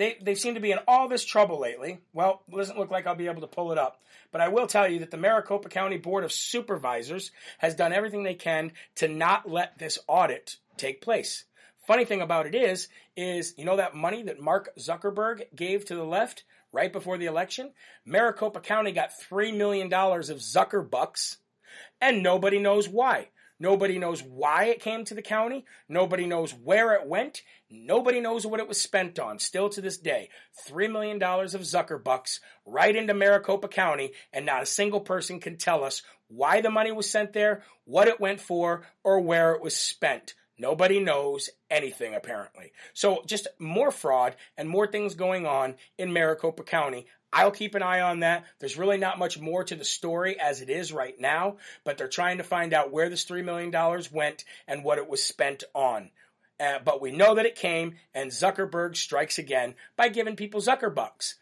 They, 0.00 0.16
they 0.18 0.34
seem 0.34 0.54
to 0.54 0.60
be 0.60 0.72
in 0.72 0.78
all 0.88 1.08
this 1.08 1.26
trouble 1.26 1.60
lately. 1.60 1.98
Well, 2.14 2.40
it 2.50 2.56
doesn't 2.56 2.78
look 2.78 2.90
like 2.90 3.06
I'll 3.06 3.14
be 3.14 3.26
able 3.26 3.42
to 3.42 3.46
pull 3.46 3.70
it 3.70 3.76
up. 3.76 4.00
But 4.32 4.40
I 4.40 4.48
will 4.48 4.66
tell 4.66 4.88
you 4.88 5.00
that 5.00 5.10
the 5.10 5.18
Maricopa 5.18 5.68
County 5.68 5.98
Board 5.98 6.24
of 6.24 6.32
Supervisors 6.32 7.32
has 7.58 7.74
done 7.74 7.92
everything 7.92 8.22
they 8.22 8.32
can 8.32 8.72
to 8.94 9.08
not 9.08 9.50
let 9.50 9.78
this 9.78 9.98
audit 10.08 10.56
take 10.78 11.02
place. 11.02 11.44
Funny 11.86 12.06
thing 12.06 12.22
about 12.22 12.46
it 12.46 12.54
is, 12.54 12.88
is 13.14 13.52
you 13.58 13.66
know 13.66 13.76
that 13.76 13.94
money 13.94 14.22
that 14.22 14.40
Mark 14.40 14.70
Zuckerberg 14.78 15.42
gave 15.54 15.84
to 15.84 15.94
the 15.94 16.02
left 16.02 16.44
right 16.72 16.90
before 16.90 17.18
the 17.18 17.26
election? 17.26 17.70
Maricopa 18.06 18.60
County 18.60 18.92
got 18.92 19.10
$3 19.30 19.54
million 19.54 19.92
of 19.92 20.38
Zuckerbucks 20.38 21.36
and 22.00 22.22
nobody 22.22 22.58
knows 22.58 22.88
why. 22.88 23.28
Nobody 23.60 23.98
knows 23.98 24.22
why 24.22 24.64
it 24.64 24.80
came 24.80 25.04
to 25.04 25.14
the 25.14 25.22
county. 25.22 25.66
Nobody 25.86 26.26
knows 26.26 26.52
where 26.52 26.94
it 26.94 27.06
went. 27.06 27.42
Nobody 27.70 28.20
knows 28.20 28.46
what 28.46 28.58
it 28.58 28.66
was 28.66 28.80
spent 28.80 29.18
on. 29.18 29.38
Still 29.38 29.68
to 29.68 29.82
this 29.82 29.98
day, 29.98 30.30
$3 30.68 30.90
million 30.90 31.22
of 31.22 31.60
Zuckerbucks 31.60 32.40
right 32.64 32.96
into 32.96 33.12
Maricopa 33.12 33.68
County, 33.68 34.12
and 34.32 34.46
not 34.46 34.62
a 34.62 34.66
single 34.66 35.00
person 35.00 35.40
can 35.40 35.58
tell 35.58 35.84
us 35.84 36.02
why 36.28 36.62
the 36.62 36.70
money 36.70 36.90
was 36.90 37.10
sent 37.10 37.34
there, 37.34 37.62
what 37.84 38.08
it 38.08 38.18
went 38.18 38.40
for, 38.40 38.86
or 39.04 39.20
where 39.20 39.52
it 39.52 39.62
was 39.62 39.76
spent. 39.76 40.34
Nobody 40.60 41.00
knows 41.00 41.48
anything 41.70 42.14
apparently. 42.14 42.72
So 42.92 43.22
just 43.26 43.48
more 43.58 43.90
fraud 43.90 44.36
and 44.58 44.68
more 44.68 44.86
things 44.86 45.14
going 45.14 45.46
on 45.46 45.76
in 45.96 46.12
Maricopa 46.12 46.64
County. 46.64 47.06
I'll 47.32 47.50
keep 47.50 47.74
an 47.74 47.82
eye 47.82 48.02
on 48.02 48.20
that. 48.20 48.44
There's 48.58 48.76
really 48.76 48.98
not 48.98 49.18
much 49.18 49.40
more 49.40 49.64
to 49.64 49.74
the 49.74 49.84
story 49.84 50.38
as 50.38 50.60
it 50.60 50.68
is 50.68 50.92
right 50.92 51.18
now, 51.18 51.56
but 51.84 51.96
they're 51.96 52.08
trying 52.08 52.38
to 52.38 52.44
find 52.44 52.74
out 52.74 52.92
where 52.92 53.08
this 53.08 53.24
$3 53.24 53.42
million 53.42 53.72
went 54.12 54.44
and 54.68 54.84
what 54.84 54.98
it 54.98 55.08
was 55.08 55.22
spent 55.22 55.64
on. 55.74 56.10
Uh, 56.58 56.78
but 56.84 57.00
we 57.00 57.10
know 57.10 57.36
that 57.36 57.46
it 57.46 57.56
came, 57.56 57.94
and 58.12 58.30
Zuckerberg 58.30 58.96
strikes 58.96 59.38
again 59.38 59.76
by 59.96 60.08
giving 60.08 60.36
people 60.36 60.60
Zuckerbucks 60.60 61.36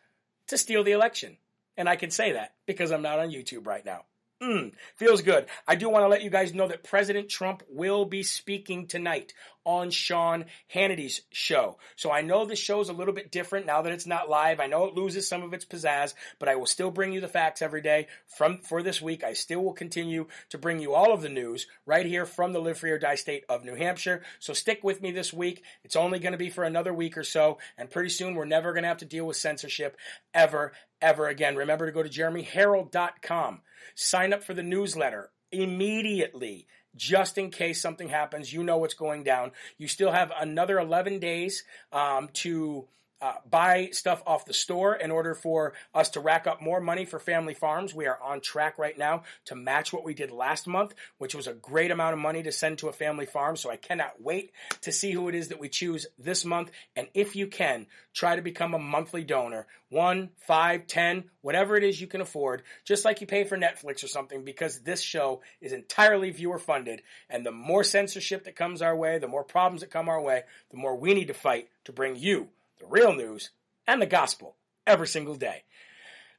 to 0.47 0.59
steal 0.59 0.85
the 0.85 0.93
election. 0.93 1.39
And 1.77 1.89
I 1.89 1.97
can 1.97 2.11
say 2.11 2.33
that 2.33 2.55
because 2.67 2.93
I'm 2.93 3.03
not 3.03 3.19
on 3.19 3.31
YouTube 3.31 3.67
right 3.67 3.85
now. 3.85 4.05
Mm, 4.43 4.73
feels 4.95 5.23
good. 5.23 5.47
I 5.67 5.75
do 5.75 5.89
want 5.89 6.05
to 6.05 6.09
let 6.09 6.23
you 6.23 6.31
guys 6.31 6.55
know 6.55 6.69
that 6.69 6.85
President 6.85 7.29
Trump 7.29 7.65
will 7.69 8.05
be 8.05 8.23
speaking 8.23 8.87
tonight 8.87 9.35
on 9.69 9.91
Sean 9.91 10.47
Hannity's 10.69 11.21
show. 11.31 11.77
So 11.95 12.11
I 12.11 12.23
know 12.23 12.47
the 12.47 12.57
show's 12.57 12.89
a 12.89 12.95
little 12.95 13.13
bit 13.13 13.31
different 13.31 13.67
now 13.67 13.83
that 13.83 13.93
it's 13.93 14.07
not 14.07 14.31
live. 14.31 14.61
I 14.61 14.67
know 14.67 14.87
it 14.87 14.95
loses 14.95 15.29
some 15.29 15.43
of 15.43 15.53
its 15.53 15.67
pizzazz, 15.67 16.15
but 16.39 16.49
I 16.49 16.57
will 16.57 16.65
still 16.65 16.91
bring 16.91 17.13
you 17.13 17.21
the 17.21 17.29
facts 17.29 17.61
every 17.61 17.83
day 17.83 18.07
from 18.39 18.61
for 18.63 18.83
this 18.83 19.03
week. 19.03 19.23
I 19.23 19.35
still 19.35 19.63
will 19.63 19.75
continue 19.75 20.27
to 20.49 20.57
bring 20.57 20.81
you 20.81 20.95
all 20.95 21.13
of 21.13 21.21
the 21.21 21.29
news 21.29 21.67
right 21.85 22.07
here 22.07 22.25
from 22.25 22.55
the 22.55 22.63
Live 22.63 22.79
Free 22.79 22.93
or 22.93 22.99
Die 22.99 23.17
state 23.17 23.45
of 23.51 23.63
New 23.63 23.75
Hampshire. 23.75 24.23
So 24.39 24.55
stick 24.55 24.83
with 24.83 25.03
me 25.03 25.13
this 25.13 25.35
week. 25.35 25.63
It's 25.85 25.97
only 25.97 26.19
going 26.19 26.33
to 26.33 26.39
be 26.39 26.49
for 26.49 26.65
another 26.65 26.95
week 26.95 27.19
or 27.19 27.25
so, 27.25 27.59
and 27.77 27.91
pretty 27.91 28.09
soon 28.09 28.37
we're 28.37 28.47
never 28.47 28.73
going 28.73 28.85
to 28.85 28.89
have 28.89 28.99
to 28.99 29.05
deal 29.05 29.27
with 29.27 29.37
censorship 29.37 29.99
ever, 30.33 30.73
ever 31.03 31.29
again. 31.29 31.57
Remember 31.57 31.85
to 31.85 31.93
go 31.93 32.03
to 32.03 32.09
jeremyherrell.com. 32.09 33.61
Sign 33.95 34.33
up 34.33 34.43
for 34.43 34.55
the 34.55 34.63
newsletter 34.63 35.31
immediately 35.51 36.67
just 36.99 37.39
in 37.39 37.51
case 37.51 37.81
something 37.81 38.09
happens. 38.09 38.53
You 38.53 38.63
know 38.63 38.77
what's 38.77 38.95
going 38.95 39.23
down. 39.23 39.53
You 39.79 39.89
still 39.89 40.13
have 40.13 40.33
another 40.39 40.79
11 40.79 41.21
days 41.21 41.65
um, 41.93 42.29
to 42.35 42.87
uh, 43.21 43.35
buy 43.49 43.89
stuff 43.93 44.23
off 44.27 44.45
the 44.45 44.55
store 44.55 44.95
in 44.95 45.11
order 45.11 45.35
for 45.35 45.73
us 45.95 46.11
to 46.11 46.21
rack 46.21 46.47
up 46.47 46.63
more 46.63 46.81
money 46.81 47.05
for 47.05 47.19
family 47.19 47.55
farms. 47.55 47.95
We 47.95 48.07
are 48.07 48.19
on 48.23 48.41
track 48.41 48.79
right 48.79 48.97
now 48.97 49.25
to 49.47 49.57
match 49.57 49.93
what 49.93 50.05
we 50.05 50.15
did 50.15 50.31
last 50.31 50.67
month, 50.67 50.95
which 51.19 51.35
was 51.35 51.47
a 51.47 51.53
great 51.53 51.91
amount 51.91 52.15
of 52.15 52.21
money 52.21 52.43
to 52.43 52.53
send 52.53 52.79
to 52.79 52.89
a 52.89 52.93
family 52.93 53.27
farm. 53.27 53.57
So 53.57 53.71
I 53.71 53.77
cannot 53.77 54.21
wait 54.21 54.53
to 54.83 54.93
see 54.93 55.13
who 55.13 55.29
it 55.29 55.35
is 55.35 55.49
that 55.49 55.61
we 55.61 55.69
choose 55.69 56.07
this 56.19 56.45
month. 56.45 56.71
And 56.95 57.09
if 57.15 57.35
you 57.35 57.47
can, 57.47 57.87
try 58.15 58.37
to 58.37 58.43
become 58.43 58.75
a 58.75 58.79
monthly 58.79 59.25
donor. 59.25 59.67
One, 59.91 60.31
five, 60.37 60.87
ten, 60.87 61.25
whatever 61.41 61.77
it 61.77 61.85
is 61.85 62.01
you 62.01 62.07
can 62.07 62.21
afford, 62.21 62.63
just 62.85 63.05
like 63.05 63.21
you 63.21 63.27
pay 63.27 63.45
for 63.45 63.57
Netflix 63.57 64.05
or 64.05 64.09
something, 64.09 64.45
because 64.45 64.81
this 64.81 65.01
show 65.01 65.41
is 65.61 65.73
entirely 65.73 66.31
viewer 66.31 66.59
funded. 66.59 67.03
And 67.31 67.45
the 67.45 67.53
more 67.53 67.85
censorship 67.85 68.45
that 68.45 68.57
comes 68.57 68.83
our 68.83 68.97
way, 68.97 69.19
the 69.19 69.29
more 69.29 69.45
problems 69.45 69.81
that 69.81 69.91
come 69.91 70.09
our 70.09 70.21
way, 70.21 70.43
the 70.71 70.77
more 70.77 70.97
we 70.97 71.15
need 71.15 71.29
to 71.29 71.35
fight 71.35 71.69
to 71.85 71.93
bring 71.93 72.17
you 72.17 72.49
the 72.79 72.87
real 72.87 73.13
news, 73.13 73.51
and 73.87 74.01
the 74.01 74.07
gospel 74.07 74.57
every 74.87 75.07
single 75.07 75.35
day. 75.35 75.65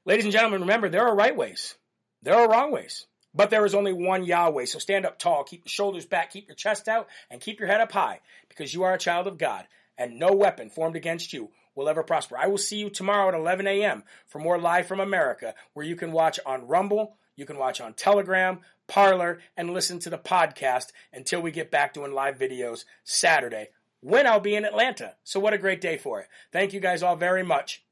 Ladies 0.06 0.26
and 0.26 0.32
gentlemen, 0.34 0.62
remember 0.62 0.90
there 0.90 1.08
are 1.08 1.16
right 1.16 1.36
ways, 1.36 1.76
there 2.22 2.36
are 2.36 2.50
wrong 2.50 2.72
ways, 2.72 3.06
but 3.34 3.50
there 3.50 3.66
is 3.66 3.76
only 3.76 3.94
one 3.94 4.24
Yahweh. 4.24 4.66
So 4.66 4.80
stand 4.80 5.06
up 5.06 5.20
tall, 5.20 5.44
keep 5.44 5.62
your 5.66 5.70
shoulders 5.70 6.06
back, 6.06 6.32
keep 6.32 6.48
your 6.48 6.56
chest 6.56 6.88
out, 6.88 7.08
and 7.30 7.42
keep 7.42 7.60
your 7.60 7.68
head 7.68 7.82
up 7.82 7.92
high 7.92 8.22
because 8.48 8.74
you 8.74 8.84
are 8.84 8.94
a 8.94 9.00
child 9.00 9.28
of 9.28 9.38
God, 9.38 9.68
and 9.98 10.20
no 10.20 10.32
weapon 10.32 10.70
formed 10.70 10.96
against 10.96 11.34
you 11.34 11.50
will 11.76 11.90
ever 11.90 12.04
prosper. 12.04 12.38
I 12.38 12.48
will 12.48 12.58
see 12.58 12.78
you 12.78 12.90
tomorrow 12.90 13.30
at 13.30 13.36
11 13.36 13.68
a.m. 13.68 14.04
for 14.28 14.40
more 14.40 14.60
Live 14.60 14.88
from 14.88 15.00
America, 15.00 15.54
where 15.74 15.86
you 15.86 15.96
can 15.96 16.12
watch 16.12 16.40
on 16.46 16.68
Rumble, 16.68 17.18
you 17.36 17.46
can 17.46 17.58
watch 17.58 17.80
on 17.80 17.94
Telegram, 17.94 18.60
Parler, 18.88 19.40
and 19.56 19.72
listen 19.72 20.00
to 20.00 20.10
the 20.10 20.18
podcast 20.18 20.88
until 21.14 21.42
we 21.42 21.52
get 21.52 21.72
back 21.72 21.94
doing 21.94 22.12
live 22.12 22.38
videos 22.38 22.84
Saturday 23.04 23.70
when 24.02 24.28
I'll 24.28 24.39
be 24.39 24.56
in 24.56 24.66
Atlanta. 24.66 25.16
So 25.24 25.39
what 25.39 25.54
a 25.54 25.58
great 25.58 25.82
day 25.82 25.97
for 25.97 26.20
it. 26.22 26.28
Thank 26.52 26.74
you 26.74 26.80
guys 26.80 27.04
all 27.04 27.16
very 27.16 27.43
much. 27.43 27.84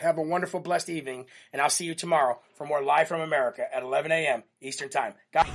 Have 0.00 0.18
a 0.18 0.22
wonderful, 0.22 0.60
blessed 0.60 0.90
evening, 0.90 1.26
and 1.52 1.60
I'll 1.60 1.70
see 1.70 1.84
you 1.84 1.94
tomorrow 1.94 2.40
for 2.54 2.64
more 2.66 2.82
Live 2.82 3.08
from 3.08 3.20
America 3.20 3.62
at 3.74 3.82
11 3.82 4.12
a.m. 4.12 4.44
Eastern 4.60 4.90
Time. 4.90 5.14
God- 5.32 5.48